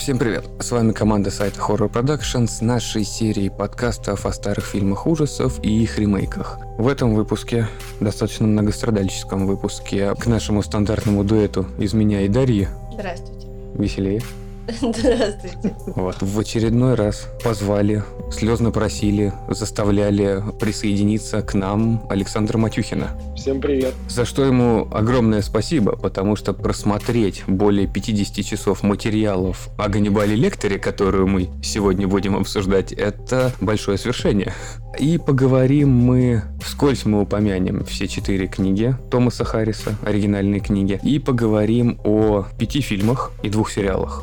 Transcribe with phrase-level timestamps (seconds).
[0.00, 0.46] Всем привет!
[0.60, 5.82] С вами команда сайта Horror Production с нашей серией подкастов о старых фильмах ужасов и
[5.82, 6.58] их ремейках.
[6.78, 7.68] В этом выпуске,
[8.00, 12.68] достаточно многострадальческом выпуске, к нашему стандартному дуэту из меня и Дарьи.
[12.94, 13.46] Здравствуйте.
[13.74, 14.22] Веселее.
[14.70, 15.76] Здравствуйте.
[15.84, 16.16] Вот.
[16.22, 23.10] В очередной раз позвали, слезно просили, заставляли присоединиться к нам Александра Матюхина.
[23.40, 23.94] Всем привет.
[24.06, 30.78] За что ему огромное спасибо, потому что просмотреть более 50 часов материалов о Ганнибале Лекторе,
[30.78, 34.52] которую мы сегодня будем обсуждать, это большое свершение.
[34.98, 41.98] И поговорим мы, вскользь мы упомянем все четыре книги Томаса Харриса, оригинальные книги, и поговорим
[42.04, 44.22] о пяти фильмах и двух сериалах.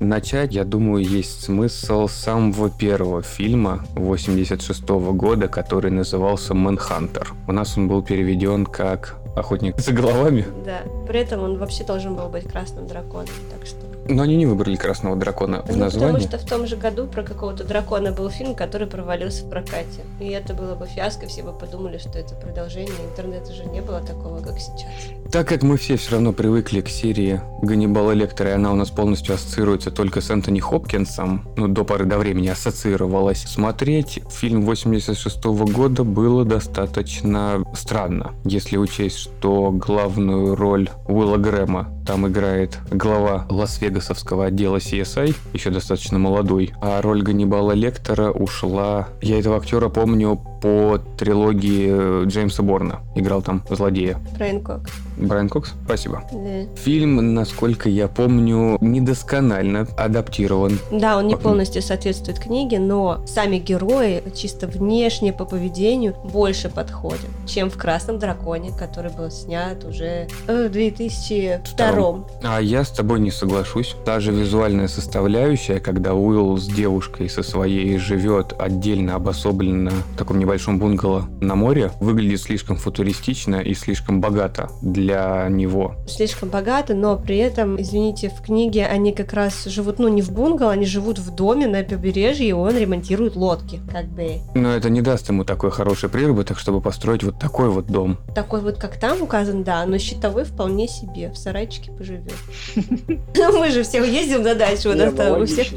[0.00, 7.32] Начать, я думаю, есть смысл самого первого фильма 86 года, который назывался «Мэнхантер».
[7.46, 10.44] У нас он был переведен как «Охотник за головами».
[10.64, 14.46] Да, при этом он вообще должен был быть красным драконом, так что но они не
[14.46, 16.14] выбрали красного дракона в ну, названии.
[16.14, 20.04] Потому что в том же году про какого-то дракона был фильм, который провалился в прокате.
[20.20, 22.92] И это было бы фиаско, все бы подумали, что это продолжение.
[23.10, 24.84] Интернета же не было такого, как сейчас.
[25.32, 28.90] Так как мы все все равно привыкли к серии Ганнибала Лектора, и она у нас
[28.90, 35.44] полностью ассоциируется только с Энтони Хопкинсом, ну, до поры до времени ассоциировалась, смотреть фильм 86
[35.44, 43.46] -го года было достаточно странно, если учесть, что главную роль Уилла Грэма там играет глава
[43.94, 49.08] Лас-Вегасовского отдела CSI, еще достаточно молодой, а роль Ганнибала Лектора ушла...
[49.22, 53.00] Я этого актера помню по трилогии Джеймса Борна.
[53.14, 54.18] Играл там злодея.
[54.38, 54.90] Брайан Кокс.
[55.18, 55.74] Брайан Кокс?
[55.84, 56.22] Спасибо.
[56.32, 56.80] Да.
[56.80, 60.78] Фильм, насколько я помню, недосконально адаптирован.
[60.90, 67.28] Да, он не полностью соответствует книге, но сами герои чисто внешне по поведению больше подходят,
[67.46, 72.26] чем в «Красном драконе», который был снят уже в 2002 Втором.
[72.42, 73.96] А я с тобой не соглашусь.
[74.06, 80.53] Даже визуальная составляющая, когда Уилл с девушкой со своей живет отдельно обособленно в таком небольшом
[80.78, 85.94] бунгало на море, выглядит слишком футуристично и слишком богато для него.
[86.06, 90.30] Слишком богато, но при этом, извините, в книге они как раз живут, ну, не в
[90.30, 94.40] бунгало, они живут в доме на побережье, и он ремонтирует лодки, как бы.
[94.54, 98.18] Но это не даст ему такой хороший приработок, чтобы построить вот такой вот дом.
[98.34, 102.34] Такой вот, как там указан, да, но щитовой вполне себе, в сарайчике поживет.
[103.36, 105.68] Мы же все ездим на дачу, у нас ну, там у всех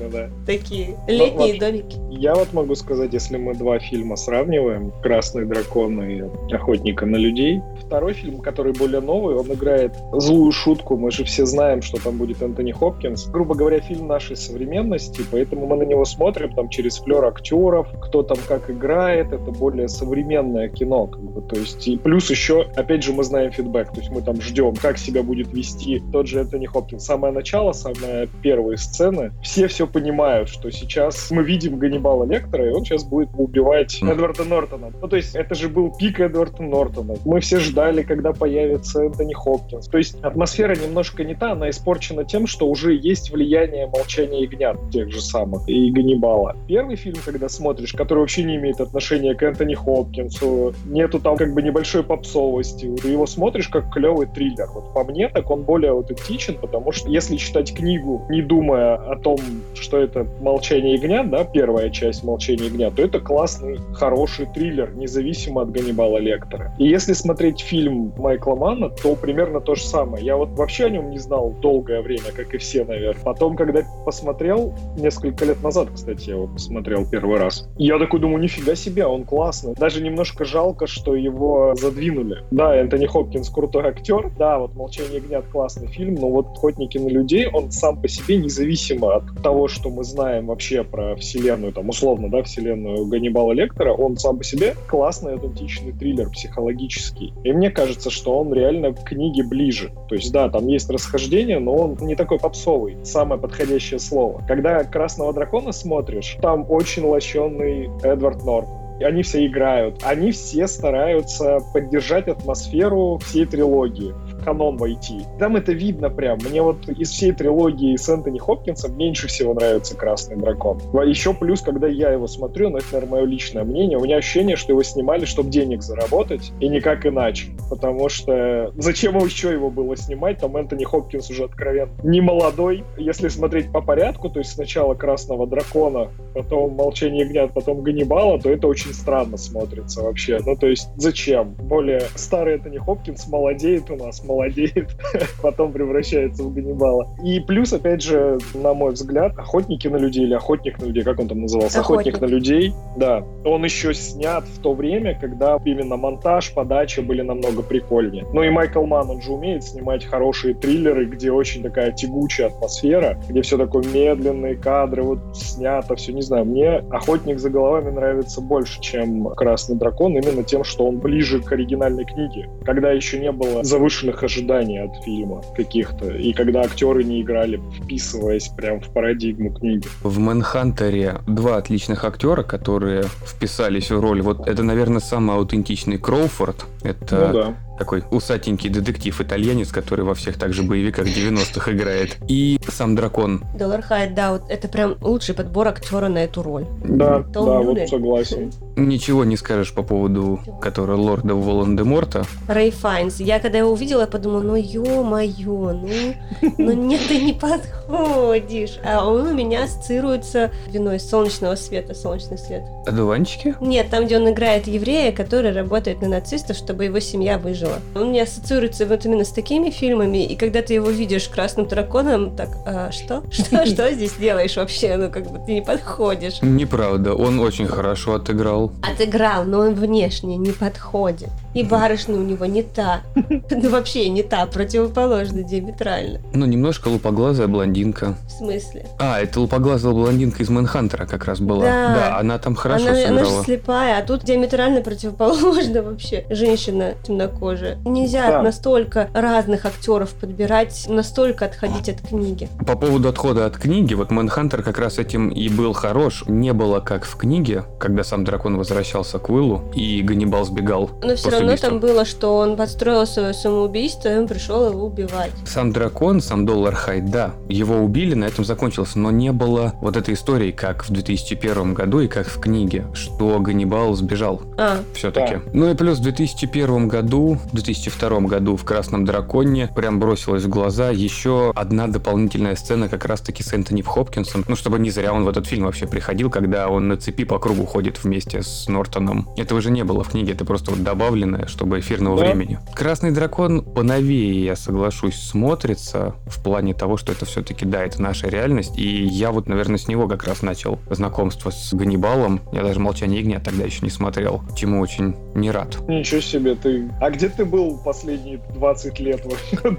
[0.46, 1.98] такие летние домики.
[2.10, 4.67] Я вот могу сказать, если мы два фильма сравниваем,
[5.02, 6.24] «Красный дракон» и
[6.54, 10.98] «Охотника на людей», второй фильм, который более новый, он играет злую шутку.
[10.98, 13.28] Мы же все знаем, что там будет Энтони Хопкинс.
[13.28, 18.24] Грубо говоря, фильм нашей современности, поэтому мы на него смотрим там через флер актеров, кто
[18.24, 19.28] там как играет.
[19.28, 21.08] Это более современное кино.
[21.08, 23.94] Как бы, то есть, и плюс еще, опять же, мы знаем фидбэк.
[23.94, 27.06] То есть мы там ждем, как себя будет вести тот же Энтони Хопкинс.
[27.06, 32.72] Самое начало, самые первые сцены, все все понимают, что сейчас мы видим Ганнибала Лектора, и
[32.72, 34.92] он сейчас будет убивать Эдварда Нортона.
[35.02, 37.16] Ну, то есть это же был пик Эдварда Нортона.
[37.26, 39.88] Мы все ждали, когда появится Энтони Хопкинс.
[39.88, 44.78] То есть атмосфера немножко не та, она испорчена тем, что уже есть влияние молчания ягнят
[44.92, 46.56] тех же самых и Ганнибала.
[46.68, 51.54] Первый фильм, когда смотришь, который вообще не имеет отношения к Энтони Хопкинсу, нету там как
[51.54, 54.68] бы небольшой попсовости, ты его смотришь как клевый триллер.
[54.74, 59.16] Вот по мне так он более аутентичен, потому что если читать книгу, не думая о
[59.16, 59.38] том,
[59.74, 65.62] что это «Молчание ягнят», да, первая часть «Молчание ягнят», то это классный, хороший триллер, независимо
[65.62, 66.74] от Ганнибала Лектора.
[66.78, 70.24] И если смотреть фильм Майкла Манна, то примерно то же самое.
[70.24, 73.24] Я вот вообще о нем не знал долгое время, как и все, наверное.
[73.24, 78.42] Потом, когда посмотрел, несколько лет назад, кстати, я его посмотрел первый раз, я такой думаю,
[78.42, 79.74] нифига себе, он классный.
[79.76, 82.44] Даже немножко жалко, что его задвинули.
[82.52, 87.08] Да, Энтони Хопкинс крутой актер, да, вот «Молчание гнят» классный фильм, но вот «Охотники на
[87.08, 91.90] людей», он сам по себе, независимо от того, что мы знаем вообще про вселенную, там,
[91.90, 97.34] условно, да, вселенную Ганнибала Лектора, он сам по себе классный, аутентичный триллер, психологический.
[97.44, 99.92] И мне кажется, что он реально к книге ближе.
[100.10, 102.98] То есть, да, там есть расхождение, но он не такой попсовый.
[103.04, 104.44] Самое подходящее слово.
[104.48, 108.68] Когда «Красного дракона» смотришь, там очень лощенный Эдвард Норт
[109.04, 114.14] они все играют, они все стараются поддержать атмосферу всей трилогии
[114.48, 115.26] канон войти.
[115.40, 116.40] Там это видно прям.
[116.50, 120.80] Мне вот из всей трилогии с Энтони Хопкинсом меньше всего нравится «Красный дракон».
[120.94, 124.16] А еще плюс, когда я его смотрю, ну это, наверное, мое личное мнение, у меня
[124.16, 127.48] ощущение, что его снимали, чтобы денег заработать, и никак иначе.
[127.70, 130.40] Потому что зачем еще его было снимать?
[130.40, 132.86] Там Энтони Хопкинс уже откровенно не молодой.
[132.98, 138.50] Если смотреть по порядку, то есть сначала «Красного дракона», потом «Молчание ягнят», потом «Ганнибала», то
[138.50, 140.40] это очень странно смотрится вообще.
[140.46, 141.54] Ну, то есть, зачем?
[141.56, 144.37] Более старый это не Хопкинс молодеет у нас, молодеет,
[145.42, 147.08] потом превращается в Ганнибала.
[147.24, 151.20] И плюс, опять же, на мой взгляд, «Охотники на людей» или «Охотник на людей», как
[151.20, 151.80] он там назывался?
[151.80, 153.24] «Охотник, «Охотник на людей», да.
[153.46, 158.26] Он еще снят в то время, когда именно монтаж, подача были намного прикольнее.
[158.34, 163.20] Ну и Майкл Ман, он же умеет снимать хорошие триллеры, где очень такая тягучая атмосфера,
[163.30, 168.42] где все такое медленные кадры, вот снято все, не знаю, мне «Охотник за головами» нравится
[168.42, 173.32] больше, чем «Красный дракон», именно тем, что он ближе к оригинальной книге, когда еще не
[173.32, 179.54] было завышенных ожиданий от фильма каких-то, и когда актеры не играли, вписываясь прям в парадигму
[179.54, 179.88] книги.
[180.04, 184.22] В «Мэнхантере» два отличных актера, которые вписались в роль.
[184.22, 186.66] Вот это, наверное, самый аутентичный Кроуфорд.
[186.84, 187.67] Это Ну да.
[187.78, 192.18] Такой усатенький детектив-итальянец, который во всех также боевиках 90-х играет.
[192.28, 193.44] И сам дракон.
[193.58, 196.66] Доллар Хайд, да, вот это прям лучший подбор актера на эту роль.
[196.84, 197.82] Да, Том да, Юле.
[197.82, 198.52] вот согласен.
[198.76, 202.26] Ничего не скажешь по поводу, который лорда Волан-де-Морта.
[202.48, 203.20] Рэй Файнс.
[203.20, 206.14] Я когда его увидела, я подумала, ну ё-моё, ну,
[206.58, 208.80] ну нет, ты не подходишь.
[208.84, 212.64] А он у меня ассоциируется виной солнечного света, солнечный свет.
[212.86, 213.56] Одуванчики?
[213.62, 217.67] Нет, там, где он играет еврея, который работает на нацистов, чтобы его семья выжила.
[217.96, 222.36] Он мне ассоциируется вот именно с такими фильмами, и когда ты его видишь красным драконом,
[222.36, 223.24] так, а, что?
[223.32, 224.98] Что, что здесь делаешь вообще?
[224.98, 226.42] Ну, как бы ты не подходишь.
[226.42, 228.72] Неправда, он очень хорошо отыграл.
[228.82, 231.30] Отыграл, но он внешне не подходит.
[231.54, 233.02] И барышня у него не та.
[233.60, 236.20] Ну, вообще не та, противоположно, диаметрально.
[236.34, 238.16] Ну, немножко лупоглазая блондинка.
[238.28, 238.86] В смысле?
[239.00, 241.64] А, это лупоглазая блондинка из Мэнхантера как раз была.
[241.64, 242.18] Да.
[242.20, 243.44] она там хорошо она, она же сыграла.
[243.44, 246.26] слепая, а тут диаметрально противоположно вообще.
[246.30, 247.57] Женщина темнокожая.
[247.86, 248.42] Нельзя Да.
[248.42, 252.50] настолько разных актеров подбирать, настолько отходить от книги.
[252.66, 256.24] По поводу отхода от книги, вот Мэнхантер как раз этим и был хорош.
[256.28, 261.16] Не было как в книге, когда сам дракон возвращался к Уиллу, и Ганнибал сбегал Но
[261.16, 261.70] все равно убийства.
[261.70, 265.32] там было, что он подстроил свое самоубийство, и он пришел его убивать.
[265.46, 269.96] Сам дракон, сам Доллар Хайд, да, его убили, на этом закончилось, но не было вот
[269.98, 275.36] этой истории, как в 2001 году и как в книге, что Ганнибал сбежал А, все-таки.
[275.36, 275.42] Да.
[275.54, 280.50] Ну и плюс в 2001 году, в 2002 году в «Красном драконе» прям бросилась в
[280.50, 284.44] глаза еще одна дополнительная сцена как раз-таки с Энтони Хопкинсом.
[284.48, 287.40] Ну, чтобы не зря он в этот фильм вообще приходил, когда он на цепи по
[287.40, 289.30] кругу ходит вместе с Нортоном.
[289.38, 292.26] Этого же не было в книге, это просто вот добавленное, чтобы эфирного Да.
[292.26, 292.60] времени.
[292.76, 298.28] «Красный дракон» поновее, я соглашусь, смотрится в плане того, что это все-таки, да, это наша
[298.28, 298.78] реальность.
[298.78, 302.42] И я вот, наверное, с него как раз начал знакомство с Ганнибалом.
[302.52, 305.78] Я даже «Молчание ягнят» тогда еще не смотрел, чему очень не рад.
[305.88, 306.90] Ничего себе, ты...
[307.00, 309.24] А где ты был последние 20 лет?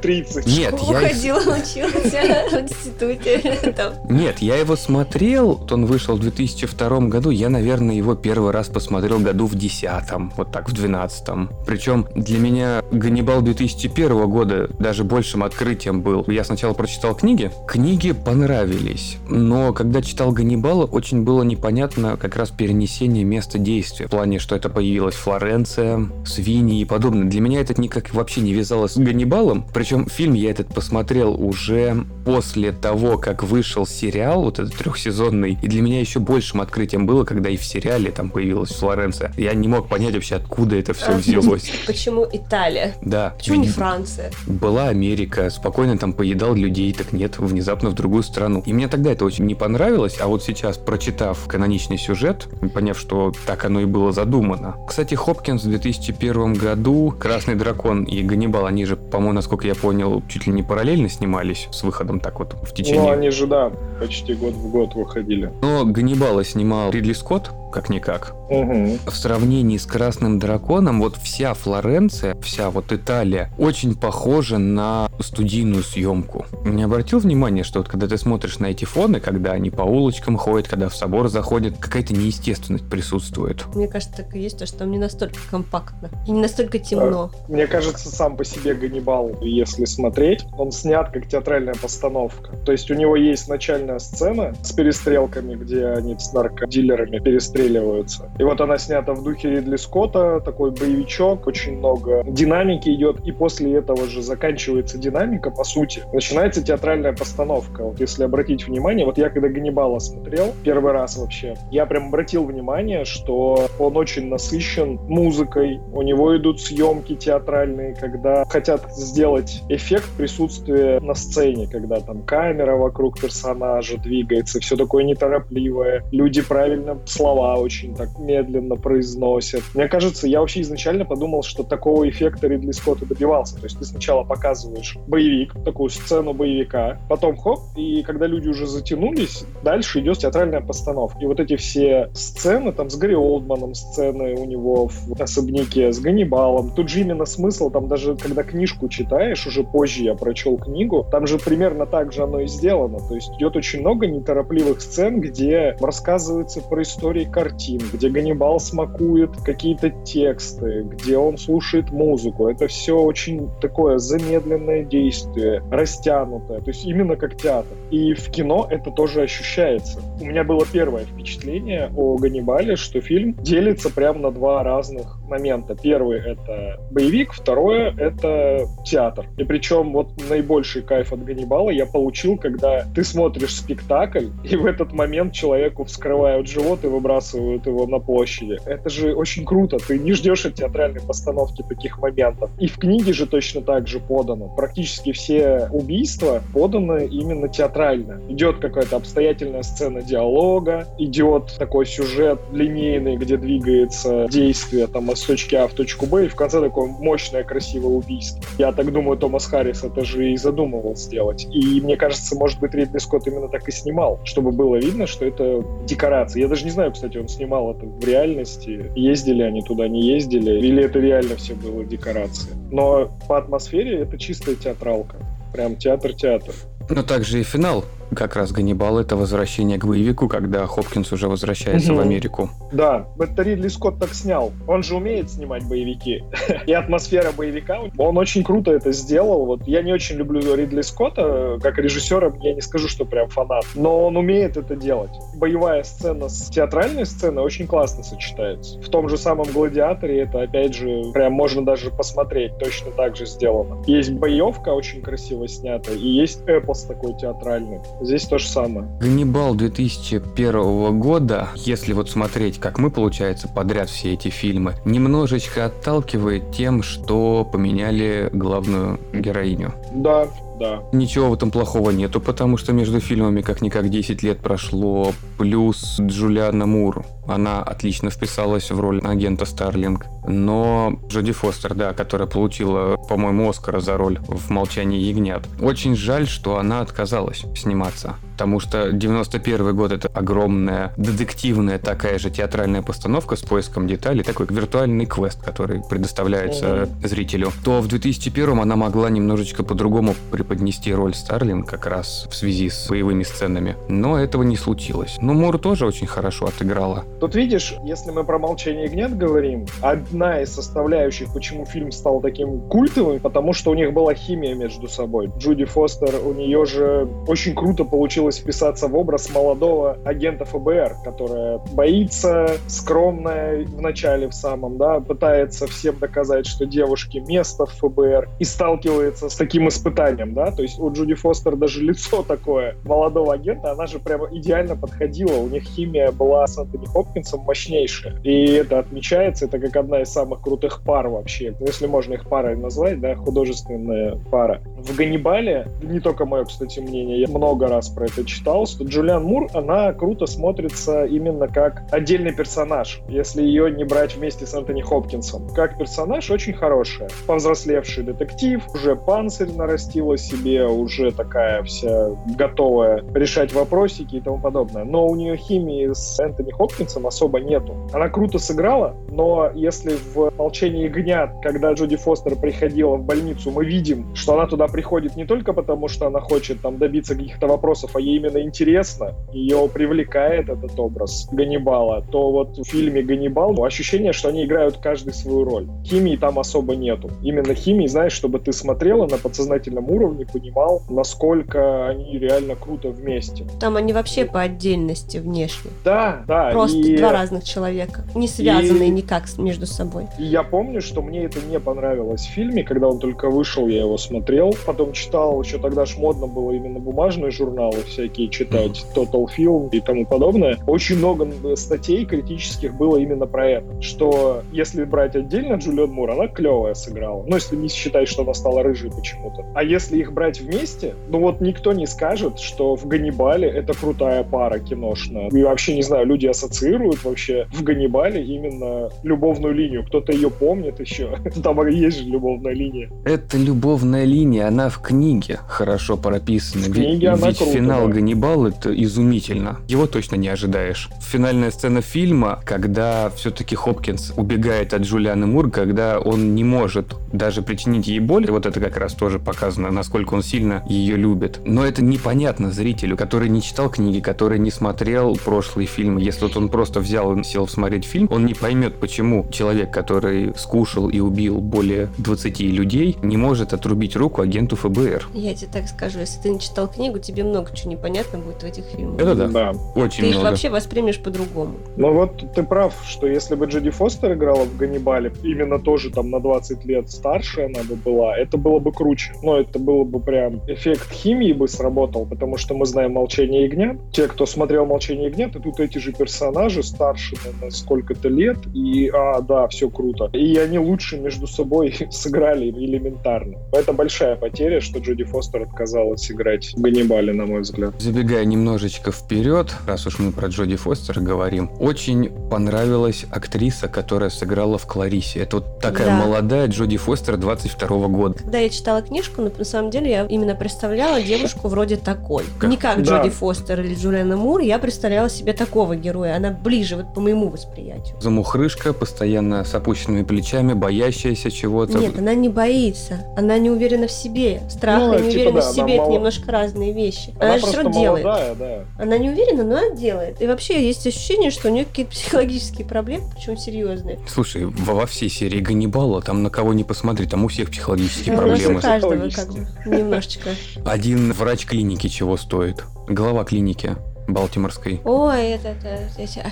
[0.00, 0.46] 30?
[0.58, 1.02] Нет, я...
[1.02, 3.58] их- ходила, учился в институте.
[4.08, 9.18] Нет, я его смотрел, он вышел в 2002 году, я, наверное, его первый раз посмотрел
[9.18, 9.88] году в 10
[10.36, 11.24] вот так, в 12
[11.66, 16.24] Причем для меня Ганнибал 2001 года даже большим открытием был.
[16.28, 22.50] Я сначала прочитал книги, книги понравились, но когда читал Ганнибала, очень было непонятно как раз
[22.50, 27.28] перенесение места действия, в плане, что это появилась Флоренция, свиньи и подобное.
[27.28, 32.06] Для меня это никак вообще не вязалось с Ганнибалом, причем фильм я этот посмотрел уже
[32.24, 37.24] после того, как вышел сериал, вот этот трехсезонный, и для меня еще большим открытием было,
[37.24, 39.32] когда и в сериале там появилась Флоренция.
[39.36, 41.70] Я не мог понять вообще, откуда это все А, взялось.
[41.86, 42.94] Почему Италия?
[43.02, 43.34] Да.
[43.38, 44.30] Почему не Франция?
[44.46, 48.62] Была Америка, спокойно там поедал людей, так нет, внезапно в другую страну.
[48.66, 53.32] И мне тогда это очень не понравилось, а вот сейчас, прочитав каноничный сюжет, поняв, что
[53.46, 54.76] так оно и было задумано.
[54.86, 60.24] Кстати, Хопкинс в 2001 году, Красный дракон и Ганнибал, они же, по-моему, насколько я понял,
[60.28, 63.70] чуть ли не параллельно снимались с выходом так вот в течение Ну, они же, да,
[64.00, 65.52] почти год в год выходили.
[65.62, 68.34] Но Ганнибала снимал Ридли Скотт, как-никак.
[68.48, 68.98] Угу.
[69.06, 75.82] В сравнении с Красным Драконом, вот вся Флоренция, вся вот Италия, очень похожа на студийную
[75.82, 76.46] съемку.
[76.64, 80.36] Не обратил внимания, что вот когда ты смотришь на эти фоны, когда они по улочкам
[80.36, 83.64] ходят, когда в собор заходят, какая-то неестественность присутствует.
[83.74, 87.30] Мне кажется, так и есть, то, что там не настолько компактно и не настолько темно.
[87.48, 92.56] Мне кажется, сам по себе Ганнибал, если смотреть, он снят как театральная постановка.
[92.64, 97.18] То есть у него есть начальная сцена с перестрелками, где они с наркодилерами
[97.58, 98.30] перестреливаются.
[98.38, 103.32] И вот она снята в духе Ридли Скотта, такой боевичок, очень много динамики идет, и
[103.32, 106.02] после этого же заканчивается динамика, по сути.
[106.12, 107.84] Начинается театральная постановка.
[107.84, 112.44] Вот если обратить внимание, вот я когда Ганнибала смотрел, первый раз вообще, я прям обратил
[112.44, 120.08] внимание, что он очень насыщен музыкой, у него идут съемки театральные, когда хотят сделать эффект
[120.16, 127.47] присутствия на сцене, когда там камера вокруг персонажа двигается, все такое неторопливое, люди правильно слова
[127.56, 129.62] очень так медленно произносят.
[129.74, 133.56] Мне кажется, я вообще изначально подумал, что такого эффекта Ридли Скотта добивался.
[133.56, 138.66] То есть ты сначала показываешь боевик, такую сцену боевика, потом хоп, и когда люди уже
[138.66, 141.18] затянулись, дальше идет театральная постановка.
[141.20, 146.00] И вот эти все сцены, там с Гарри Олдманом сцены у него в особняке, с
[146.00, 151.06] Ганнибалом, тут же именно смысл, там даже когда книжку читаешь, уже позже я прочел книгу,
[151.10, 152.98] там же примерно так же оно и сделано.
[152.98, 159.30] То есть идет очень много неторопливых сцен, где рассказывается про истории картин, где Ганнибал смакует
[159.44, 162.48] какие-то тексты, где он слушает музыку.
[162.48, 167.76] Это все очень такое замедленное действие, растянутое, то есть именно как театр.
[167.92, 170.00] И в кино это тоже ощущается.
[170.20, 175.76] У меня было первое впечатление о Ганнибале, что фильм делится прямо на два разных момента.
[175.80, 179.26] Первый— это боевик, второе— это театр.
[179.36, 184.66] И причем вот наибольший кайф от Ганнибала я получил, когда ты смотришь спектакль, и в
[184.66, 188.58] этот момент человеку вскрывают живот и выбрасывают его на площади.
[188.64, 189.78] Это же очень круто.
[189.78, 192.50] Ты не ждешь от театральной постановки таких моментов.
[192.58, 194.48] И в книге же точно так же подано.
[194.56, 198.20] Практически все убийства поданы именно театрально.
[198.28, 205.54] Идет какая-то обстоятельная сцена диалога, идет такой сюжет линейный, где двигается действие там с точки
[205.54, 208.42] А в точку Б, и в конце такое мощное, красивое убийство.
[208.58, 211.46] Я так думаю, Томас Харрис это же и задумывал сделать.
[211.52, 215.24] И мне кажется, может быть, Ридли Скотт именно так и снимал, чтобы было видно, что
[215.24, 216.42] это декорация.
[216.42, 218.90] Я даже не знаю, кстати, он снимал это в реальности.
[218.94, 222.54] Ездили они туда, не ездили, или это реально все было декорация.
[222.70, 225.16] Но по атмосфере это чистая театралка.
[225.52, 226.54] Прям театр-театр.
[226.90, 227.84] Но также и финал
[228.14, 232.00] как раз Ганнибал это возвращение к боевику, когда Хопкинс уже возвращается угу.
[232.00, 232.50] в Америку.
[232.72, 234.52] Да, это Ридли Скотт так снял.
[234.66, 236.24] Он же умеет снимать боевики.
[236.66, 239.46] И атмосфера боевика, он очень круто это сделал.
[239.46, 243.64] Вот я не очень люблю Ридли Скотта, как режиссера, я не скажу, что прям фанат,
[243.74, 245.10] но он умеет это делать.
[245.34, 248.80] Боевая сцена с театральной сценой очень классно сочетается.
[248.80, 253.26] В том же самом «Гладиаторе» это, опять же, прям можно даже посмотреть, точно так же
[253.26, 253.82] сделано.
[253.86, 257.80] Есть боевка очень красиво снята, и есть эпос такой театральный.
[258.00, 258.86] Здесь то же самое.
[259.00, 266.52] Ганнибал 2001 года, если вот смотреть, как мы, получается, подряд все эти фильмы, немножечко отталкивает
[266.52, 269.72] тем, что поменяли главную героиню.
[269.92, 270.82] Да, да.
[270.92, 276.66] Ничего в этом плохого нету, потому что между фильмами как-никак 10 лет прошло, плюс Джулиана
[276.66, 280.06] Мур, она отлично вписалась в роль агента Старлинг.
[280.26, 286.26] Но Джоди Фостер, да, которая получила, по-моему, Оскара за роль в «Молчании ягнят», очень жаль,
[286.26, 293.34] что она отказалась сниматься потому что 91 год это огромная детективная такая же театральная постановка
[293.34, 299.64] с поиском деталей, такой виртуальный квест, который предоставляется зрителю, то в 2001 она могла немножечко
[299.64, 300.14] по-другому
[300.48, 303.76] преподнести роль Старлинг как раз в связи с боевыми сценами.
[303.88, 305.18] Но этого не случилось.
[305.20, 307.04] Но Мур тоже очень хорошо отыграла.
[307.20, 312.60] Тут видишь, если мы про «Молчание ягнят» говорим, одна из составляющих, почему фильм стал таким
[312.68, 315.30] культовым, потому что у них была химия между собой.
[315.38, 321.58] Джуди Фостер, у нее же очень круто получилось вписаться в образ молодого агента ФБР, которая
[321.72, 328.30] боится, скромная в начале в самом, да, пытается всем доказать, что девушке место в ФБР
[328.38, 333.34] и сталкивается с таким испытанием, да, то есть у Джуди Фостер даже лицо такое молодого
[333.34, 338.44] агента, она же прямо идеально подходила, у них химия была с Антони Хопкинсом мощнейшая, и
[338.52, 342.56] это отмечается, это как одна из самых крутых пар вообще, ну, если можно их парой
[342.56, 344.62] назвать, да, художественная пара.
[344.78, 349.24] В Ганнибале, не только мое, кстати, мнение, я много раз про это читал, что Джулиан
[349.24, 354.82] Мур, она круто смотрится именно как отдельный персонаж, если ее не брать вместе с Антони
[354.82, 355.48] Хопкинсом.
[355.48, 357.08] Как персонаж очень хорошая.
[357.26, 364.84] Повзрослевший детектив, уже панцирь нарастила себе, уже такая вся готовая решать вопросики и тому подобное.
[364.84, 367.74] Но у нее химии с Антони Хопкинсом особо нету.
[367.92, 373.64] Она круто сыграла, но если в «Молчании ягнят», когда Джоди Фостер приходила в больницу, мы
[373.64, 377.96] видим, что она туда приходит не только потому, что она хочет там добиться каких-то вопросов,
[377.96, 384.12] а ей именно интересно, ее привлекает этот образ Ганнибала, то вот в фильме «Ганнибал» ощущение,
[384.12, 385.66] что они играют каждый свою роль.
[385.84, 387.10] Химии там особо нету.
[387.22, 392.88] Именно химии, знаешь, чтобы ты смотрела на подсознательном уровне, не понимал, насколько они реально круто
[392.88, 393.46] вместе.
[393.60, 395.70] Там они вообще по отдельности внешне.
[395.84, 396.50] Да, да.
[396.50, 396.96] Просто и...
[396.96, 398.92] два разных человека, не связанные и...
[398.92, 400.06] никак между собой.
[400.18, 403.80] И я помню, что мне это не понравилось в фильме, когда он только вышел, я
[403.80, 409.26] его смотрел, потом читал, еще тогда ж модно было именно бумажные журналы всякие читать, Total
[409.36, 410.58] Film и тому подобное.
[410.66, 416.28] Очень много статей критических было именно про это, что если брать отдельно Джулиан Мур, она
[416.28, 417.24] клевая сыграла.
[417.26, 419.44] Ну, если не считать, что она стала рыжей почему-то.
[419.54, 424.22] А если их брать вместе, ну вот никто не скажет, что в Ганнибале это крутая
[424.22, 425.28] пара киношная.
[425.30, 429.84] И вообще, не знаю, люди ассоциируют вообще в Ганнибале именно любовную линию.
[429.84, 431.18] Кто-то ее помнит еще.
[431.42, 432.90] Там есть же любовная линия.
[433.04, 436.64] Это любовная линия, она в книге хорошо прописана.
[436.64, 437.94] В книге ведь, она ведь круто, финал да.
[437.94, 439.58] Ганнибал это изумительно.
[439.68, 440.88] Его точно не ожидаешь.
[441.00, 447.42] Финальная сцена фильма, когда все-таки Хопкинс убегает от Джулианы Мур, когда он не может даже
[447.42, 448.30] причинить ей боль.
[448.30, 451.40] Вот это как раз тоже показано, насколько он сильно ее любит.
[451.44, 456.00] Но это непонятно зрителю, который не читал книги, который не смотрел прошлые фильмы.
[456.00, 460.32] Если вот он просто взял и сел смотреть фильм, он не поймет, почему человек, который
[460.36, 465.08] скушал и убил более 20 людей, не может отрубить руку агенту ФБР.
[465.14, 468.44] Я тебе так скажу, если ты не читал книгу, тебе много чего непонятно будет в
[468.44, 469.00] этих фильмах.
[469.00, 469.28] Это да.
[469.28, 469.52] Да.
[469.74, 470.30] Очень Ты их много.
[470.30, 471.54] вообще воспримешь по-другому.
[471.76, 476.10] Ну вот ты прав, что если бы Джоди Фостер играла в Ганнибале, именно тоже там
[476.10, 479.12] на 20 лет старше она бы была, это было бы круче.
[479.22, 483.76] Но это было бы прям эффект химии бы сработал, потому что мы знаем «Молчание ягнят».
[483.92, 488.88] Те, кто смотрел «Молчание ягнят», и тут эти же персонажи старше на- сколько-то лет, и,
[488.92, 490.10] а, да, все круто.
[490.12, 493.38] И они лучше между собой сыграли элементарно.
[493.52, 497.74] Это большая потеря, что Джоди Фостер отказалась играть в Ганнибале, на мой взгляд.
[497.80, 504.58] Забегая немножечко вперед, раз уж мы про Джоди Фостер говорим, очень понравилась актриса, которая сыграла
[504.58, 505.20] в Кларисе.
[505.20, 505.96] Это вот такая Да.
[506.06, 508.14] молодая Джоди Фостер 22 года.
[508.18, 512.24] Когда я читала книжку, на самом деле я именно представляла девушку вроде такой.
[512.38, 512.50] Как?
[512.50, 512.98] Не как Да.
[512.98, 516.16] Джоди Фостер или Джулиана Мур, я представляла себе такого героя.
[516.16, 517.96] Она ближе вот по моему восприятию.
[518.00, 521.78] Замухрышка, постоянно с опущенными плечами, боящаяся чего-то.
[521.78, 523.04] Нет, она не боится.
[523.16, 524.42] Она не уверена в себе.
[524.48, 527.14] Страх Ну, и типа, неуверенность да, в себе это мало- немножко разные вещи.
[527.18, 528.04] Она, Она, же все равно делает.
[528.04, 528.64] молодая, да.
[528.82, 530.20] Она не уверена, но она делает.
[530.22, 533.98] И вообще есть ощущение, что у нее какие-то психологические проблемы, причем серьезные.
[534.08, 538.14] Слушай, во, во всей серии Ганнибала, там на кого не посмотри, там у всех психологические
[538.14, 538.60] Ну, у проблемы.
[538.60, 540.30] каждого как бы немножечко.
[540.64, 542.64] Один врач клиники чего стоит?
[542.88, 543.76] Глава клиники
[544.08, 544.80] Балтиморской.
[544.84, 546.28] Ой, это, это, это.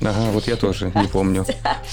[0.00, 1.44] Ага, вот я тоже не помню.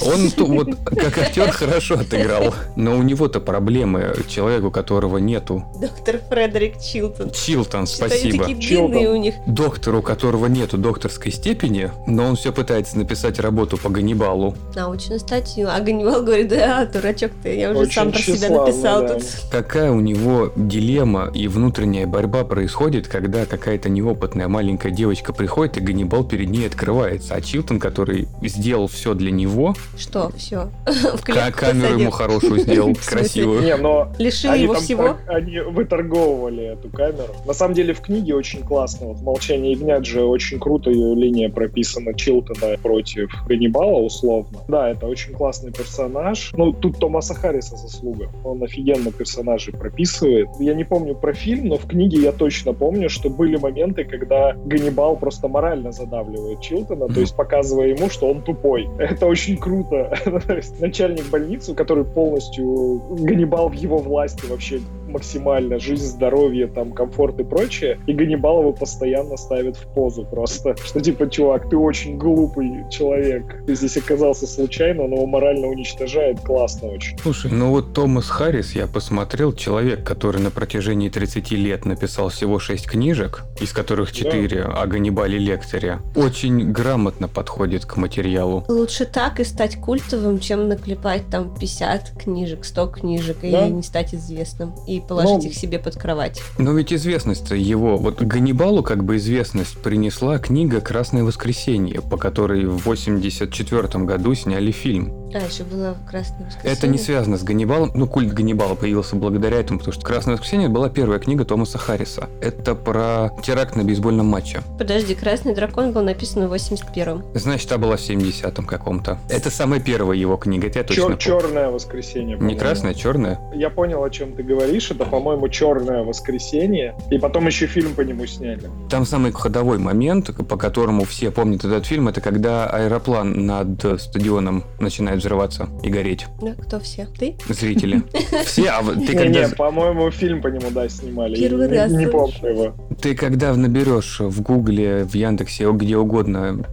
[0.01, 5.65] Он вот как актер хорошо отыграл, но у него-то проблемы, человек, у которого нету.
[5.79, 7.31] Доктор Фредерик Чилтон.
[7.31, 8.45] Чилтон, они спасибо.
[8.45, 8.91] такие Чилтон.
[8.91, 9.35] длинные у них.
[9.45, 14.55] Доктор, у которого нету докторской степени, но он все пытается написать работу по Ганнибалу.
[14.75, 15.67] Научную статью.
[15.69, 19.13] А Ганнибал говорит, да, дурачок ты, я уже Очень сам про себя написал да.
[19.15, 19.23] тут.
[19.51, 25.81] Какая у него дилемма и внутренняя борьба происходит, когда какая-то неопытная маленькая девочка приходит, и
[25.81, 27.33] Ганнибал перед ней открывается.
[27.35, 30.69] А Чилтон, который сделал все для него, Что, все.
[30.85, 31.99] В ка- клетку камеру посадил.
[31.99, 33.63] ему хорошую сделал, красивую.
[33.63, 35.03] Не, но Лишил они его всего.
[35.09, 37.33] так- они выторговывали эту камеру.
[37.45, 39.07] На самом деле в книге очень классно.
[39.07, 44.59] Вот «Молчание ягнят» же очень круто ее линия прописана Чилтона против Ганнибала условно.
[44.67, 46.51] Да, это очень классный персонаж.
[46.55, 48.29] Ну, тут Томаса Харриса заслуга.
[48.43, 50.47] Он офигенно персонажей прописывает.
[50.59, 54.53] Я не помню про фильм, но в книге я точно помню, что были моменты, когда
[54.53, 58.89] Ганнибал просто морально задавливает Чилтона, то есть показывая ему, что он тупой.
[58.99, 60.13] Это очень круто.
[60.79, 64.81] Начальник больницы, который полностью Ганнибал в его власти вообще
[65.13, 70.75] максимально, жизнь, здоровье, там, комфорт и прочее, и Ганнибал его постоянно ставит в позу просто,
[70.83, 76.39] что типа, чувак, ты очень глупый человек, ты здесь оказался случайно, но его морально уничтожает,
[76.41, 77.17] классно очень.
[77.19, 82.59] Слушай, ну вот Томас Харрис, я посмотрел, человек, который на протяжении 30 лет написал всего
[82.59, 88.63] 6 книжек, из которых 4 о Ганнибале Лекторе, очень грамотно подходит к материалу.
[88.67, 93.67] Лучше так и стать культовым, чем наклепать там 50 книжек, 100 книжек и Да.
[93.67, 94.73] не стать известным.
[94.87, 96.41] И положить Ну, их себе под кровать.
[96.57, 102.65] Но ведь известность-то его, вот Ганнибалу как бы известность принесла книга «Красное воскресенье», по которой
[102.65, 105.22] в 84 году сняли фильм.
[105.33, 106.77] А, еще было «Красное воскресенье».
[106.77, 110.69] Это не связано с Ганнибалом, ну культ Ганнибала появился благодаря этому, потому что «Красное воскресенье»
[110.69, 112.29] была первая книга Томаса Харриса.
[112.41, 114.61] Это про теракт на бейсбольном матче.
[114.77, 117.23] Подожди, «Красный дракон» был написан в 81-м.
[117.33, 119.17] Значит, та была в 70-м каком-то.
[119.29, 121.17] Это самая первая его книга, это я точно помню.
[121.17, 122.37] черное воскресенье.
[122.37, 122.89] Не по-моему.
[122.89, 123.39] а черная?
[123.55, 124.91] Я понял, о чем ты говоришь.
[124.91, 126.95] Это, по-моему, черное воскресенье.
[127.09, 128.69] И потом еще фильм по нему сняли.
[128.89, 134.63] Там самый ходовой момент, по которому все помнят этот фильм, это когда аэроплан над стадионом
[134.79, 136.27] начинает взрываться и гореть.
[136.41, 137.07] Да, кто все?
[137.17, 137.37] Ты?
[137.47, 138.03] Зрители.
[138.45, 139.45] Все, а ты когда...
[139.45, 141.35] не, по-моему, фильм по нему, да, снимали.
[141.35, 142.75] Первый раз Не, помню его.
[143.01, 146.65] Ты когда наберешь в Гугле, в Яндексе, где угодно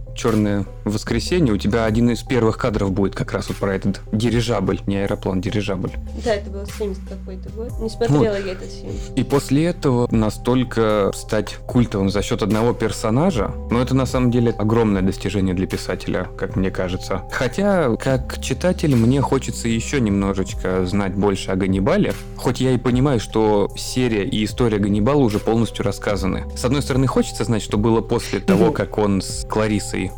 [0.81, 4.79] черное воскресенье, у тебя один из первых кадров будет как раз вот про этот дирижабль,
[4.87, 5.91] не аэроплан, дирижабль.
[6.23, 7.71] Да, это был 70 какой-то год.
[7.79, 8.93] Не смотрела я этот фильм.
[9.15, 14.51] И после этого настолько стать культовым за счет одного персонажа, ну это на самом деле
[14.51, 17.21] огромное достижение для писателя, как мне кажется.
[17.31, 23.19] Хотя, как читатель, мне хочется еще немножечко знать больше о Ганнибале, хоть я и понимаю,
[23.19, 26.45] что серия и история Ганнибала уже полностью рассказаны.
[26.55, 30.11] С одной стороны, хочется знать, что было после того, как он с Кларисой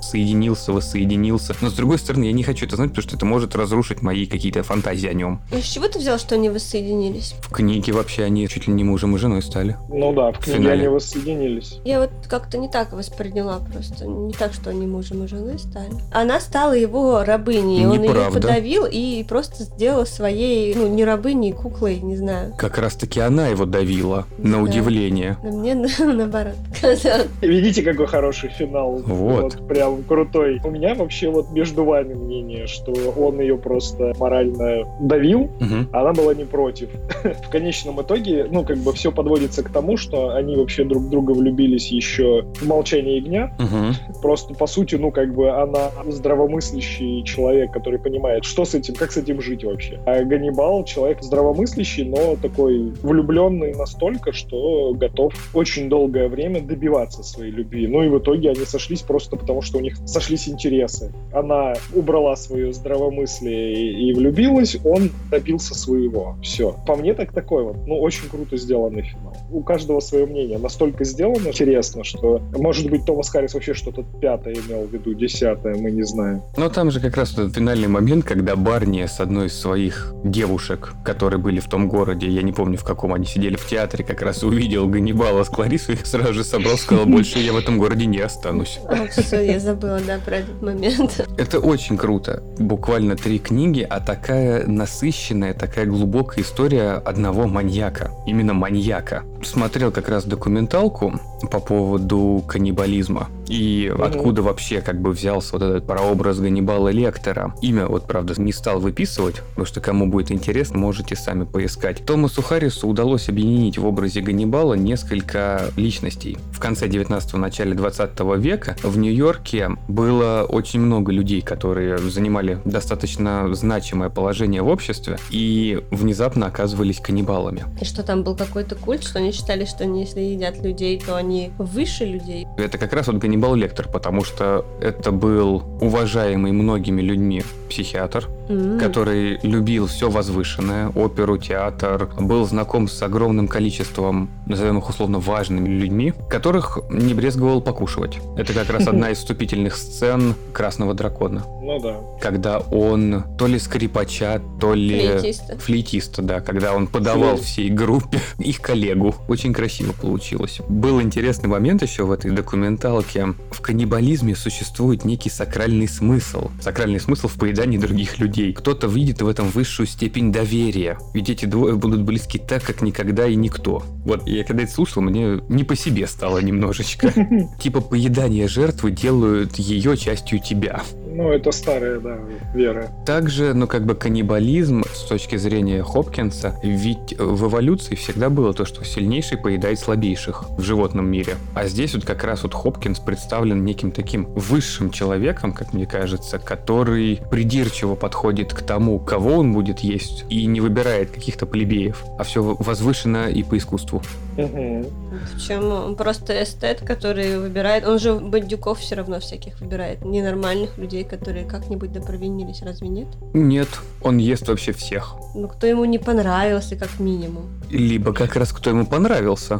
[0.56, 3.56] соединился, воссоединился, но с другой стороны, я не хочу это знать, потому что это может
[3.56, 5.42] разрушить мои какие-то фантазии о нем.
[5.52, 7.36] И с чего ты взял, что они воссоединились?
[7.42, 9.78] В книге вообще они чуть ли не мужем и женой стали.
[9.89, 10.80] Ну да, в книге финале.
[10.80, 11.80] они воссоединились.
[11.86, 14.06] Я вот как-то не так восприняла просто.
[14.06, 15.92] Не так, что они мужем и женой стали.
[16.12, 17.86] Она стала его рабыней.
[17.86, 18.39] Он ее Неправда.
[18.39, 22.54] подавил и просто сделал своей, ну, не рабыней, куклой, не знаю.
[22.58, 24.63] Как раз-таки она его давила, на Да.
[24.63, 25.38] удивление.
[25.44, 27.28] Но мне наоборот казалось.
[27.42, 29.02] Видите, какой хороший финал?
[29.06, 29.68] Вот.
[29.68, 30.42] Прям крутой.
[30.63, 35.89] У меня вообще вот между вами мнение, что он ее просто морально давил, Мгм.
[35.91, 36.89] а она была не против.
[37.23, 41.32] В конечном итоге, ну, как бы все подводится к тому, что они вообще друг друга
[41.32, 43.56] влюбились еще в «Молчание ягня».
[43.60, 43.93] Мгм.
[44.21, 49.12] Просто, по сути, ну, как бы она здравомыслящий человек, который понимает, что с этим, как
[49.12, 49.99] с этим жить вообще.
[50.06, 57.51] А Ганнибал человек здравомыслящий, но такой влюбленный настолько, что готов очень долгое время добиваться своей
[57.51, 57.88] любви.
[57.88, 61.12] Ну и в итоге они сошлись просто потому, что у них сошлись интересы.
[61.32, 66.36] Она убрала свое здравомыслие и, и влюбилась, он добился своего.
[66.41, 66.76] Все.
[66.86, 69.36] По мне так такой вот, ну, очень круто сделанный финал.
[69.52, 70.58] У каждого свое мнение.
[70.58, 75.76] Настолько сделано интересно, что, может быть, Томас Харрис вообще что-то пятое имел в виду, десятое,
[75.76, 76.41] мы не знаем.
[76.58, 80.93] Но там же как раз этот финальный момент, когда Барни с одной из своих девушек,
[81.04, 84.22] которые были в том городе, я не помню в каком они сидели в театре, как
[84.22, 88.19] раз увидел Ганнибала с Кларисой, сразу же собрал, сказал, больше я в этом городе не
[88.19, 88.80] останусь.
[89.12, 91.28] Все, я забыла, да, про этот момент.
[91.38, 92.44] Это очень круто.
[92.58, 98.12] Буквально три книги, а такая насыщенная, такая глубокая история одного маньяка.
[98.26, 99.24] Именно маньяка.
[99.44, 101.20] Смотрел как раз документалку
[101.52, 103.30] по поводу каннибализма.
[103.47, 104.03] И Мгм.
[104.03, 107.53] откуда вообще как бы взялся вот этот прообраз Ганнибала Лектора.
[107.62, 112.06] Имя вот, правда, не стал выписывать, потому что кому будет интересно, можете сами поискать.
[112.06, 116.38] Томасу Харрису удалось объединить в образе Ганнибала несколько личностей.
[116.51, 123.53] В конце 19-го, начале 20 века в Нью-Йорке было очень много людей, которые занимали достаточно
[123.53, 127.63] значимое положение в обществе и внезапно оказывались каннибалами.
[127.82, 131.15] И что там был какой-то культ, что они считали, что они, если едят людей, то
[131.15, 132.45] они выше людей.
[132.58, 138.78] Это как раз вот Ганнибал Лектор, потому что это был уважаемый многими людьми психиатр, М.
[138.80, 145.67] который любил все возвышенное, оперу, театр, был знаком с огромным количеством, назовем их условно, важными
[145.69, 148.19] людьми, которых не брезговал покушивать.
[148.38, 151.98] Это как раз одна из вступительных сцен «Красного дракона», Ну да.
[152.22, 155.17] когда он то ли скрипача, то ли...
[155.17, 155.58] Флейтиста.
[155.58, 157.41] Флейтиста, да, когда он подавал Флейт.
[157.46, 159.15] всей группе их коллегу.
[159.28, 160.60] Очень красиво получилось.
[160.67, 163.23] Был интересный момент еще в этой документалке.
[163.52, 166.50] В каннибализме существует некий сакральный смысл.
[166.62, 168.54] Сакральный смысл в поедании других людей.
[168.54, 170.98] Кто-то видит в этом высшую степень доверия.
[171.14, 173.84] Ведь эти двое будут близки так, как никогда и никто.
[174.06, 177.14] Вот я когда это слушал, мне не по себе стало немножечко.
[177.60, 180.84] Типа поедание жертвы делают ее частью тебя.
[181.13, 182.17] Ну, это старая, да,
[182.56, 182.89] вера.
[183.06, 188.65] Также, ну, как бы каннибализм с точки зрения Хопкинса, ведь в эволюции всегда было то,
[188.65, 191.36] что сильнейший поедает слабейших в животном мире.
[191.54, 196.39] А здесь вот как раз вот Хопкинс представлен неким таким высшим человеком, как мне кажется,
[196.39, 202.23] который придирчиво подходит к тому, кого он будет есть, и не выбирает каких-то плебеев, а
[202.23, 204.02] все возвышено и по искусству.
[204.38, 204.86] Мгм.
[205.34, 207.86] Причем он просто эстет, который выбирает.
[207.88, 210.04] Он же бандюков все равно всяких выбирает.
[210.06, 213.08] Ненормальных людей, которые как-нибудь допровинились, разве нет?
[213.34, 213.67] Нет,
[214.02, 215.15] он ест вообще всех.
[215.36, 217.43] Ну, кто ему не понравился, как минимум.
[217.69, 219.60] Либо как раз кто ему понравился.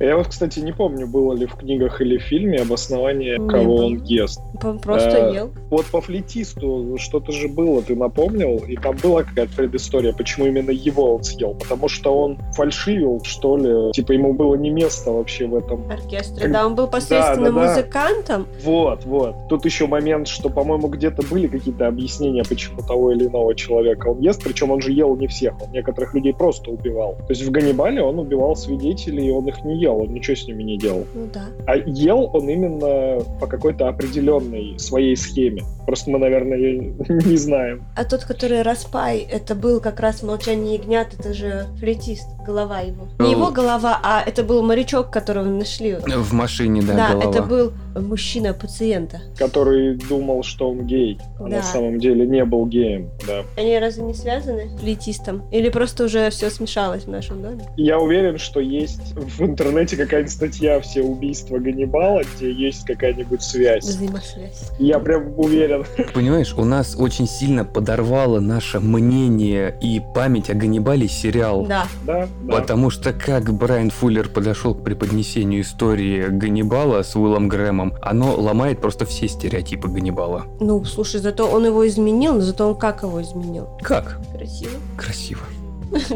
[0.00, 3.64] Я вот, кстати, не помню, было ли в книгах или в фильме обоснование, Не кого
[3.78, 3.84] было.
[3.86, 4.40] он ест.
[4.82, 5.50] Просто Э, ел.
[5.70, 10.70] Вот по флетисту что-то же было, ты напомнил, и там была какая-то предыстория, почему именно
[10.70, 11.54] его он съел.
[11.54, 13.92] Потому что он фальшивил, что ли.
[13.92, 15.90] Типа ему было не место вообще в этом.
[15.90, 16.42] Оркестре.
[16.44, 17.68] как- Да, он был посредственным да, да.
[17.68, 18.46] музыкантом.
[18.64, 19.34] Вот, вот.
[19.48, 24.20] Тут еще момент, что, по-моему, где-то были какие-то объяснения, почему того или иного человека он
[24.20, 24.42] ест.
[24.42, 27.14] Причем он же ел не всех, он некоторых людей просто убивал.
[27.16, 30.46] То есть в Ганнибале он убивал свидетелей ценителей он их не ел, он ничего с
[30.46, 31.04] ними не делал.
[31.14, 31.44] Ну да.
[31.66, 35.62] А ел он именно по какой-то определенной своей схеме.
[35.86, 37.84] Просто мы, наверное, ее не знаем.
[37.96, 43.08] А тот, который Распай, это был как раз «Молчание ягнят», это же флейтист, голова его.
[43.18, 43.38] Не Ну.
[43.48, 45.96] Его голова, а это был морячок, которого нашли.
[45.96, 47.30] В машине, да, Да, голова.
[47.30, 49.20] это был мужчина пациента.
[49.36, 51.56] Который думал, что он гей, а Да.
[51.56, 53.10] на самом деле не был геем.
[53.26, 53.42] Да.
[53.56, 55.42] Они разве не связаны с флейтистом?
[55.50, 57.64] Или просто уже все смешалось в нашем доме?
[57.76, 63.84] Я уверен, что есть в интернете какая-нибудь статья «Все убийства Ганнибала», где есть какая-нибудь связь.
[63.84, 64.70] Взаимосвязь.
[64.78, 65.84] Я прям уверен.
[66.14, 71.64] Понимаешь, у нас очень сильно подорвало наше мнение и память о Ганнибале сериал.
[71.66, 71.86] Да.
[72.06, 72.52] Да, да.
[72.56, 78.80] Потому что как Брайан Фуллер подошел к преподнесению истории Ганнибала с Уиллом Грэмом, оно ломает
[78.80, 80.46] просто все стереотипы Ганнибала.
[80.60, 83.68] Ну, слушай, зато он его изменил, но зато он как его изменил?
[83.82, 84.18] Как?
[84.34, 84.72] Красиво.
[84.96, 85.40] Красиво.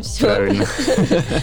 [0.02, 0.26] Все.
[0.26, 0.64] Правильно.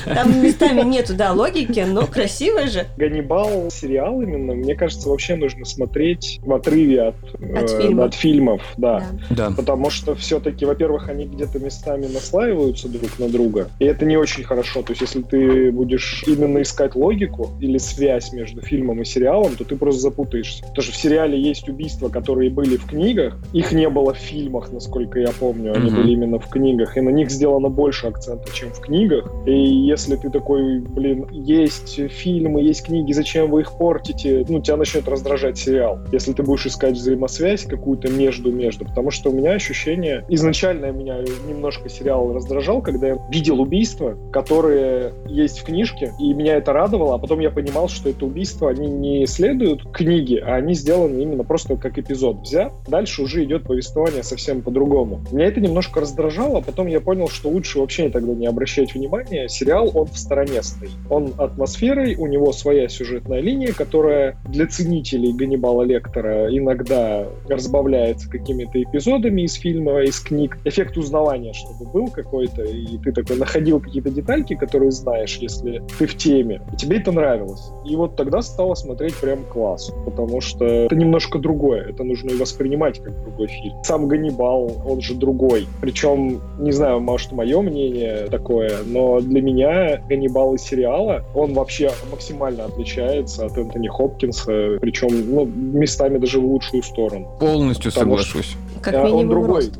[0.06, 2.86] Там местами нету, да, логики, но красиво же.
[2.98, 7.16] Ганнибал сериал именно, мне кажется, вообще нужно смотреть в отрыве от,
[7.56, 8.06] От э, фильма.
[8.06, 9.04] от фильмов, да.
[9.30, 9.50] Да.
[9.50, 9.56] Да.
[9.56, 14.44] Потому что все-таки, во-первых, они где-то местами наслаиваются друг на друга, и это не очень
[14.44, 14.82] хорошо.
[14.82, 19.64] То есть, если ты будешь именно искать логику или связь между фильмом и сериалом, то
[19.64, 20.64] ты просто запутаешься.
[20.64, 24.72] Потому что в сериале есть убийства, которые были в книгах, их не было в фильмах,
[24.72, 25.96] насколько я помню, они Мгм.
[26.02, 29.32] были именно в книгах, и на них сделано больше акцента, чем в книгах.
[29.46, 34.46] И если ты такой, блин, есть фильмы, есть книги, зачем вы их портите?
[34.48, 36.00] Ну, тебя начнет раздражать сериал.
[36.12, 38.86] Если ты будешь искать взаимосвязь какую-то между-между.
[38.86, 40.26] Потому что у меня ощущение...
[40.28, 46.58] Изначально меня немножко сериал раздражал, когда я видел убийства, которые есть в книжке, и меня
[46.58, 50.74] это радовало, а потом я понимал, что это убийство, они не следуют книге, а они
[50.74, 52.74] сделаны именно просто как эпизод взят.
[52.88, 55.22] Дальше уже идет повествование совсем по-другому.
[55.32, 59.48] Меня это немножко раздражало, а потом я понял, что лучше вообще тогда не обращать внимания.
[59.48, 60.92] Сериал, он в стороне стоит.
[61.10, 68.82] Он атмосферой, у него своя сюжетная линия, которая для ценителей Ганнибала Лектора иногда разбавляется какими-то
[68.82, 70.58] эпизодами из фильма, из книг.
[70.66, 76.08] Эффект узнавания, чтобы был какой-то, и ты такой находил какие-то детальки, которые знаешь, если ты
[76.08, 76.62] в теме.
[76.74, 77.70] И тебе это нравилось.
[77.86, 81.90] И вот тогда стало смотреть прям класс, потому что это немножко другое.
[81.90, 83.84] Это нужно и воспринимать как другой фильм.
[83.84, 85.68] Сам Ганнибал, он же другой.
[85.82, 87.99] Причем, не знаю, может, мое мнение
[88.30, 95.10] такое, но для меня Ганнибал из сериала, он вообще максимально отличается от Энтони Хопкинса, причем
[95.34, 97.38] ну, местами даже в лучшую сторону.
[97.40, 98.56] Полностью Потому соглашусь.
[98.82, 99.72] Как Да, он минимум другой.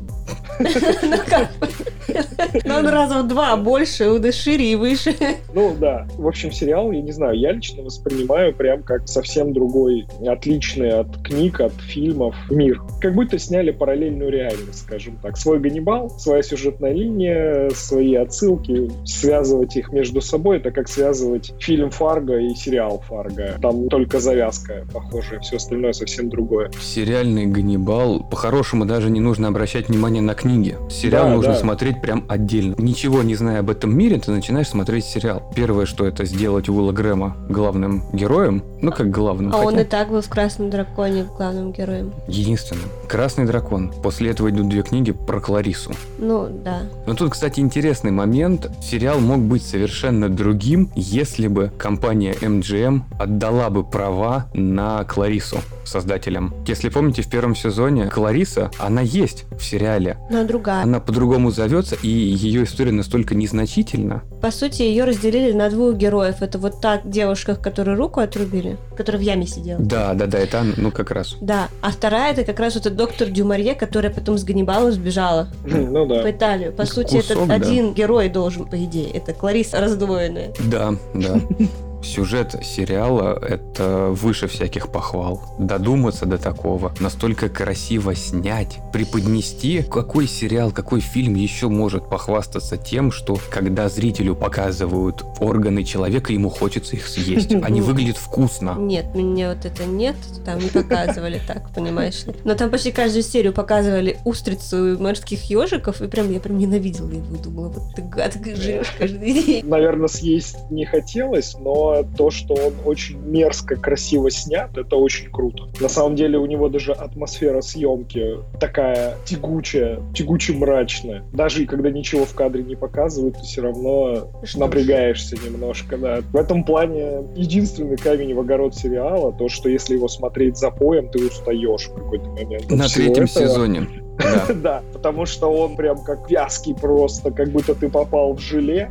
[2.64, 5.14] Ну он раза в два больше, шире и выше.
[5.54, 10.06] Ну да, в общем, сериал, я не знаю, я лично воспринимаю прям как совсем другой,
[10.26, 12.80] отличный от книг, от фильмов мир.
[13.00, 15.36] Как будто сняли параллельную реальность, скажем так.
[15.36, 21.90] Свой Ганнибал, своя сюжетная линия, свои отсылки, связывать их между собой, это как связывать фильм
[21.90, 23.56] Фарго и сериал Фарго.
[23.60, 26.70] Там только завязка похожая, все остальное совсем другое.
[26.80, 30.76] Сериальный Ганнибал, по-хорошему даже не нужно обращать внимание на книги.
[30.90, 31.58] Сериал Да, нужно да.
[31.58, 32.74] смотреть прям отдельно.
[32.78, 35.42] Ничего не зная об этом мире, ты начинаешь смотреть сериал.
[35.54, 39.84] Первое, что это сделать Уилла Грэма главным героем, ну как главным, А он хотя и
[39.84, 42.12] так был в «Красном драконе» главным героем.
[42.28, 42.84] единственным.
[43.08, 43.92] Красный дракон.
[44.02, 45.92] После этого идут две книги про Кларису.
[46.18, 46.82] Ну, да.
[47.06, 48.70] Но тут, кстати, интересный момент.
[48.82, 55.58] Сериал мог быть совершенно другим, если бы компания MGM отдала бы права на Кларису
[55.90, 56.54] создателям.
[56.66, 60.18] Если помните, в первом сезоне Клариса, она есть в сериале.
[60.30, 60.82] Но другая.
[60.82, 64.22] Она по-другому зовется, и ее история настолько незначительна.
[64.40, 66.36] По сути, ее разделили на двух героев.
[66.40, 69.80] Это вот та девушка, которой руку отрубили, которая в яме сидела.
[69.80, 71.36] Да, да, да, это она, ну как раз.
[71.40, 75.48] Да, а вторая это как раз вот этот доктор Дюмарье, которая потом с Ганнибалом сбежала
[75.64, 76.22] Ну да.
[76.22, 76.72] в Италию.
[76.72, 77.54] По сути, Кусок, это да.
[77.54, 79.10] один герой должен, по идее.
[79.10, 80.52] Это Клариса раздвоенная.
[80.70, 81.40] Да, да.
[82.02, 85.42] Сюжет сериала— это выше всяких похвал.
[85.58, 89.82] Додуматься до такого, настолько красиво снять, преподнести.
[89.82, 96.48] Какой сериал, какой фильм еще может похвастаться тем, что когда зрителю показывают органы человека, ему
[96.48, 97.52] хочется их съесть.
[97.62, 98.76] Они выглядят вкусно.
[98.78, 102.34] Нет, мне вот это нет, там не показывали так, понимаешь ли.
[102.44, 107.10] Но там почти каждую серию показывали устрицу и морских ежиков, и прям я прям ненавидела
[107.10, 109.66] его, думала, вот ты гад, жрешь каждый день.
[109.66, 115.64] наверное, съесть не хотелось, но то, что он очень мерзко, красиво снят, это очень круто.
[115.80, 121.24] На самом деле у него даже атмосфера съемки такая тягучая, тягуче-мрачная.
[121.32, 124.54] Даже и когда ничего в кадре не показывают, ты все равно Ждёшь.
[124.56, 126.20] напрягаешься немножко, да.
[126.32, 131.26] В этом плане единственный камень в огород сериала, то, что если его смотреть запоем, ты
[131.26, 132.70] устаешь в какой-то момент.
[132.70, 133.26] На третьем этого.
[133.26, 133.86] сезоне.
[134.20, 134.46] Да.
[134.60, 138.90] Да, потому что он прям как вязкий просто, как будто ты попал в желе,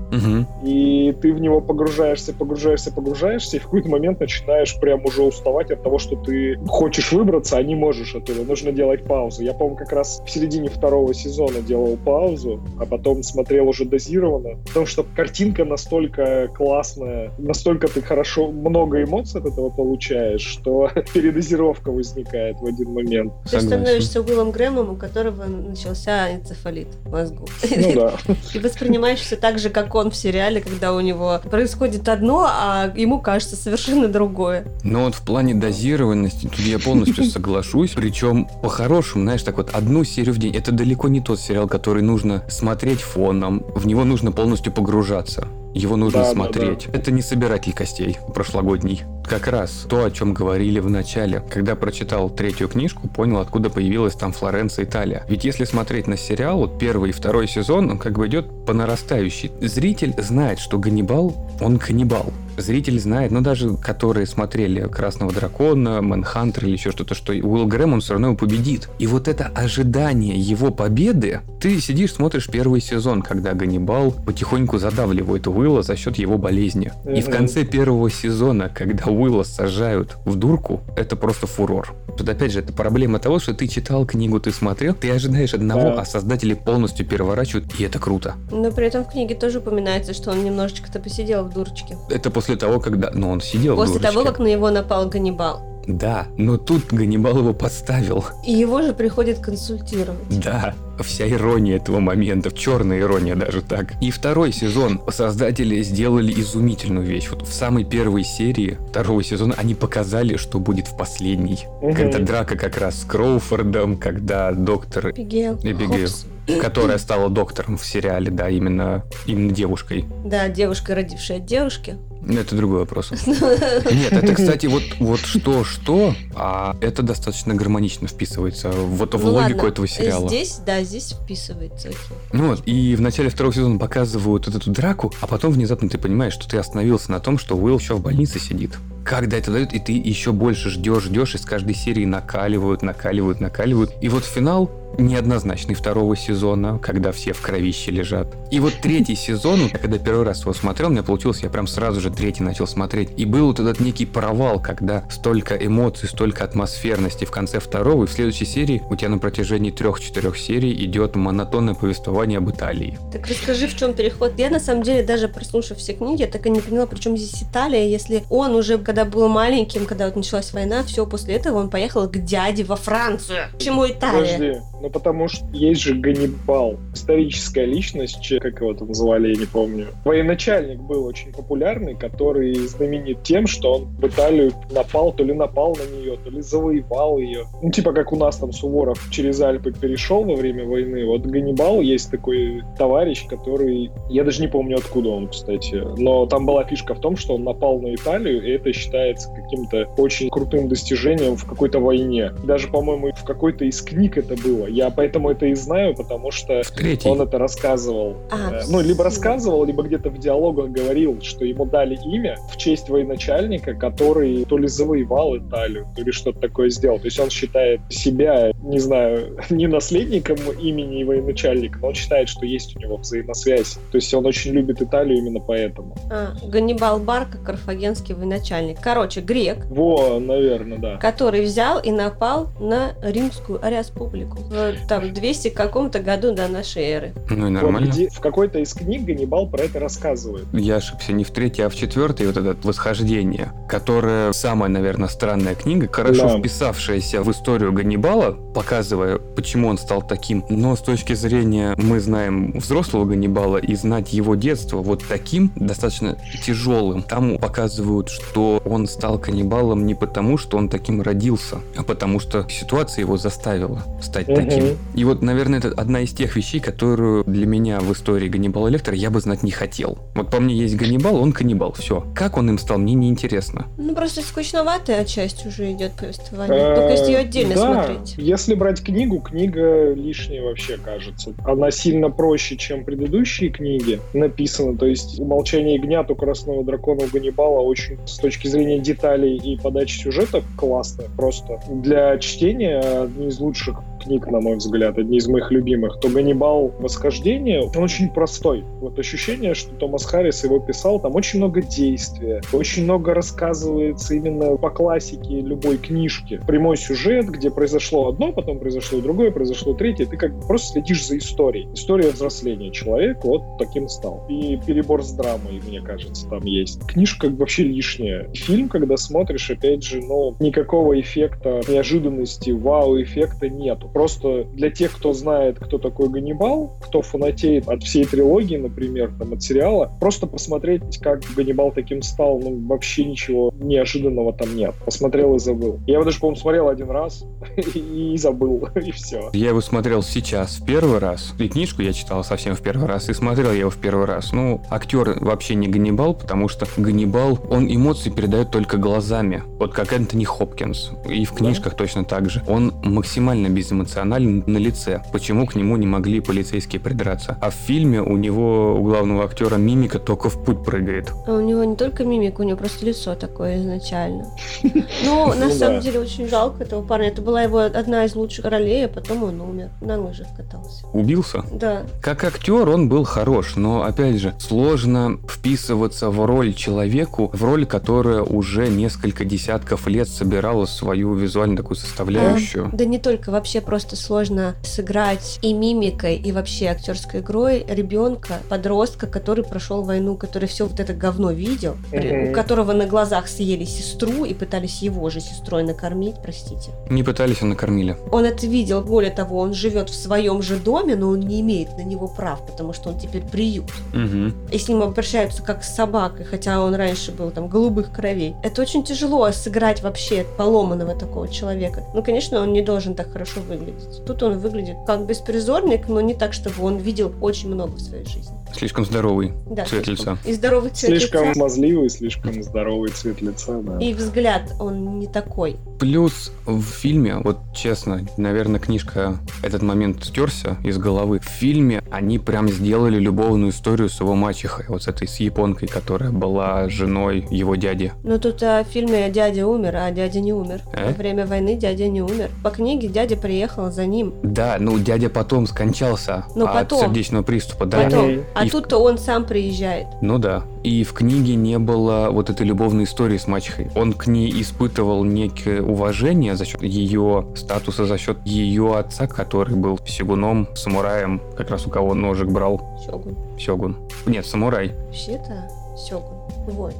[0.63, 5.72] и ты в него погружаешься, погружаешься, погружаешься, и в какой-то момент начинаешь прям уже уставать
[5.72, 8.44] от того, что ты хочешь выбраться, а не можешь оттуда.
[8.44, 9.44] Нужно делать паузу.
[9.44, 14.58] Я, по-моему, как раз в середине второго сезона делал паузу, а потом смотрел уже дозированно,
[14.68, 21.92] потому что картинка настолько классная, настолько ты хорошо, много эмоций от этого получаешь, что передозировка
[21.92, 23.34] возникает в один момент.
[23.50, 27.47] Ты становишься Уиллом Грэмом, у которого начался энцефалит в мозгу.
[27.69, 28.13] Ну да.
[28.53, 32.91] И воспринимаешь все так же, как он в сериале, когда у него происходит одно, а
[32.95, 34.65] ему кажется совершенно другое.
[34.84, 37.91] Но вот в плане дозированности, тут я полностью соглашусь.
[37.91, 40.55] Причем, по-хорошему, знаешь, так вот, одну серию в день.
[40.55, 43.65] Это далеко не тот сериал, который нужно смотреть фоном.
[43.75, 45.47] В него нужно полностью погружаться.
[45.73, 46.88] Его нужно Да, да, смотреть.
[46.93, 49.03] Это не собиратель костей прошлогодний.
[49.23, 51.43] Как раз то, о чем говорили в начале.
[51.49, 55.23] Когда прочитал третью книжку, понял, откуда появилась там Флоренция, Италия.
[55.29, 58.73] Ведь если смотреть на сериал, вот первый и второй сезон, он как бы идет по
[58.73, 59.51] нарастающей.
[59.62, 62.34] Зритель знает, что Ганнибал, он каннибал.
[62.62, 67.93] Зритель знает, ну даже которые смотрели Красного Дракона, Мэнхантер или еще что-то, что Уилл Грэм,
[67.93, 68.89] он все равно его победит.
[69.00, 75.48] И вот это ожидание его победы, ты сидишь, смотришь первый сезон, когда Ганнибал потихоньку задавливает
[75.48, 76.91] Уилла за счет его болезни.
[77.06, 81.93] И в конце первого сезона, когда Уилла сажают в дурку, это просто фурор.
[82.17, 85.95] Тут опять же, это проблема того, что ты читал книгу, ты смотрел, ты ожидаешь одного,
[85.95, 86.02] Да.
[86.02, 88.36] а создатели полностью переворачивают, и это круто.
[88.52, 91.98] Но при этом в книге тоже упоминается, что он немножечко-то посидел в дурочке.
[92.10, 93.12] Это после того, когда...
[93.13, 94.13] Ну, он сидел После дурочке.
[94.13, 95.69] того, как на него напал Ганнибал.
[95.88, 98.23] Да, но тут Ганнибал его подставил.
[98.45, 100.19] И его же приходит консультировать.
[100.29, 103.93] Да, вся ирония этого момента, черная ирония даже так.
[103.99, 107.29] И второй сезон создатели сделали изумительную вещь.
[107.31, 111.65] Вот в самой первой серии второго сезона они показали, что будет в последней.
[111.81, 115.55] Когда драка как раз с Кроуфордом, когда доктор, Эбигейл.
[115.63, 116.07] Эбигейл.
[116.07, 116.25] Хопс.
[116.62, 120.05] которая стала доктором в сериале, да, именно, именно девушкой.
[120.23, 121.97] Да, девушка, родившая от девушки.
[122.27, 123.12] Это другой вопрос.
[123.25, 129.60] Нет, это, кстати, вот, вот что-что, а это достаточно гармонично вписывается вот в Ну логику
[129.60, 130.27] ладно, этого сериала.
[130.27, 131.89] Здесь, да, здесь вписывается.
[131.89, 131.99] окей.
[132.34, 135.97] Ну вот, и в начале второго сезона показывают вот эту драку, а потом внезапно ты
[135.97, 138.71] понимаешь, что ты остановился на том, что Уилл еще в больнице сидит.
[139.05, 143.39] Когда это дают, и ты еще больше ждешь, ждешь, и с каждой серии накаливают, накаливают,
[143.39, 143.91] накаливают.
[144.01, 148.28] И вот финал неоднозначный второго сезона, когда все в кровище лежат.
[148.52, 151.67] И вот третий сезон, я когда первый раз его смотрел, у меня получилось, я прям
[151.67, 153.10] сразу же третий начал смотреть.
[153.17, 158.08] И был вот этот некий провал, когда столько эмоций, столько атмосферности в конце второго, и
[158.08, 162.97] в следующей серии у тебя на протяжении трех-четырех серий идет монотонное повествование об Италии.
[163.12, 164.34] Так расскажи, в чем переход.
[164.38, 167.17] Я на самом деле даже прослушав все книги, я так и не поняла, при чем
[167.17, 171.58] здесь Италия, если он уже, когда был маленьким, когда вот началась война, все, после этого
[171.58, 173.49] он поехал к дяде во Францию.
[173.54, 174.38] Почему Италия?
[174.38, 179.46] Подожди, ну потому что есть же Ганнибал, историческая личность, как его там звали, я не
[179.46, 179.88] помню.
[180.06, 185.76] Военачальник был очень популярный, который знаменит тем, что он в Италию напал, то ли напал
[185.76, 187.46] на нее, то ли завоевал ее.
[187.62, 191.06] Ну типа как у нас там Суворов через Альпы перешел во время войны.
[191.06, 193.92] Вот Ганнибал есть такой товарищ, который...
[194.10, 195.82] Я даже не помню, откуда он, кстати.
[195.98, 199.86] Но там была фишка в том, что он напал на Италию, и это считается каким-то
[199.98, 202.32] очень крутым достижением в какой-то войне.
[202.44, 204.68] Даже, по-моему, в какой-то из книг это было.
[204.69, 206.62] Я поэтому это и знаю, потому что
[207.05, 208.17] он это рассказывал.
[208.32, 212.58] А, Э, ну, либо рассказывал, либо где-то в диалогах говорил, что ему дали имя в
[212.58, 216.99] честь военачальника, который то ли завоевал Италию, то ли что-то такое сделал.
[216.99, 222.45] То есть он считает себя, не знаю, не наследником имени военачальника, но он считает, что
[222.45, 223.77] есть у него взаимосвязь.
[223.91, 225.95] То есть он очень любит Италию именно поэтому.
[226.12, 228.79] А, Ганнибал Барка, карфагенский военачальник.
[228.82, 230.97] Короче, грек, Во, наверное, да.
[230.97, 234.53] который взял и напал на римскую республику в
[234.88, 237.13] там 200 каком-то году до нашей эры.
[237.30, 237.88] Ну и Вот нормально.
[237.91, 240.45] где- в какой-то из книг Ганнибал про это рассказывает.
[240.54, 245.56] Я ошибся не в третьей, а в четвертой, вот это восхождение, которое самая, наверное, странная
[245.56, 246.39] книга, хорошо Да.
[246.39, 250.43] вписавшаяся в историю Ганнибала, показывая, почему он стал таким.
[250.50, 256.17] Но с точки зрения, мы знаем взрослого Ганнибала и знать его детство вот таким, достаточно
[256.45, 257.04] тяжелым.
[257.04, 262.48] Там показывают, что он стал каннибалом не потому, что он таким родился, а потому что
[262.50, 264.36] ситуация его заставила стать Мгм.
[264.38, 264.48] таким.
[264.95, 268.95] И вот, наверное, это одна из тех вещей, которую для меня в истории Ганнибала Лектора
[268.95, 269.97] я бы знать не хотел.
[270.15, 272.05] Вот по мне есть Ганнибал, он каннибал, все.
[272.15, 273.67] Как он им стал, мне неинтересно.
[273.77, 276.75] Ну, просто скучноватая часть уже идет повествование.
[276.75, 277.83] Только если ее отдельно Э, да.
[277.83, 278.15] смотреть.
[278.17, 281.33] Если брать книгу, книга лишняя вообще кажется.
[281.43, 284.77] Она сильно проще, чем предыдущие книги написаны.
[284.77, 289.57] То есть «Умолчание ягнят» у Красного Дракона у Ганнибала очень с точки зрения деталей и
[289.57, 291.05] подачи сюжета классно.
[291.17, 296.09] Просто для чтения одни из лучших книг, на мой взгляд, одни из моих любимых, то
[296.09, 296.71] «Ганнибал.
[296.79, 298.63] Восхождение», он очень простой.
[298.79, 304.58] Вот ощущение, что Томас Харрис его писал, там очень много действия, очень много рассказывается именно
[304.58, 306.39] по классике любой книжки.
[306.47, 310.06] Прямой сюжет, где произошло одно, потом произошло другое, произошло третье.
[310.06, 311.67] Ты как бы просто следишь за историей.
[311.73, 314.25] История взросления человека вот таким стал.
[314.29, 316.85] И перебор с драмой, мне кажется, там есть.
[316.87, 318.29] Книжка вообще лишняя.
[318.33, 323.88] Фильм, когда смотришь, опять же, ну, никакого эффекта неожиданности, вау-эффекта нету.
[323.94, 329.33] Просто для тех, кто знает, кто такой Ганнибал, кто фанатеет от всей трилогии, например, там,
[329.33, 334.75] от сериала, просто посмотреть, как Ганнибал таким стал, ну, вообще ничего неожиданного там нет.
[334.85, 335.79] Посмотрел и забыл.
[335.87, 337.25] Я его даже, по-моему, смотрел один раз
[337.58, 339.29] и забыл, и все.
[339.33, 343.10] Я его смотрел сейчас в первый раз, и книжку я читал совсем в первый раз,
[343.10, 344.31] и смотрел я его в первый раз.
[344.31, 349.94] Ну, актер вообще не Ганнибал, потому что Ганнибал, он эмоции передает только глазами, вот как
[349.94, 350.92] Энтони Хопкинс.
[351.10, 352.44] И в книжках точно так же.
[352.48, 353.48] Он максимально
[353.84, 355.02] безэмоционален на лице.
[355.12, 357.38] Почему к нему не могли полицейские придраться?
[357.42, 361.12] А в фильме у него, у главного актера, мимика только в путь прыгает.
[361.27, 364.25] А у него не только мимика, у него просто лицо такое изначально.
[365.04, 365.82] Ну, на Ну самом да.
[365.82, 367.08] деле, очень жалко этого парня.
[367.08, 369.69] Это была его одна из лучших ролей, а потом он умер.
[369.82, 370.86] На лыжах катался.
[370.94, 371.44] Убился?
[371.52, 371.84] Да.
[372.02, 377.65] Как актер он был хорош, но, опять же, сложно вписываться в роль человеку, в роль,
[377.65, 382.69] которая уже несколько десятков лет собирала свою визуальную такую составляющую.
[382.73, 389.06] Да не только, вообще просто сложно сыграть и мимикой, и вообще актерской игрой ребенка, подростка,
[389.06, 392.30] который прошел войну, который все вот это говно видел, Мгм.
[392.32, 396.72] у которого на глазах съели сестру и пытались его же сестрой накормить, простите.
[396.90, 397.96] Не пытались, а накормили.
[398.12, 401.78] Он это видел, более того, он живет в своем же доме, но он не имеет
[401.78, 403.72] на него прав, потому что он теперь приют.
[403.94, 404.34] Мгм.
[404.52, 408.34] И с ним обращаются как с собакой, хотя он раньше был там голубых кровей.
[408.42, 411.84] Это очень тяжело сыграть вообще поломанного такого человека.
[411.94, 414.05] Ну, конечно, он не должен так хорошо выглядеть.
[414.05, 418.05] Тут он выглядит как беспризорник, но не так, чтобы он видел очень много в своей
[418.05, 418.35] жизни.
[418.55, 419.65] Слишком здоровый Да.
[419.65, 420.17] цвет лица.
[420.25, 421.33] И здоровый цвет Слишком лица.
[421.35, 423.77] смазливый, слишком здоровый цвет лица, да.
[423.79, 425.57] И взгляд, он не такой.
[425.79, 431.19] Плюс в фильме, вот честно, наверное, книжка этот момент стерся из головы.
[431.19, 435.67] В фильме они прям сделали любовную историю с его мачехой, вот с этой с японкой,
[435.67, 437.93] которая была женой его дяди.
[438.03, 440.62] Но тут а, в фильме дядя умер, а дядя не умер.
[440.73, 440.87] Э?
[440.87, 442.29] Во время войны дядя не умер.
[442.43, 444.13] По книге дядя приехал за ним.
[444.23, 446.79] Да, ну дядя потом скончался Ну, от потом.
[446.81, 447.83] сердечного приступа, да.
[447.83, 448.23] Потом.
[448.35, 449.87] А И в- тут-то он сам приезжает.
[450.02, 450.43] Ну да.
[450.63, 453.69] И в книге не было вот этой любовной истории с мачехой.
[453.75, 459.56] Он к ней испытывал некое уважение за счет ее статуса, за счет ее отца, который
[459.56, 462.62] был сигуном, самураем, как раз у кого ножик брал.
[462.85, 463.15] Сёгун.
[463.39, 463.77] Сёгун.
[464.06, 464.73] Нет, самурай.
[464.87, 465.47] Вообще-то
[465.77, 466.19] Сёгун.
[466.50, 466.75] Воин.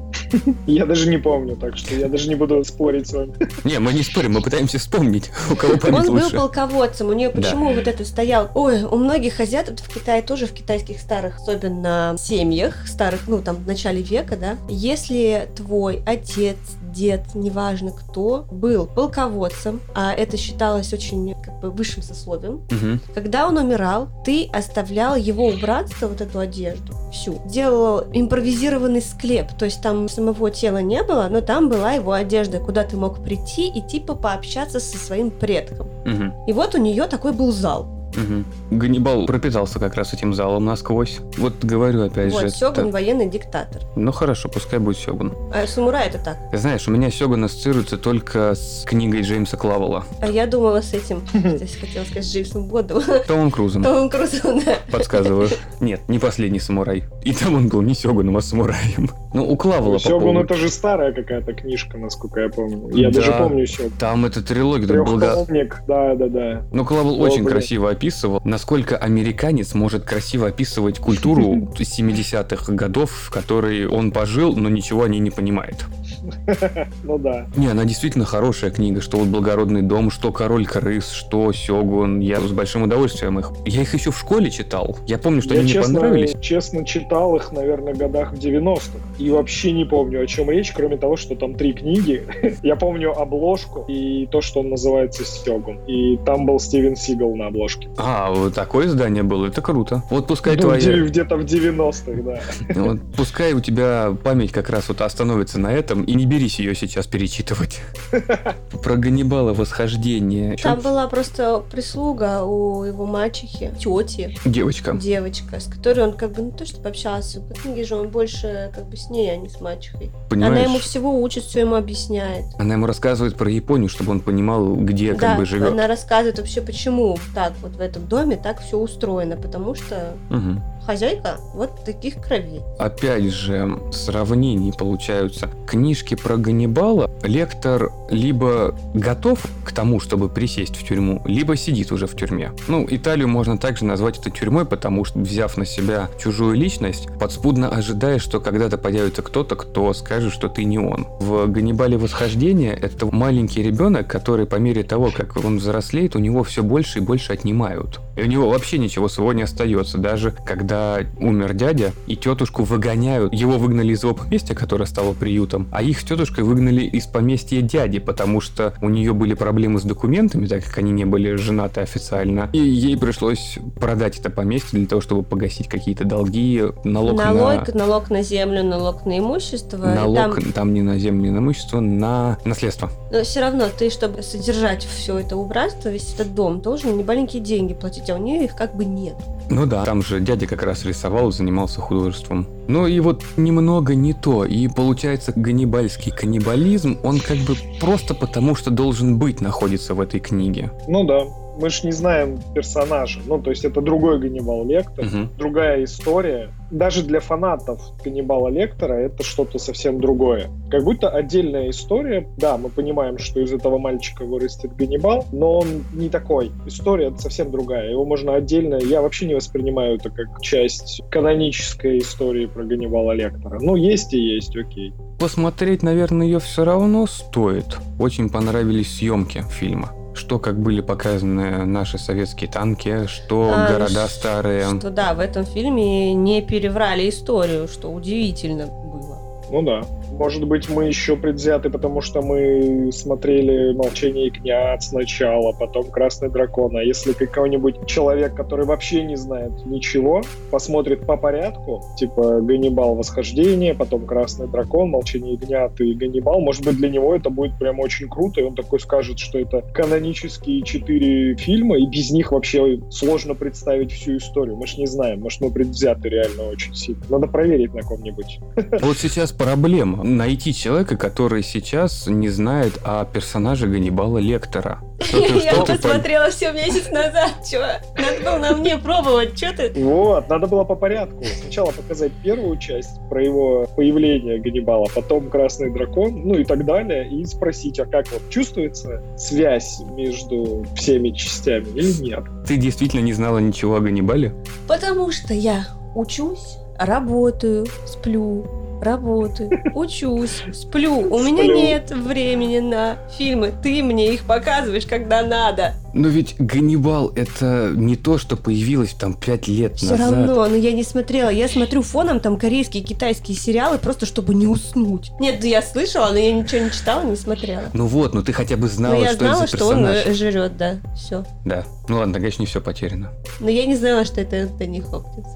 [0.68, 3.34] Я даже не помню, так что я даже не буду спорить с вами.
[3.64, 6.36] Не, мы не спорим, мы пытаемся вспомнить, у кого память Он был лучше.
[6.36, 7.42] полководцем, у нее Да.
[7.42, 8.52] почему вот это стоял?
[8.54, 13.56] Ой, у многих азиатов в Китае тоже в китайских старых, особенно семьях старых, ну там
[13.56, 16.58] в начале века, да, если твой отец,
[16.92, 23.02] дед, неважно кто, был полководцем, а это считалось очень как бы высшим сословием, Мгм.
[23.14, 27.40] когда он умирал, ты оставлял его убранство, вот эту одежду, всю.
[27.46, 32.60] Делал импровизированный склеп, то есть там самого тела не было, но там была его одежда,
[32.60, 35.88] куда ты мог прийти и типа пообщаться со своим предком.
[36.06, 36.34] Мгм.
[36.48, 37.88] И вот у нее такой был зал.
[38.16, 38.46] Мгм.
[38.72, 41.20] Ганнибал пропитался как раз этим залом насквозь.
[41.38, 42.50] Вот говорю опять вот, же.
[42.50, 43.82] Сёгун это- военный диктатор.
[43.96, 45.34] Ну хорошо, пускай будет Сёгун.
[45.54, 46.38] А самурай это так.
[46.52, 50.04] Ты знаешь, у меня Сёгун ассоциируется только с книгой Джеймса Клавелла.
[50.22, 53.02] А я думала с этим, здесь хотела сказать, с Джеймсом Бондом.
[53.28, 53.84] Томом Крузом.
[53.84, 54.76] Томом Крузом, да.
[54.92, 55.50] Подсказываю.
[55.80, 57.04] Нет, не последний самурай.
[57.24, 59.10] И там он был не Сёгуном, а самураем.
[59.34, 62.90] Ну, у Клавелла по Сёгун это же старая какая-то книжка, насколько я помню.
[62.96, 63.20] Я Да.
[63.20, 63.92] даже помню Сёгун.
[64.00, 64.88] Там эта трилогия.
[64.88, 66.62] Трехтомник, да, да, да.
[66.72, 73.88] Ну, Клавел очень красиво описывал, насколько американец может красиво описывать культуру 70-х годов, в которой
[73.88, 75.86] он пожил, но ничего о ней не понимает.
[77.04, 77.48] Ну да.
[77.56, 82.20] Не, она действительно хорошая книга, что вот «Благородный дом», что «Король крыс», что «Сёгун».
[82.20, 83.52] Я с большим удовольствием их...
[83.66, 84.98] Я их еще в школе читал.
[85.08, 86.36] Я помню, что я они мне честно, понравились.
[86.42, 88.98] честно читал их, наверное, годах в 90-х.
[89.18, 92.24] И вообще не помню, о чем речь, кроме того, что там три книги.
[92.64, 95.80] я помню обложку и то, что он называется «Сёгун».
[95.86, 97.89] И там был Стивен Сигал на обложке.
[97.98, 100.04] А, вот такое издание было, это круто.
[100.10, 100.80] Вот пускай Ну, твоя...
[100.80, 102.82] где- где-то в 90-х, да.
[102.82, 106.76] Вот пускай у тебя память как раз вот остановится на этом, и не берись ее
[106.76, 107.82] сейчас перечитывать.
[108.84, 110.56] Про Ганнибала восхождение.
[110.56, 114.94] Там была просто прислуга у его мачехи, тети, Девочка.
[114.96, 117.42] девочка, с которой он как бы, ну то, что пообщался.
[117.42, 120.12] По книге же он больше как бы с с ней, а не с мачехой.
[120.30, 120.54] Понимаешь?
[120.54, 122.46] Она ему всего учит, все ему объясняет.
[122.60, 125.72] Она ему рассказывает про Японию, чтобы он понимал, где да, как бы живет.
[125.72, 130.62] она рассказывает вообще, почему так вот в этом доме так все устроено, потому что Мгм.
[130.86, 132.62] хозяйка вот таких кровей.
[132.78, 135.50] Опять же, сравнений получаются.
[135.66, 142.06] Книжки про Ганнибала лектор либо готов к тому, чтобы присесть в тюрьму, либо сидит уже
[142.08, 142.52] в тюрьме.
[142.68, 147.70] Ну, Италию можно также назвать это тюрьмой, потому что, взяв на себя чужую личность, подспудно
[147.70, 151.08] ожидаешь, что когда-то появится кто-то, кто скажет, что ты не он.
[151.20, 156.44] В Ганнибале Восхождение это маленький ребенок, который по мере того, как он взрослеет, у него
[156.44, 157.32] все больше и больше
[157.70, 158.00] отнимают.
[158.16, 159.98] И у него вообще ничего своего не остается.
[159.98, 163.34] Даже когда умер дядя, и тетушку выгоняют.
[163.34, 167.62] Его выгнали из его поместья, которое стало приютом, а их с тетушкой выгнали из поместья
[167.62, 171.82] дяди, потому что у нее были проблемы с документами, так как они не были женаты
[171.82, 172.50] официально.
[172.52, 178.10] И ей пришлось продать это поместье для того, чтобы погасить какие-то долги, налог, налог, налог
[178.10, 179.78] на землю, налог на имущество.
[179.78, 179.96] на...
[179.96, 180.74] Налог там- там...
[180.74, 182.92] не на землю, не на имущество, на наследство.
[183.12, 187.42] Но все равно ты, чтобы содержать все это убранство, весь этот дом, должен не маленькие
[187.42, 189.16] деньги платить, а у нее их как бы нет.
[189.50, 192.48] Ну да, там же дядя как раз рисовал, занимался художеством.
[192.68, 194.46] Ну и вот немного не то.
[194.46, 200.20] И получается, ганнибальский каннибализм, он как бы просто потому, что должен быть, находится в этой
[200.20, 200.72] книге.
[200.88, 201.22] Ну да.
[201.60, 203.20] Мы ж не знаем персонажа.
[203.28, 205.30] Ну, то есть это другой Ганнибал Лектор, Мгм.
[205.38, 206.52] другая история.
[206.72, 210.50] Даже для фанатов Ганнибала Лектора это что-то совсем другое.
[210.70, 212.28] Как будто отдельная история.
[212.38, 216.52] Да, мы понимаем, что из этого мальчика вырастет Ганнибал, но он не такой.
[216.68, 217.90] История совсем другая.
[217.90, 218.76] Его можно отдельно...
[218.76, 223.60] Я вообще не воспринимаю это как часть канонической истории про Ганнибала Лектора.
[223.62, 224.94] Ну, есть и есть, окей.
[225.20, 227.78] Посмотреть, наверное, ее все равно стоит.
[228.00, 229.90] Очень понравились съемки фильма.
[230.20, 234.66] Что как были показаны наши советские танки, что А, города ш- старые.
[234.78, 239.18] Что да, в этом фильме не переврали историю, что удивительно было.
[239.50, 239.82] Ну да.
[240.20, 246.76] Может быть, мы еще предвзяты, потому что мы смотрели «Молчание ягнят» сначала, потом «Красный дракон».
[246.76, 252.96] А если какой-нибудь человек, который вообще не знает ничего, посмотрит по порядку, типа «Ганнибал.
[252.96, 257.80] Восхождение», потом «Красный дракон», «Молчание ягнят» и «Ганнибал», может быть, для него это будет прям
[257.80, 262.82] очень круто, и он такой скажет, что это канонические четыре фильма, и без них вообще
[262.90, 264.58] сложно представить всю историю.
[264.58, 267.02] Мы ж не знаем, может, мы предвзяты реально очень сильно.
[267.08, 268.40] Надо проверить на ком-нибудь.
[268.82, 270.09] Вот сейчас проблема.
[270.10, 274.80] Найти человека, который сейчас не знает о персонаже Ганнибала Лектора.
[275.00, 277.60] Что ты- Я ты по- посмотрела все месяц назад, чё?
[277.96, 279.72] Надо было на мне пробовать, что ты?
[279.84, 281.24] Вот, надо было по порядку.
[281.42, 287.08] Сначала показать первую часть про его появление Ганнибала, потом Красный дракон, ну и так далее,
[287.08, 292.24] и спросить, а как вот чувствуется связь между всеми частями или нет?
[292.48, 294.34] Ты действительно не знала ничего о Ганнибале?
[294.68, 298.46] Потому что я учусь, работаю, сплю,
[298.82, 300.96] работаю, учусь, сплю.
[301.00, 303.54] У меня нет времени на фильмы.
[303.62, 305.74] Ты мне их показываешь, когда надо.
[305.94, 310.12] Но ведь Ганнибал это не то, что появилось там пять лет Все назад.
[310.28, 311.30] равно, но я не смотрела.
[311.30, 315.12] Я смотрю фоном там корейские, китайские сериалы, просто чтобы не уснуть.
[315.20, 317.64] Нет, я слышала, но я ничего не читала, не смотрела.
[317.74, 319.78] Ну вот, ну ты хотя бы знала, но я что знала, это за что он
[319.86, 320.06] персонаж.
[320.06, 321.26] э, жрет, да, все.
[321.44, 321.66] Да.
[321.88, 323.12] Ну ладно, конечно, не все потеряно.
[323.40, 325.28] Но я не знала, что это Энтони Хопкинс.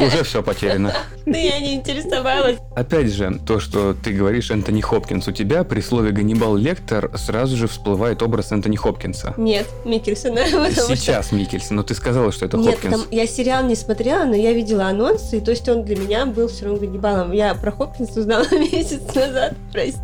[0.00, 0.94] Уже все потеряно.
[1.24, 2.56] Да я не интересовалась.
[2.74, 7.56] Опять же, то, что ты говоришь Энтони Хопкинс, у тебя при слове Ганнибал Лектор сразу
[7.56, 9.34] же всплывает образ Энтони Хопкинса.
[9.36, 10.40] Нет, Микельсона.
[10.44, 12.94] потому что- Сейчас Микельсон, но ты сказала, что это Нет, Хопкинс.
[13.02, 16.26] там, я сериал не смотрела, но я видела анонсы, и то есть он для меня
[16.26, 17.32] был все равно Ганнибалом.
[17.32, 20.02] Я про Хопкинса узнала месяц назад, простите.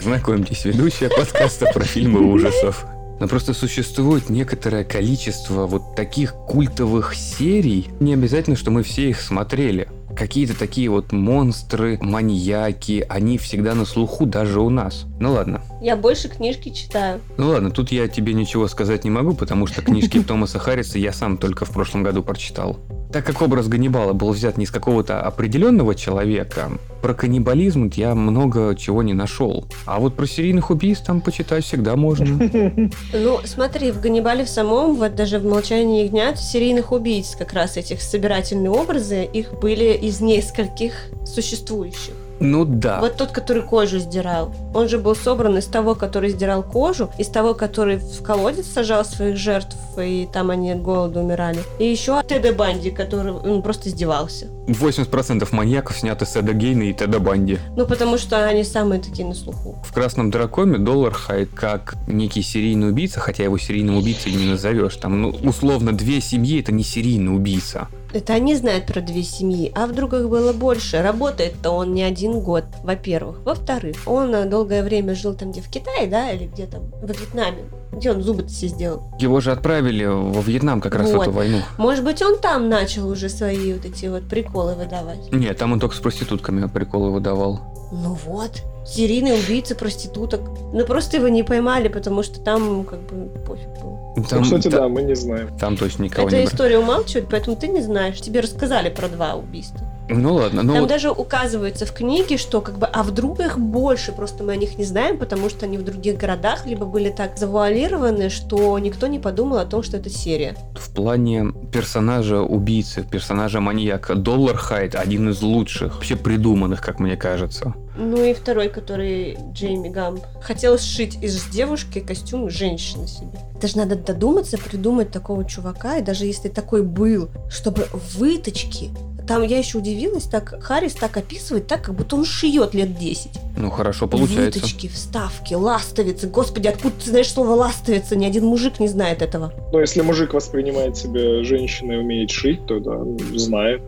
[0.00, 2.84] Знакомьтесь, ведущая подкаста про фильмы ужасов.
[3.22, 7.86] Но просто существует некоторое количество вот таких культовых серий.
[8.00, 9.86] Не обязательно, что мы все их смотрели.
[10.16, 15.06] Какие-то такие вот монстры, маньяки, они всегда на слуху даже у нас.
[15.22, 15.60] Ну ладно.
[15.80, 17.20] Я больше книжки читаю.
[17.36, 21.12] Ну ладно, тут я тебе ничего сказать не могу, потому что книжки Томаса Харриса я
[21.12, 22.76] сам только в прошлом году прочитал.
[23.12, 28.74] Так как образ Ганнибала был взят не из какого-то определенного человека, про каннибализм я много
[28.74, 29.64] чего не нашел.
[29.86, 32.50] А вот про серийных убийств там почитать всегда можно.
[33.12, 37.76] Ну, смотри, в Ганнибале в самом, вот даже в «Молчании ягнят», серийных убийц как раз
[37.76, 40.94] этих собирательные образы, их были из нескольких
[41.24, 42.14] существующих.
[42.42, 43.00] Ну да.
[43.00, 47.28] Вот тот, который кожу сдирал, он же был собран из того, который сдирал кожу, из
[47.28, 51.60] того, который в колодец сажал своих жертв, и там они от голода умирали.
[51.78, 54.48] И еще Теда Банди, который он просто издевался.
[54.66, 57.58] 80% маньяков сняты с Эда Гейна и Теда Банди.
[57.76, 59.76] Ну, потому что они самые такие на слуху.
[59.84, 64.96] В «Красном драконе» Доллар Хайд как некий серийный убийца, хотя его серийным убийцей не назовешь.
[64.96, 67.88] Там, ну, условно, две семьи— это не серийный убийца.
[68.12, 71.00] Это они знают про две семьи, а вдруг их было больше.
[71.00, 73.40] Работает-то он не один год, во-первых.
[73.44, 77.10] Во-вторых, он э, долгое время жил там, где в Китае, да, или где там, в
[77.10, 77.64] Вьетнаме.
[77.92, 79.02] Где он зубы-то все сделал?
[79.18, 81.22] Его же отправили во Вьетнам как раз в Вот.
[81.22, 81.58] эту войну.
[81.76, 85.30] Может быть, он там начал уже свои вот эти вот приколы выдавать.
[85.30, 87.60] Нет, там он только с проститутками приколы выдавал.
[87.92, 90.40] Ну вот, серийный убийца проституток.
[90.72, 93.98] Ну просто его не поймали, потому что там как бы пофиг был.
[94.28, 95.50] Там, ну, кстати, та- да, мы не знаем.
[95.58, 98.18] там точно никого Эта не история умалчивает, поэтому ты не знаешь.
[98.20, 99.80] Тебе рассказали про два убийства.
[100.08, 103.58] Ну ладно, ну Там вот даже указывается в книге, что как бы, а вдруг их
[103.58, 107.10] больше, просто мы о них не знаем, потому что они в других городах либо были
[107.10, 110.56] так завуалированы, что никто не подумал о том, что это серия.
[110.74, 117.16] в плане персонажа убийцы, персонажа маньяка, Доллар Хайд один из лучших, вообще придуманных, как мне
[117.16, 117.74] кажется.
[117.96, 120.24] Ну и второй, который Джейми Гамп.
[120.40, 123.38] Хотел сшить из девушки костюм женщины себе.
[123.60, 128.90] Даже надо додуматься, придумать такого чувака, и даже если такой был, чтобы выточки.
[129.26, 133.30] Там я еще удивилась, так Харрис так описывает, так как будто он шьет лет 10.
[133.56, 134.60] Ну хорошо, получается.
[134.60, 136.28] Выточки, вставки, ластовицы.
[136.28, 138.16] Господи, откуда ты знаешь слово ластовица?
[138.16, 139.52] Ни один мужик не знает этого.
[139.72, 143.00] Но если мужик воспринимает себя женщиной и умеет шить, то да,
[143.36, 143.82] знает.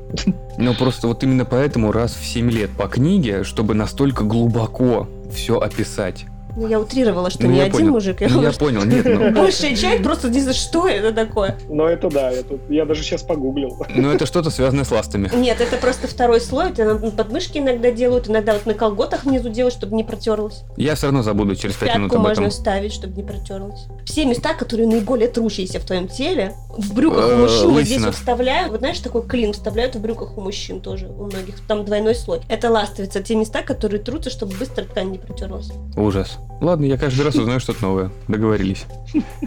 [0.59, 5.59] Но просто вот именно поэтому раз в 7 лет по книге, чтобы настолько глубоко все
[5.59, 6.27] описать.
[6.57, 7.93] Ну, я утрировала, что Ну, не я один понял.
[7.93, 8.21] мужик.
[8.21, 11.59] Я Ну, я понял, нет, ну, Большая часть просто не знаю, что это такое.
[11.69, 13.77] Но это да, это, я даже сейчас погуглил.
[13.95, 15.31] ну это что-то связанное с ластами.
[15.35, 16.71] Нет, это просто второй слой.
[16.71, 20.63] Это на подмышки иногда делают, иногда вот на колготах внизу делают, чтобы не протерлось.
[20.77, 22.51] Я все равно забуду через 5 минут об можно этом.
[22.51, 23.87] вставить, чтобы не протерлось.
[24.05, 28.03] Все места, которые наиболее трущиеся в твоем теле, в брюках Э, у мужчин вот здесь
[28.03, 28.71] вот вставляют.
[28.71, 31.61] Вот знаешь, такой клин вставляют в брюках у мужчин тоже, у многих.
[31.67, 32.41] Там двойной слой.
[32.49, 35.71] Это ластовица, те места, которые трутся, чтобы быстро ткань не протерлась.
[35.97, 36.39] Ужас.
[36.61, 38.11] Ладно, я каждый раз узнаю что-то новое.
[38.29, 38.87] Договорились.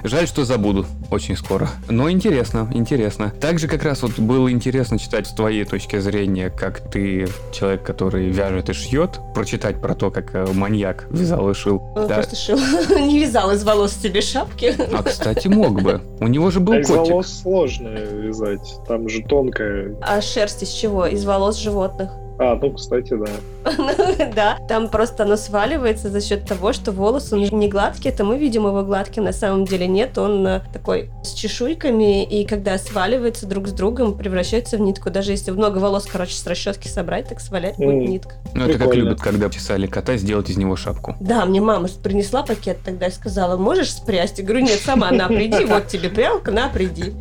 [0.03, 1.67] Жаль, что забуду очень скоро.
[1.89, 3.31] Но интересно, интересно.
[3.31, 8.29] Также как раз вот было интересно читать с твоей точки зрения, как ты, человек, который
[8.29, 11.81] вяжет и шьет, прочитать про то, как э, маньяк вязал и шил.
[11.95, 12.15] Он Да.
[12.15, 12.57] просто шил,
[12.99, 14.75] не вязал из волос себе шапки.
[14.93, 16.01] А, кстати, мог бы.
[16.19, 17.09] У него же был А из котик.
[17.11, 18.75] волос сложно вязать.
[18.87, 19.95] Там же тонкая.
[20.01, 21.05] А шерсть из чего?
[21.07, 22.11] Из волос животных.
[22.39, 23.27] А, ну, кстати, да.
[24.35, 28.37] Да, там просто оно сваливается за счет того, что волос он не гладкий, это мы
[28.37, 33.47] видим его гладким, на самом деле нет, он э, такой с чешуйками, и когда сваливается
[33.47, 35.09] друг с другом, превращается в нитку.
[35.09, 38.35] Даже если много волос, короче, с расчески собрать, так свалять будет нитка.
[38.53, 41.15] Ну, это как любят, когда чесали кота, сделать из него шапку.
[41.19, 44.39] Да, мне мама принесла пакет тогда и сказала, можешь спрясть?
[44.39, 47.13] Я говорю, нет, сама, на, приди, вот тебе прялка, на, приди.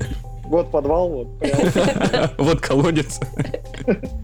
[0.48, 1.38] Вот подвал, вот.
[1.38, 2.30] прям.
[2.38, 3.18] Вот колодец.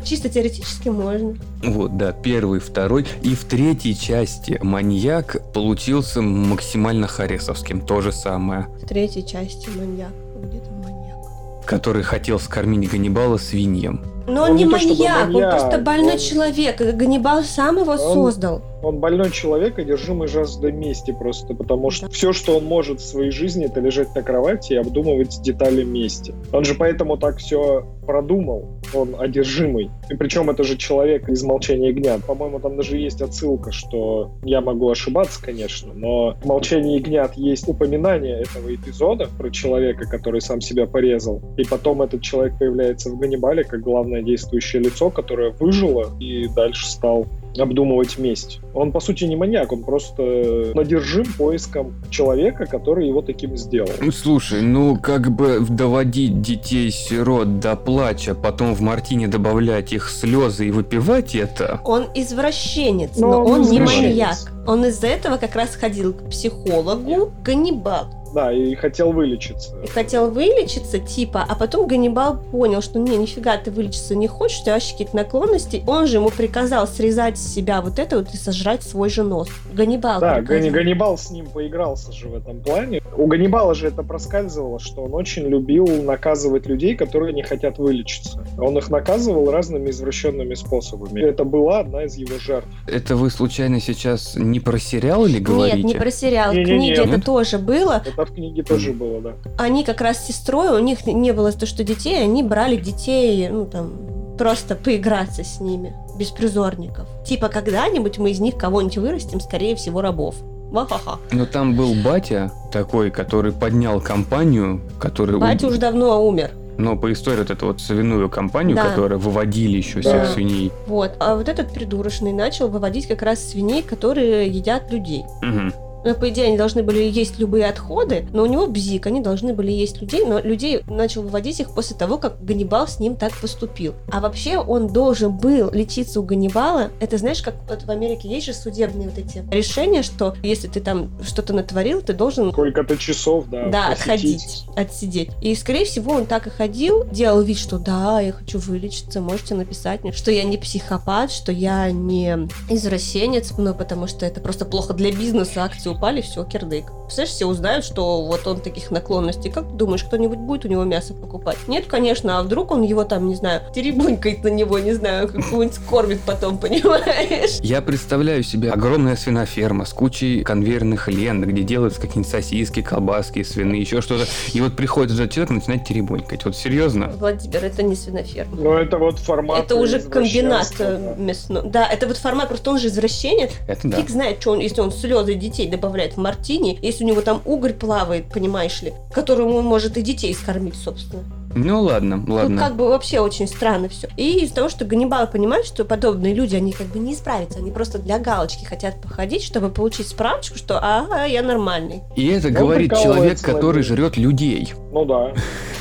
[0.04, 1.36] Чисто теоретически можно.
[1.62, 3.06] Вот, да, первый, второй.
[3.22, 7.80] И в третьей части маньяк получился максимально харесовским.
[7.80, 8.66] То же самое.
[8.82, 10.10] В третьей части маньяк.
[10.44, 11.64] Где там маньяк?
[11.66, 14.04] Который хотел скормить Ганнибала свиньям.
[14.26, 16.80] Но он, Он не не чтобы маньяк, он маньяк, просто больной он- человек.
[16.80, 18.62] Ганнибал сам его Он- создал.
[18.82, 23.30] Он больной человек, одержимый жаждой мести просто, потому что все, что он может в своей
[23.30, 26.34] жизни, это лежать на кровати и обдумывать детали мести.
[26.52, 29.90] Он же поэтому так все продумал, он одержимый.
[30.10, 32.24] И причем это же человек из «Молчания ягнят».
[32.24, 37.68] По-моему, там даже есть отсылка, что я могу ошибаться, конечно, но в «Молчании ягнят» есть
[37.68, 41.40] упоминание этого эпизода про человека, который сам себя порезал.
[41.56, 46.86] И потом этот человек появляется в «Ганнибале» как главное действующее лицо, которое выжило и дальше
[46.86, 47.26] стал
[47.58, 48.60] обдумывать месть.
[48.74, 53.90] Он, по сути, не маньяк, он просто надержим поиском человека, который его таким сделал.
[54.00, 60.68] Ну, Слушай, ну как бы доводить детей-сирот до плача, потом в мартине добавлять их слезы
[60.68, 61.80] и выпивать это...
[61.84, 64.36] Он извращенец, Но но, он он, не маньяк.
[64.66, 68.21] Он из-за этого как раз ходил к психологу Ганнибал.
[68.34, 69.76] Да, и хотел вылечиться.
[69.82, 74.60] И хотел вылечиться, типа, а потом Ганнибал понял, что не, нифига ты вылечиться не хочешь,
[74.60, 75.82] у тебя вообще какие-то наклонности.
[75.86, 79.48] Он же ему приказал срезать с себя вот это вот и сожрать свой же нос.
[79.72, 80.60] Ганнибал Да, приказал.
[80.62, 83.02] Гани- Ганнибал с ним поигрался же в этом плане.
[83.16, 88.44] У Ганнибала же это проскальзывало, что он очень любил наказывать людей, которые не хотят вылечиться.
[88.58, 91.20] Он их наказывал разными извращенными способами.
[91.20, 92.68] Это была одна из его жертв.
[92.86, 95.76] Это вы случайно сейчас не про сериал или говорите?
[95.78, 96.52] Нет, не про сериал.
[96.52, 96.78] В Не-не-не.
[96.78, 97.24] книге это Нет?
[97.24, 98.02] тоже было.
[98.06, 99.32] Это в книге тоже было, да.
[99.58, 103.48] Они как раз с сестрой, у них не было то, что детей, они брали детей,
[103.48, 103.92] ну там,
[104.38, 107.06] просто поиграться с ними, беспризорников.
[107.26, 110.36] Типа, когда-нибудь мы из них кого-нибудь вырастим, скорее всего, рабов.
[110.70, 111.18] Ва-ха-ха.
[111.30, 115.38] Но там был батя такой, который поднял компанию, который...
[115.38, 116.50] Батя уже давно умер.
[116.78, 118.88] но по истории вот эту вот свиную компанию, Да.
[118.88, 120.24] которая выводили еще Да.
[120.24, 120.72] всех свиней.
[120.86, 121.12] Вот.
[121.20, 125.24] А вот этот придурочный начал выводить как раз свиней, которые едят людей.
[125.42, 125.74] Мгм.
[126.04, 129.54] Ну, по идее, они должны были есть любые отходы, но у него бзик, они должны
[129.54, 133.32] были есть людей, но людей начал выводить их после того, как Ганнибал с ним так
[133.40, 133.94] поступил.
[134.10, 136.90] А вообще он должен был лечиться у Ганнибала.
[137.00, 140.80] Это знаешь, как вот в Америке есть же судебные вот эти решения, что если ты
[140.80, 143.68] там что-то натворил, ты должен Сколько-то часов, да.
[143.68, 144.02] да, посетить.
[144.02, 145.30] отходить, отсидеть.
[145.40, 149.54] И, скорее всего, он так и ходил, делал вид, что да, я хочу вылечиться, можете
[149.54, 154.64] написать мне, что я не психопат, что я не извращенец, ну, потому что это просто
[154.64, 156.92] плохо для бизнеса, акции упали, все, кирдык.
[157.04, 159.50] Представляешь, все узнают, что вот он таких наклонностей.
[159.50, 161.58] Как ты думаешь, кто-нибудь будет у него мясо покупать?
[161.68, 165.78] Нет, конечно, а вдруг он его там, не знаю, теребунькает на него, не знаю, какую-нибудь
[165.88, 167.58] кормит потом, понимаешь?
[167.62, 173.74] Я представляю себе огромная свиноферма с кучей конвейерных лент, где делаются какие-нибудь сосиски, колбаски, свины,
[173.74, 174.26] еще что-то.
[174.52, 176.44] И вот приходит этот человек и начинает теребонькать.
[176.44, 177.12] Вот серьезно?
[177.18, 178.56] Владимир, это не свиноферма.
[178.56, 181.22] Ну, это вот формат Это уже комбинат э, да.
[181.22, 181.62] мясной.
[181.68, 183.50] Да, это вот формат, просто он же извращенец.
[183.68, 183.96] Это да.
[183.98, 187.42] Фиг знает, что он, если он слезы детей добавляет в мартини, если у него там
[187.44, 191.24] угорь плавает, понимаешь ли, которому он может и детей скормить, собственно.
[191.54, 192.58] Ну ладно, Тут ладно.
[192.60, 194.08] как бы вообще очень странно все.
[194.16, 197.70] И из-за того, что Ганнибал понимает, что подобные люди, они как бы не исправятся, они
[197.70, 202.02] просто для галочки хотят походить, чтобы получить справочку, что ага, я нормальный.
[202.16, 204.72] И это Он говорит человек, который жрет людей.
[204.92, 205.32] Ну да.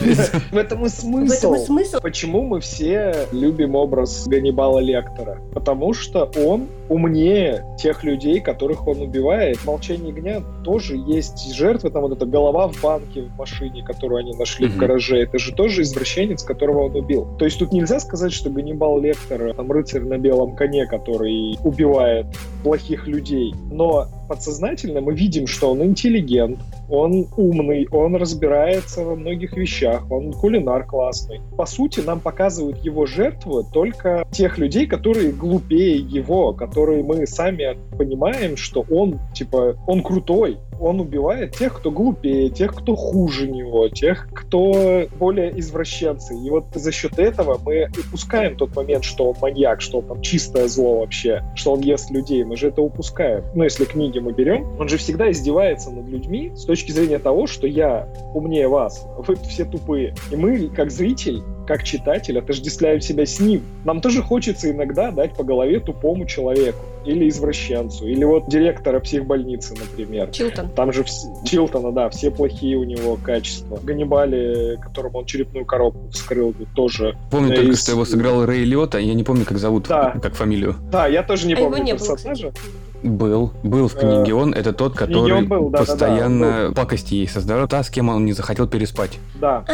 [0.51, 1.53] В этом и В смысл.
[1.53, 1.99] этом и смысл.
[2.01, 5.39] Почему мы все любим образ Ганнибала Лектора?
[5.53, 9.57] Потому что он умнее тех людей, которых он убивает.
[9.57, 14.19] В «Молчании ягнят» тоже есть жертвы, там вот эта голова в банке в машине, которую
[14.19, 17.27] они нашли в гараже, это же тоже извращенец, которого он убил.
[17.37, 22.25] То есть тут нельзя сказать, что Ганнибал Лектор, там рыцарь на белом коне, который убивает
[22.63, 23.53] плохих людей.
[23.71, 26.57] Но подсознательно мы видим, что он интеллигент,
[26.89, 31.41] он умный, он разбирается во многих вещах, он кулинар классный.
[31.57, 37.77] По сути, нам показывают его жертвы только тех людей, которые глупее его, которые мы сами
[37.97, 43.89] понимаем, что он, типа, он крутой, он убивает тех, кто глупее, тех, кто хуже него,
[43.89, 46.35] тех, кто более извращенцы.
[46.35, 50.21] И вот за счет этого мы упускаем тот момент, что он маньяк, что он там
[50.21, 52.43] чистое зло вообще, что он ест людей.
[52.43, 53.43] Мы же это упускаем.
[53.55, 57.47] Ну, если книги мы берем, он же всегда издевается над людьми с точки зрения того,
[57.47, 60.15] что я умнее вас, вы все тупые.
[60.31, 63.63] И мы, как зритель, как читатель, отождествляем себя с ним.
[63.85, 69.73] Нам тоже хочется иногда дать по голове тупому человеку или извращенцу, или вот директора психбольницы,
[69.73, 70.29] например.
[70.31, 70.69] Чилтон.
[70.69, 73.79] Там же вс- Чилтона, да, все плохие у него качества.
[73.81, 77.17] Ганнибале, которому он черепную коробку вскрыл, тоже.
[77.31, 80.11] Помню Да, только, из- что его сыграл Рэй Лиотта, я не помню, как зовут, Да.
[80.21, 80.75] как фамилию.
[80.91, 82.51] Да, я тоже не а его помню не было, персонажа.
[82.51, 82.71] кстати.
[83.03, 87.67] Был, был в книге он, это тот, который он был, да-да-да, постоянно пакости ей создавал,
[87.67, 89.19] та, с кем он не захотел переспать.
[89.39, 89.65] Да.
[89.67, 89.73] А,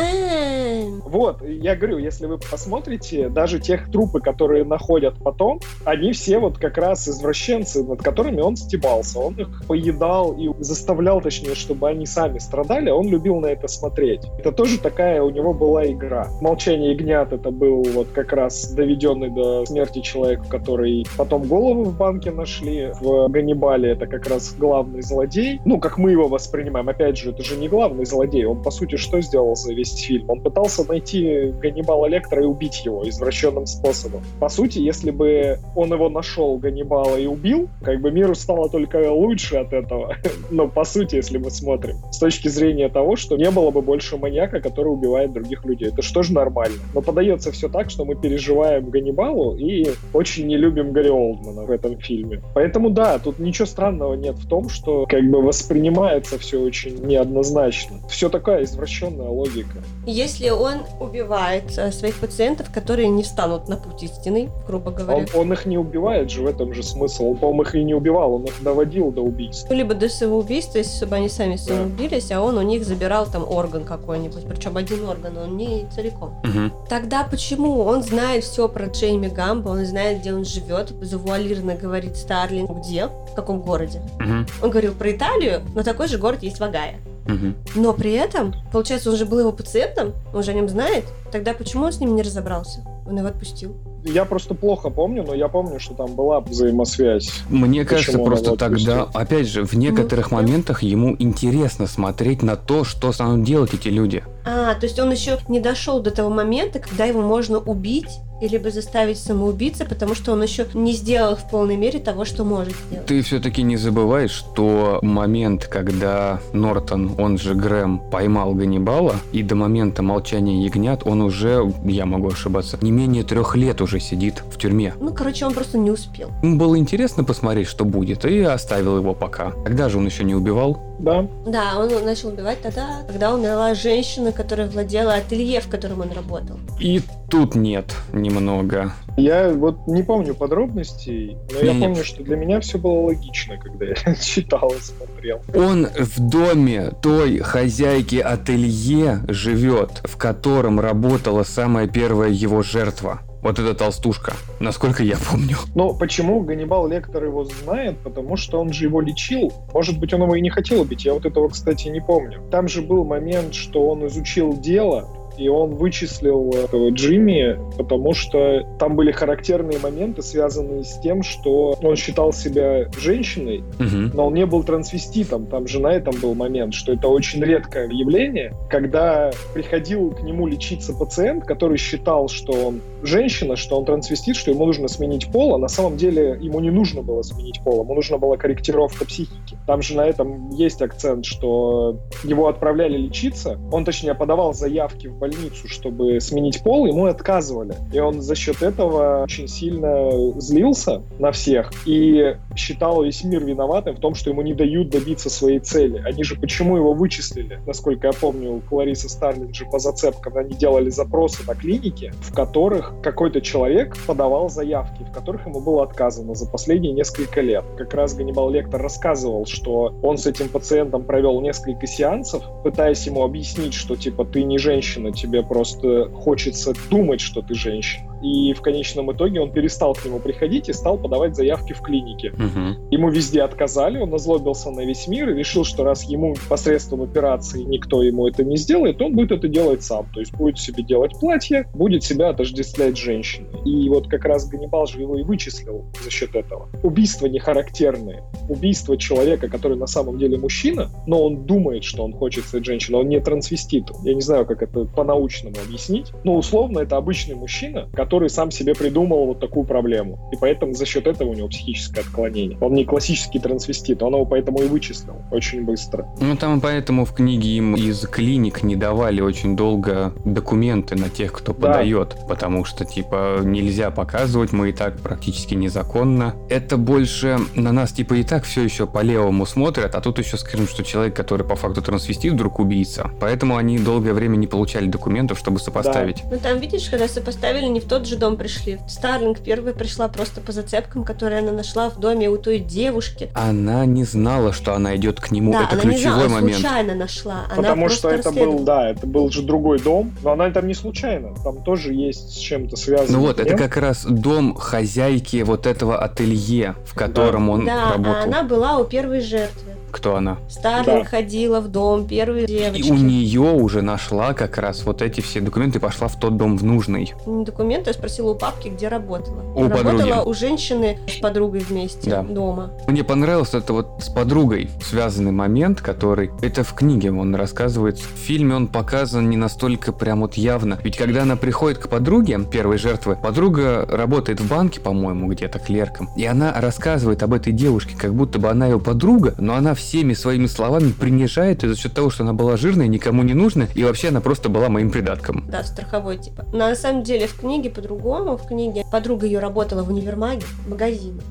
[1.06, 6.58] Вот, я говорю, если вы посмотрите, даже тех трупы, которые находят потом, они все вот
[6.58, 9.20] как раз извращенцы, над которыми он стебался.
[9.20, 13.68] Он их поедал и заставлял, точнее, чтобы они сами страдали, а он любил на это
[13.68, 14.22] смотреть.
[14.40, 16.28] Это тоже такая у него была игра.
[16.42, 21.98] «Молчание ягнят»— это был вот как раз доведенный до смерти человек, который потом голову в
[21.98, 22.92] банке нашли.
[23.26, 25.60] В «Ганнибале» это как раз главный злодей.
[25.66, 26.90] Ну, как мы его воспринимаем.
[26.90, 28.46] Опять же, это же не главный злодей.
[28.46, 30.30] Он, по сути, что сделал за весь фильм?
[30.30, 34.22] Он пытался найти Ганнибала Лектора и убить его извращенным способом.
[34.40, 39.12] По сути, если бы он его нашел, Ганнибала, и убил, как бы миру стало только
[39.12, 40.16] лучше от этого.
[40.52, 44.18] Но, по сути, если мы смотрим, с точки зрения того, что не было бы больше
[44.18, 45.90] маньяка, который убивает других людей.
[45.90, 46.78] Это что же нормально.
[46.94, 51.72] Но подается все так, что мы переживаем Ганнибалу и очень не любим Гарри Олдмана в
[51.72, 52.42] этом фильме.
[52.54, 57.98] Поэтому да, тут ничего странного нет в том, что как бы воспринимается все очень неоднозначно.
[58.10, 59.78] Все такая извращенная логика.
[60.06, 65.26] Если он убивает э, своих пациентов, которые не встанут на путь истины, грубо говоря.
[65.34, 67.32] Он, он их не убивает же, в этом же смысл.
[67.32, 69.68] Он, по-моему, их и не убивал, он их доводил до убийства.
[69.72, 71.64] Ну, либо до самоубийства, если бы они сами Да.
[71.64, 76.34] самоубились, а он у них забирал там орган какой-нибудь, причем один орган, он не целиком.
[76.44, 76.72] Мгм.
[76.90, 77.82] Тогда почему?
[77.82, 82.97] Он знает все про Джейми Гамба, он знает, где он живет, завуалированно говорит Старлинг, где,
[83.06, 84.02] в каком городе.
[84.20, 84.48] Мгм.
[84.62, 86.96] Он говорил про Италию, но такой же город есть в Огайо.
[87.28, 87.56] Мгм.
[87.76, 91.06] Но при этом, получается, он же был его пациентом, он же о нем знает.
[91.32, 92.86] Тогда почему он с ним не разобрался?
[93.08, 93.76] Он его отпустил.
[94.04, 97.30] Я просто плохо помню, но я помню, что там была взаимосвязь.
[97.50, 100.38] Мне кажется, Почему просто тогда, опять же, в некоторых да.
[100.38, 104.24] моментах ему интересно смотреть на то, что станут делать эти люди.
[104.46, 108.48] А, то есть он еще не дошел до того момента, когда его можно убить и
[108.48, 112.76] либо заставить самоубийца, потому что он еще не сделал в полной мере того, что может
[112.88, 113.06] сделать.
[113.06, 119.56] Ты все-таки не забывай, что момент, когда Нортон, он же Грэм, поймал Ганнибала, и до
[119.56, 124.58] момента молчания ягнят он уже, я могу ошибаться, не менее трех лет уже сидит в
[124.58, 124.94] тюрьме.
[125.00, 126.30] Ну, короче, он просто не успел.
[126.42, 129.52] Ему было интересно посмотреть, что будет, и оставил его пока.
[129.66, 130.87] Когда же он еще не убивал?
[131.00, 131.28] Да.
[131.46, 136.60] Да, он начал убивать тогда, когда умерла женщина, которая владела ателье, в котором он работал.
[136.80, 138.94] И тут нет немного.
[139.16, 141.86] Я вот не помню подробностей, но я Не-не.
[141.88, 145.42] помню, что для меня все было логично, когда я читал и смотрел.
[145.56, 153.22] Он в доме той хозяйки ателье живет, в котором работала самая первая его жертва.
[153.42, 155.58] Вот эта толстушка, насколько я помню.
[155.76, 158.00] Но почему Ганнибал Лектор его знает?
[158.00, 159.54] Потому что он же его лечил.
[159.74, 161.06] Может быть, он его и не хотел убить.
[161.06, 162.42] Я вот этого, кстати, не помню.
[162.50, 165.08] Там же был момент, что он изучил дело,
[165.38, 171.78] и он вычислил этого Джимми, потому что там были характерные моменты, связанные с тем, что
[171.82, 174.12] он считал себя женщиной, Мгм.
[174.14, 175.46] но он не был трансвеститом.
[175.48, 180.48] Там же на этом был момент, что это очень редкое явление, когда приходил к нему
[180.48, 185.56] лечиться пациент, который считал, что он женщина, что он трансвестит, что ему нужно сменить пол,
[185.56, 189.58] а на самом деле ему не нужно было сменить пол, ему нужна была корректировка психики.
[189.66, 195.18] Там же на этом есть акцент, что его отправляли лечиться, он, точнее, подавал заявки в
[195.28, 197.76] больницу, чтобы сменить пол, ему отказывали.
[197.92, 200.10] И он за счет этого очень сильно
[200.40, 205.30] злился на всех и считал весь мир виноватым в том, что ему не дают добиться
[205.30, 206.02] своей цели.
[206.06, 207.60] Они же почему его вычислили?
[207.66, 212.94] Насколько я помню, Клариса Старлинг же по зацепкам, они делали запросы на клинике, в которых
[213.04, 217.66] какой-то человек подавал заявки, в которых ему было отказано за последние несколько лет.
[217.78, 223.24] Как раз Ганнибал Лектор рассказывал, что он с этим пациентом провел несколько сеансов, пытаясь ему
[223.24, 228.07] объяснить, что типа ты не женщина, тебе просто хочется думать, что ты женщина.
[228.22, 232.32] И в конечном итоге он перестал к нему приходить и стал подавать заявки в клинике.
[232.32, 232.78] Мгм.
[232.92, 237.64] Ему везде отказали, он озлобился на весь мир и решил, что раз ему посредством операции
[237.64, 240.08] никто ему это не сделает, он будет это делать сам.
[240.14, 243.48] То есть будет себе делать платье, будет себя отождествлять женщиной.
[243.66, 246.70] И вот как раз Ганнибал же его и вычислил за счет этого.
[246.84, 248.24] Убийства не характерные.
[248.50, 253.02] Убийство человека, который на самом деле мужчина, но он думает, что он хочет стать женщиной,
[253.02, 253.86] он не трансвестит.
[254.04, 256.12] Я не знаю, как это по-научному объяснить.
[256.24, 260.20] Но условно это обычный мужчина, который сам себе придумал вот такую проблему.
[260.32, 262.58] И поэтому за счет этого у него психическое отклонение.
[262.62, 266.08] Он не классический трансвестит, он его поэтому и вычислил очень быстро.
[266.20, 271.32] Ну, там поэтому в книге им из клиник не давали очень долго документы на тех,
[271.34, 271.68] кто Да.
[271.68, 276.36] подает, потому что, типа, нельзя показывать, мы и так практически незаконно.
[276.50, 280.38] Это больше на нас, типа, и так все еще по левому смотрят, а тут еще
[280.38, 283.12] скажем, что человек, который по факту трансвестит, вдруг убийца.
[283.20, 286.24] Поэтому они долгое время не получали документов, чтобы сопоставить.
[286.32, 288.80] Ну там, видишь, когда сопоставили, не в тот же дом пришли.
[288.88, 293.32] Старлинг первая пришла просто по зацепкам, которые она нашла в доме у той девушки.
[293.34, 295.52] Она не знала, что она идет к нему.
[295.52, 296.60] да, это она не ключевой знала, момент.
[296.60, 297.46] случайно нашла.
[297.50, 300.76] Она Потому что это был, да, это был же другой дом, но она там не
[300.76, 303.18] случайно, там тоже есть с чем-то связано.
[303.18, 308.14] Ну вот, это как раз дом хозяйки вот этого ателье, в котором он Да, работал.
[308.14, 309.72] а она была у первой жертвы.
[309.92, 310.38] Кто она?
[310.50, 311.10] Старлинг Да.
[311.10, 312.92] ходила в дом первой И девочки.
[312.92, 316.58] у нее уже нашла как раз вот эти все документы и пошла в тот дом
[316.58, 317.14] в нужный.
[317.26, 319.42] Не документы, я спросила у папки, где работала.
[319.56, 320.28] У работала подруги.
[320.30, 322.24] у женщины с подругой вместе Да.
[322.24, 322.72] дома.
[322.88, 326.32] Мне понравился это вот с подругой связанный момент, который...
[326.42, 327.98] Это в книге он рассказывает.
[327.98, 330.78] В фильме он показан не настолько прям вот явно.
[330.84, 336.10] Ведь когда она приходит к подруге, первой жертвы, подруга работает в банке, по-моему, где-то клерком.
[336.16, 340.14] И она рассказывает об этой девушке, как будто бы она ее подруга, но она всеми
[340.14, 343.84] своими словами принижает ее за счет того, что она была жирная, никому не нужна, и
[343.84, 345.46] вообще она просто была моим придатком.
[345.50, 346.46] Да, страховой типа.
[346.52, 348.38] Но на самом деле в книге по-другому.
[348.38, 351.22] В книге подруга ее работала в универмаге, в магазине.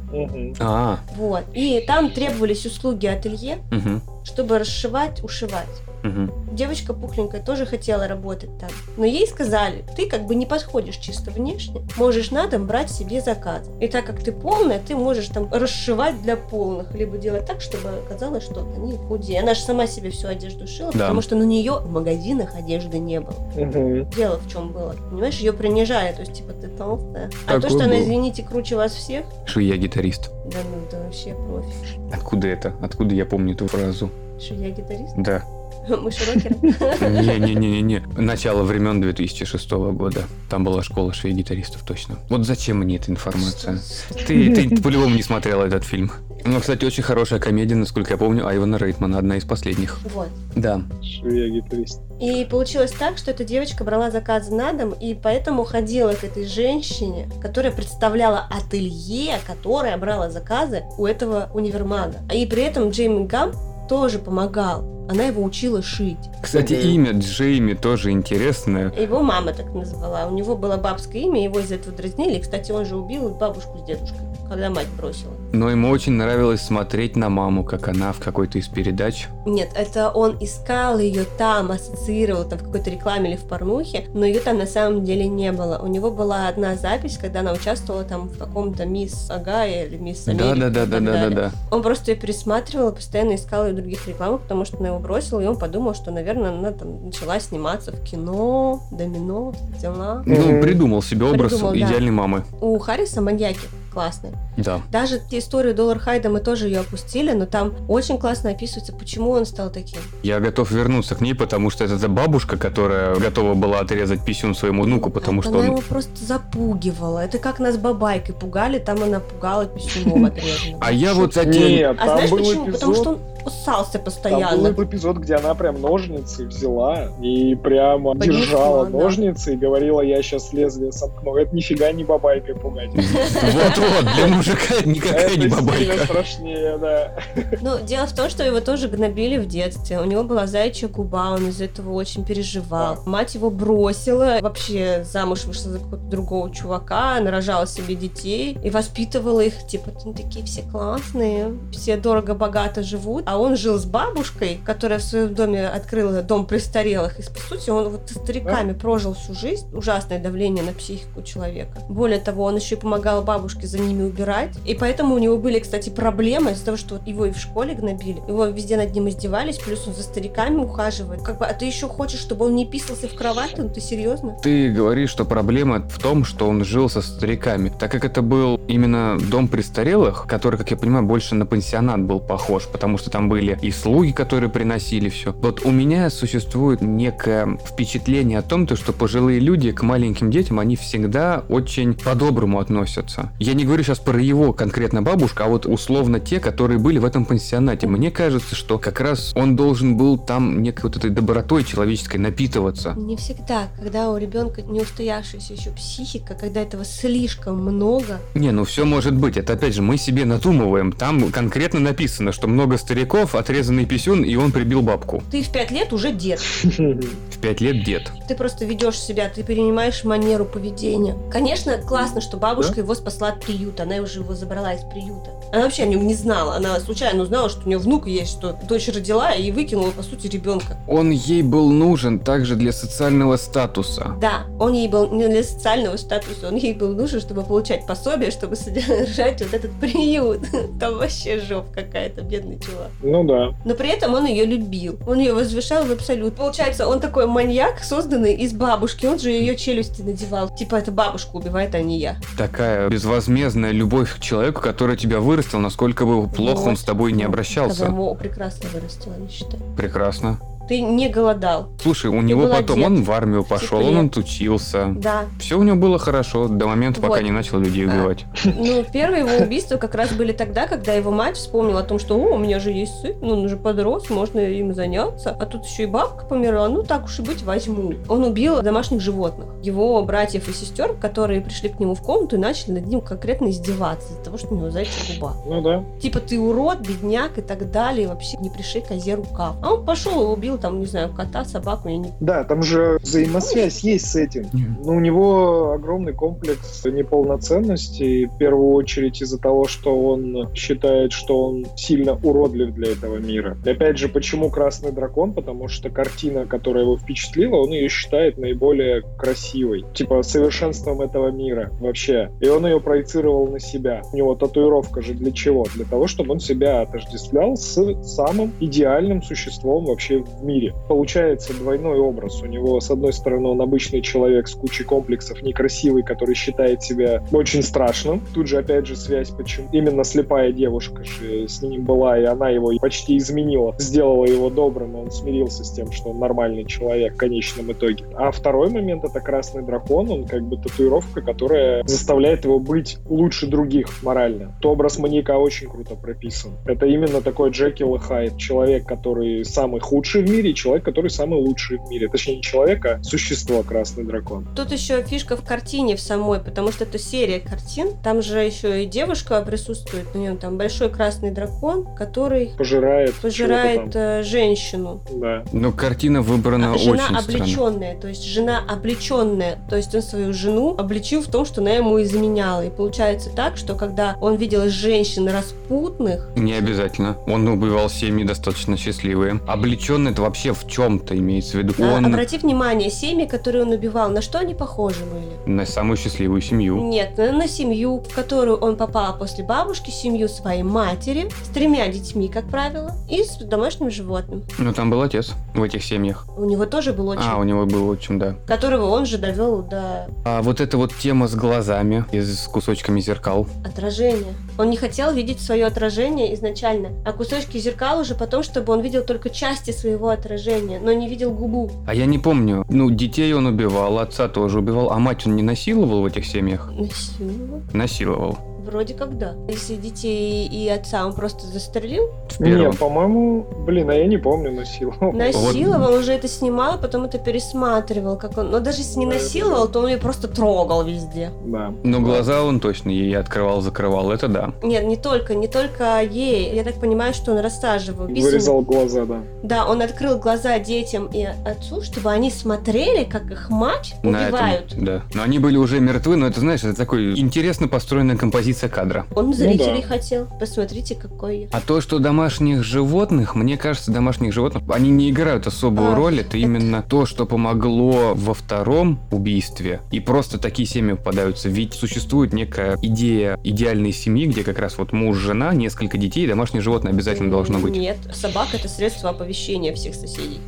[0.61, 1.45] А, Вот.
[1.55, 5.67] И там требовались услуги ателье, угу, чтобы расшивать, ушивать.
[6.05, 6.33] Угу.
[6.53, 8.71] Девочка пухленькая тоже хотела работать там.
[8.97, 13.21] Но ей сказали, ты как бы не подходишь чисто внешне, можешь на дом брать себе
[13.21, 13.69] заказ.
[13.81, 17.91] И так как ты полная, ты можешь там расшивать для полных, либо делать так, чтобы
[18.09, 19.41] казалось, что они худее.
[19.41, 21.01] Она же сама себе всю одежду шила, Да.
[21.01, 23.37] потому что на нее в магазинах одежды не было.
[23.55, 24.09] Мгм.
[24.11, 24.95] Дело в чем было.
[25.11, 27.31] Понимаешь, ее принижали, то есть типа ты толстая.
[27.47, 28.03] А Такой то, что она, был.
[28.03, 30.31] извините, круче вас всех, Что я гитарист.
[30.47, 32.01] да ну это вообще профи.
[32.15, 32.73] Откуда это?
[32.81, 34.11] Откуда я помню эту фразу?
[34.41, 35.15] Что я гитарист?
[35.17, 35.43] Да.
[36.03, 36.57] Мыши-рокеры.
[36.61, 38.01] Не-не-не-не.
[38.17, 40.25] Начало времен 2006 года.
[40.49, 42.19] Там была школа швей-гитаристов, точно.
[42.29, 43.79] Вот зачем мне эта информация?
[44.27, 46.11] Ты, ты по-любому не смотрела этот фильм.
[46.45, 49.99] Ну, кстати, очень хорошая комедия, насколько я помню, Айвана Рейтмана, одна из последних.
[50.15, 50.29] Вот.
[50.55, 50.83] Да.
[51.03, 52.01] Швея-гитарист.
[52.21, 56.47] И получилось так, что эта девочка брала заказы на дом, и поэтому ходила к этой
[56.47, 62.19] женщине, которая представляла ателье, которая брала заказы у этого универмага.
[62.33, 63.53] И при этом Джейми Гам
[63.89, 64.85] тоже помогал.
[65.09, 66.19] Она его учила шить.
[66.43, 66.83] Кстати, Мгм.
[66.89, 68.93] имя Джейми тоже интересное.
[68.93, 70.27] Его мама так назвала.
[70.27, 72.41] У него было бабское имя, его из этого дразнили.
[72.41, 74.19] Кстати, он же убил бабушку с дедушкой,
[74.49, 75.33] когда мать бросила.
[75.53, 79.29] Но ему очень нравилось смотреть на маму, как она в какой-то из передач.
[79.47, 84.27] Нет, это он искал ее там, ассоциировал там в какой-то рекламе или в порнухе, но
[84.27, 85.79] ее там на самом деле не было.
[85.83, 90.27] У него была одна запись, когда она участвовала там в каком-то мисс Агая или мисс
[90.27, 90.45] Америка.
[90.45, 90.87] и так далее.
[90.87, 91.51] Да-да-да-да-да-да.
[91.71, 94.99] Он просто ее пересматривал и постоянно искал ее в других рекламах, потому что она его
[94.99, 100.23] бросила, и он подумал, что, наверное, она там начала сниматься в кино, домино, дела.
[100.27, 101.79] Ну, придумал себе образ Придумал, да.
[101.79, 102.45] идеальной мамы.
[102.61, 103.61] У Харриса маньяки
[103.97, 104.35] классные.
[104.59, 104.83] Да.
[104.93, 109.47] Даже историю Доллар Хайда мы тоже ее опустили, но там очень классно описывается, почему он
[109.47, 110.01] стал таким.
[110.23, 114.55] Я готов вернуться к ней, потому что это та бабушка, которая готова была отрезать писюн
[114.55, 115.65] своему внуку, потому что она он...
[115.67, 117.21] его просто запугивала.
[117.21, 120.79] Это как нас бабайкой пугали, там она пугала писюном отрезанным.
[120.83, 121.63] А я вот затем...
[121.63, 122.65] Нет, А там знаешь был почему?
[122.65, 122.73] эпизод...
[122.75, 123.19] Потому что он
[123.65, 124.73] Там постоянно.
[124.73, 128.99] был эпизод, где она прям ножницы взяла и прямо Поднесла, держала да.
[128.99, 131.37] ножницы и говорила, я сейчас лезвие сомкну.
[131.37, 132.91] Это нифига не бабайкой пугать.
[133.87, 136.05] Вот-вот, для мужика никакая Это не бабайка.
[136.05, 137.13] страшнее, да.
[137.61, 140.01] Ну, дело в том, что его тоже гнобили в детстве.
[140.01, 143.03] У него была заячья губа, он из-за этого очень переживал.
[143.07, 149.41] Мать его бросила, вообще замуж вышла за какого-то другого чувака, нарожала себе детей и воспитывала
[149.41, 153.25] их, типа, ну, такие все классные, все дорого-богато живут.
[153.27, 157.19] А он жил с бабушкой, которая в своем доме открыла дом престарелых.
[157.19, 159.67] И, по сути, он вот со стариками прожил всю жизнь.
[159.73, 161.79] Ужасное давление на психику человека.
[161.89, 164.51] Более того, он еще и помогал бабушке за ними убирать.
[164.65, 168.23] И поэтому у него были, кстати, проблемы из-за того, что его и в школе гнобили.
[168.29, 171.23] Его везде над ним издевались, плюс он за стариками ухаживает.
[171.23, 173.55] Как бы, а ты еще хочешь, чтобы он не писался в кровати?
[173.59, 174.37] Ну ты серьезно?
[174.43, 177.73] Ты говоришь, что проблема в том, что он жил со стариками.
[177.79, 182.21] Так как это был именно дом престарелых, который, как я понимаю, больше на пансионат был
[182.21, 185.33] похож, потому что там были и слуги, которые приносили все.
[185.33, 190.59] Вот у меня существует некое впечатление о том, то, что пожилые люди к маленьким детям,
[190.59, 193.33] они всегда очень по-доброму относятся.
[193.39, 197.05] Я не говорю сейчас про его конкретно бабушку, а вот условно те, которые были в
[197.05, 197.87] этом пансионате.
[197.87, 202.95] Мне кажется, что как раз он должен был там некой вот этой добротой человеческой напитываться.
[202.97, 203.69] Не всегда.
[203.79, 209.15] Когда у ребенка не устоявшаяся еще психика, когда этого слишком много, Не, ну все может
[209.17, 209.37] быть.
[209.37, 210.93] Это опять же мы себе надумываем.
[210.93, 215.23] Там конкретно написано, что много стариков, отрезанный писюн, и он прибил бабку.
[215.31, 216.41] ты в пять лет уже дед.
[216.63, 218.11] В пять лет дед.
[218.29, 221.17] Ты просто ведешь себя, ты перенимаешь манеру поведения.
[221.31, 223.85] Конечно, классно, что бабушка его спасла от приюта.
[223.85, 225.31] Она уже его забрала из приюта.
[225.53, 226.57] Она вообще о нем не знала.
[226.57, 230.27] Она случайно узнала, что у нее внук есть, что дочь родила и выкинула, по сути,
[230.27, 230.77] ребенка.
[230.89, 234.17] Он ей был нужен также для социального статуса.
[234.21, 238.31] Да, он ей был не для социального статуса, он ей был нужен, чтобы получать пособие,
[238.31, 240.41] чтобы содержать вот этот приют.
[240.81, 242.91] Там вообще жоп какая-то, бедный чувак.
[243.03, 243.55] Ну да.
[243.65, 244.99] Но при этом он ее любил.
[245.07, 246.35] Он ее возвышал в абсолют.
[246.35, 249.07] Получается, он такой маньяк, созданный из бабушки.
[249.07, 250.55] Он же ее челюсти надевал.
[250.55, 252.17] Типа, это бабушка убивает, а не я.
[252.37, 252.89] Такая
[253.37, 257.87] безвозмездная любовь к человеку, который тебя вырастил, насколько бы плохо он с тобой не обращался.
[257.87, 259.63] его прекрасно вырастила, не считаю.
[259.77, 260.39] Прекрасно.
[260.69, 261.69] Ты не голодал.
[261.81, 262.87] Слушай, у него был потом одет.
[262.87, 263.99] он в армию пошел, Теплее.
[264.01, 264.87] он отучился.
[264.97, 265.25] Да.
[265.39, 267.23] Все у него было хорошо до момента, пока Вот.
[267.23, 267.93] не начал людей А.
[267.93, 268.25] убивать.
[268.45, 272.17] Ну, первые его убийства как раз были тогда, когда его мать вспомнила о том, что
[272.17, 275.31] «О, у меня же есть сын, ну, он уже подрос, можно им заняться».
[275.31, 277.95] А тут еще и бабка померла, ну, так уж и быть, возьму.
[278.09, 279.49] Он убил домашних животных.
[279.63, 283.51] Его братьев и сестер, которые пришли к нему в комнату и начали над ним конкретно
[283.51, 285.35] издеваться из-за того, что у него зайчья губа.
[285.47, 285.85] Ну да.
[286.01, 289.57] Типа, ты урод, бедняк и так далее, вообще не пришей козе рукав.
[289.63, 292.13] А он пошел и убил там, не знаю, кота, собаку, я не...
[292.21, 294.47] Да, там же взаимосвязь есть с этим.
[294.85, 301.45] Но у него огромный комплекс неполноценности, в первую очередь из-за того, что он считает, что
[301.47, 303.57] он сильно уродлив для этого мира.
[303.65, 305.33] И опять же, почему «Красный дракон»?
[305.33, 309.85] Потому что картина, которая его впечатлила, он ее считает наиболее красивой.
[309.95, 312.31] Типа совершенством этого мира вообще.
[312.41, 314.03] И он ее проецировал на себя.
[314.13, 315.67] У него татуировка же для чего?
[315.75, 320.75] Для того, чтобы он себя отождествлял с самым идеальным существом вообще в мире.
[320.89, 322.43] Получается двойной образ.
[322.43, 327.23] У него, с одной стороны, он обычный человек с кучей комплексов, некрасивый, который считает себя
[327.33, 328.21] очень страшным.
[328.35, 332.49] Тут же, опять же, связь, почему именно слепая девушка же с ним была, и она
[332.51, 337.15] его почти изменила, сделала его добрым, и он смирился с тем, что он нормальный человек
[337.15, 338.05] в конечном итоге.
[338.15, 343.47] А второй момент— это красный дракон, он как бы татуировка, которая заставляет его быть лучше
[343.47, 344.55] других морально.
[344.61, 346.53] То образ маньяка очень круто прописан.
[346.67, 348.37] Это именно такой Джекил и.
[348.37, 352.09] Человек, который самый худший в мире, и человек, который самый лучший в мире.
[352.09, 354.47] Точнее, не человек, а существо красный дракон.
[354.55, 357.91] Тут еще фишка в картине в самой, потому что это серия картин.
[358.03, 363.15] Там же еще и девушка присутствует, у нее там большой красный дракон, который Пожирает.
[363.15, 365.03] пожирает э, женщину.
[365.13, 365.45] Да.
[365.53, 367.19] Но картина выбрана А жена очень странно.
[367.19, 371.71] облеченная, то есть жена облеченная, то есть он свою жену обличил в том, что она
[371.73, 372.65] ему изменяла.
[372.67, 377.17] И получается так, что когда он видел женщин распутных, Не обязательно.
[377.27, 379.41] Он убивал семьи достаточно счастливые.
[379.47, 381.75] Облеченный это вообще в чем-то имеется в виду.
[381.79, 385.27] а, Он обрати внимание, семьи, которые он убивал, на что они похожи были?
[385.47, 386.81] на самую счастливую семью.
[386.83, 391.87] Нет, на, на семью, в которую он попал после бабушки, семью своей матери, с тремя
[391.89, 394.43] детьми, как правило, и с домашним животным.
[394.59, 396.27] Но там был отец в этих семьях.
[396.37, 398.35] У него тоже был отчим, А, у него был отчим, да.
[398.47, 403.01] которого он же довел до А вот эта вот тема с глазами и с кусочками
[403.01, 403.47] зеркал.
[403.65, 404.35] отражения.
[404.59, 409.05] Он не хотел видеть свое отражение изначально, а кусочки зеркал уже потом, чтобы он видел
[409.05, 411.71] только части своего отражения, но не видел губу.
[411.87, 412.65] А я не помню.
[412.69, 416.73] Ну, детей он убивал, отца тоже убивал, а мать он не насиловал в этих семьях?
[416.73, 417.63] Насиловал.
[417.73, 418.56] Насиловал.
[418.67, 419.35] Вроде как да.
[419.49, 422.11] Если детей и отца он просто застрелил.
[422.41, 425.13] Нет, по-моему, блин, а я не помню, насиловал.
[425.13, 428.51] насиловал, он уже это снимал, потом это пересматривал, как он.
[428.51, 431.31] Но даже если не насиловал, то он ее просто трогал везде.
[431.45, 431.73] Да.
[431.85, 434.53] Но глаза он точно ей открывал, закрывал, это да.
[434.63, 436.53] Нет, не только, не только ей.
[436.55, 438.09] Я так понимаю, что он рассаживал.
[438.09, 439.21] Писано- Вырезал глаза, да.
[439.45, 444.35] Да, он открыл глаза детям и отцу, чтобы они смотрели, как их мать На этом,
[444.35, 444.75] убивают.
[444.77, 445.03] да.
[445.15, 449.07] Но они были уже мертвы, но это, знаешь, это такой интересно построенная композиция кадра.
[449.15, 449.89] Он зрителей да.
[449.89, 450.29] хотел.
[450.41, 451.47] Посмотрите, какой я.
[451.53, 456.15] А то, что домашних животных, мне кажется, домашних животных, они не играют особую А, роль.
[456.21, 459.81] Это, это- именно то, что помогло во втором убийстве.
[459.91, 461.49] И просто такие семьи попадаются.
[461.49, 466.27] Ведь существует некая идея идеальной семьи, где как раз вот муж, жена, несколько детей, и
[466.27, 467.77] домашнее животное обязательно должно быть.
[467.77, 470.41] Нет, собака это средство оповещения всех соседей.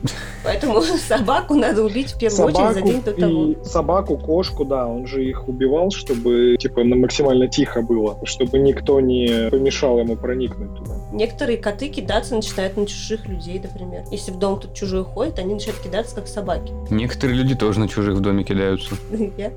[0.45, 3.45] Поэтому собаку надо убить в первую очередь за день до того.
[3.53, 9.01] и собаку, кошку, да, он же их убивал, чтобы типа максимально тихо было, чтобы никто
[9.01, 10.95] не помешал ему проникнуть туда.
[11.13, 14.05] Некоторые коты кидаться начинают на чужих людей, например.
[14.11, 16.73] Если в дом тут чужой ходит, они начинают кидаться как собаки.
[16.91, 18.95] Некоторые люди тоже на чужих в доме кидаются.
[19.37, 19.53] Я?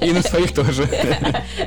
[0.00, 0.88] И на своих тоже.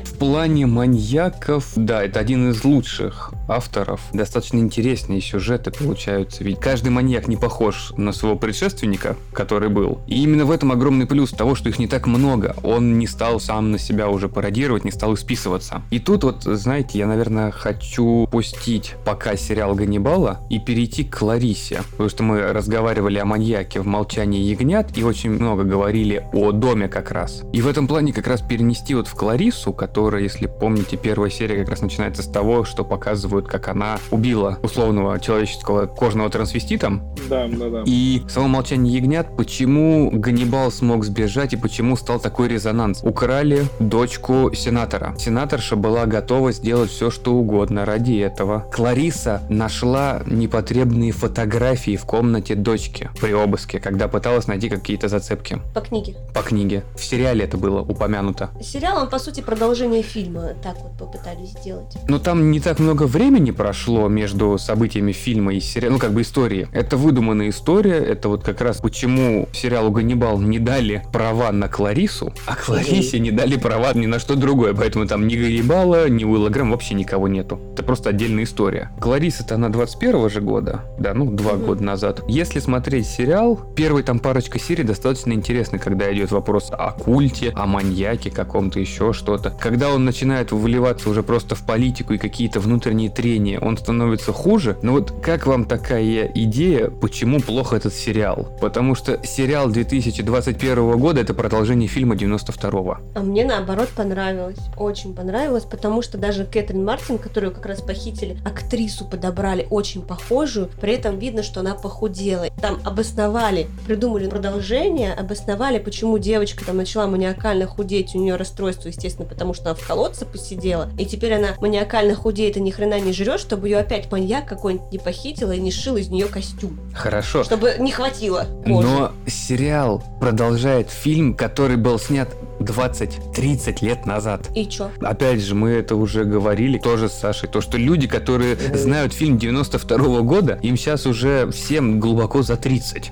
[0.03, 4.01] В плане маньяков, да, это один из лучших авторов.
[4.13, 6.43] Достаточно интересные сюжеты получаются.
[6.43, 9.99] Ведь каждый маньяк не похож на своего предшественника, который был.
[10.07, 12.55] И именно в этом огромный плюс того, что их не так много.
[12.63, 15.81] Он не стал сам на себя уже пародировать, не стал исписываться.
[15.91, 21.81] И тут вот, знаете, я, наверное, хочу пустить пока сериал Ганнибала и перейти к Кларисе.
[21.91, 26.87] Потому что мы разговаривали о маньяке в «Молчании ягнят» и очень много говорили о доме
[26.87, 27.43] как раз.
[27.53, 31.57] И в этом плане как раз перенести вот в Кларису, которая, если помните, первая серия
[31.59, 37.47] как раз начинается с того, что показывают, как она убила условного человеческого кожного трансвестита, Да,
[37.47, 37.83] да, да.
[37.85, 43.01] и само молчание ягнят, почему Ганнибал смог сбежать и почему стал такой резонанс.
[43.03, 45.04] Украли дочку сенатора.
[45.17, 48.65] Сенаторша была готова сделать все, что угодно ради этого.
[48.73, 55.81] Клариса нашла непотребные фотографии в комнате дочки при обыске, когда пыталась найти какие-то зацепки По
[55.81, 56.15] книге.
[56.33, 56.83] по книге.
[56.95, 58.49] В сериале это было упомянуто.
[58.61, 60.53] Сериал, он, по сути, продолжение фильма.
[60.63, 61.97] Так вот попытались сделать.
[62.07, 66.21] Но там не так много времени прошло между событиями фильма и сериала, ну как бы
[66.21, 66.67] истории.
[66.71, 72.33] Это выдуманная история, это вот как раз почему сериалу Ганнибал не дали права на Кларису,
[72.45, 76.49] а Кларисе не дали права ни на что другое, поэтому там ни Ганнибала, ни Уилла
[76.49, 77.59] Грэм вообще никого нету.
[77.73, 78.91] Это просто отдельная история.
[79.01, 81.65] Клариса-то она 21 же года, да, ну два Мгм.
[81.65, 82.21] года назад.
[82.27, 87.65] Если смотреть сериал, первый там парочка серий достаточно интересны, когда идет вопрос о культе, о
[87.65, 89.49] маньяке каком-то, еще что-то.
[89.49, 94.77] Когда он начинает выливаться уже просто в политику и какие-то внутренние трения, он становится хуже.
[94.83, 98.55] Но вот как вам такая идея, почему плохо этот сериал?
[98.61, 104.59] Потому что сериал 2021 года это продолжение фильма 92 А мне, наоборот, понравилось.
[104.77, 110.01] Очень понравилось, потому что даже Кэтрин Мартин, которую как раз по похитили, актрису подобрали очень
[110.01, 112.47] похожую, при этом видно, что она похудела.
[112.61, 119.27] Там обосновали, придумали продолжение, обосновали, почему девочка там начала маниакально худеть, у нее расстройство, естественно,
[119.27, 123.13] потому что она в колодце посидела, и теперь она маниакально худеет и ни хрена не
[123.13, 126.77] жрет, чтобы ее опять маньяк какой-нибудь не похитил и не шил из нее костюм.
[126.93, 127.43] Хорошо.
[127.43, 128.87] Чтобы не хватило кожи.
[128.87, 132.27] Но сериал продолжает фильм, который был снят
[132.65, 134.49] 20-30 лет назад.
[134.55, 134.89] И чё?
[135.01, 139.37] Опять же, мы это уже говорили тоже с Сашей, то, что люди, которые знают фильм
[139.37, 143.11] 92 -го года, им сейчас уже всем глубоко за 30.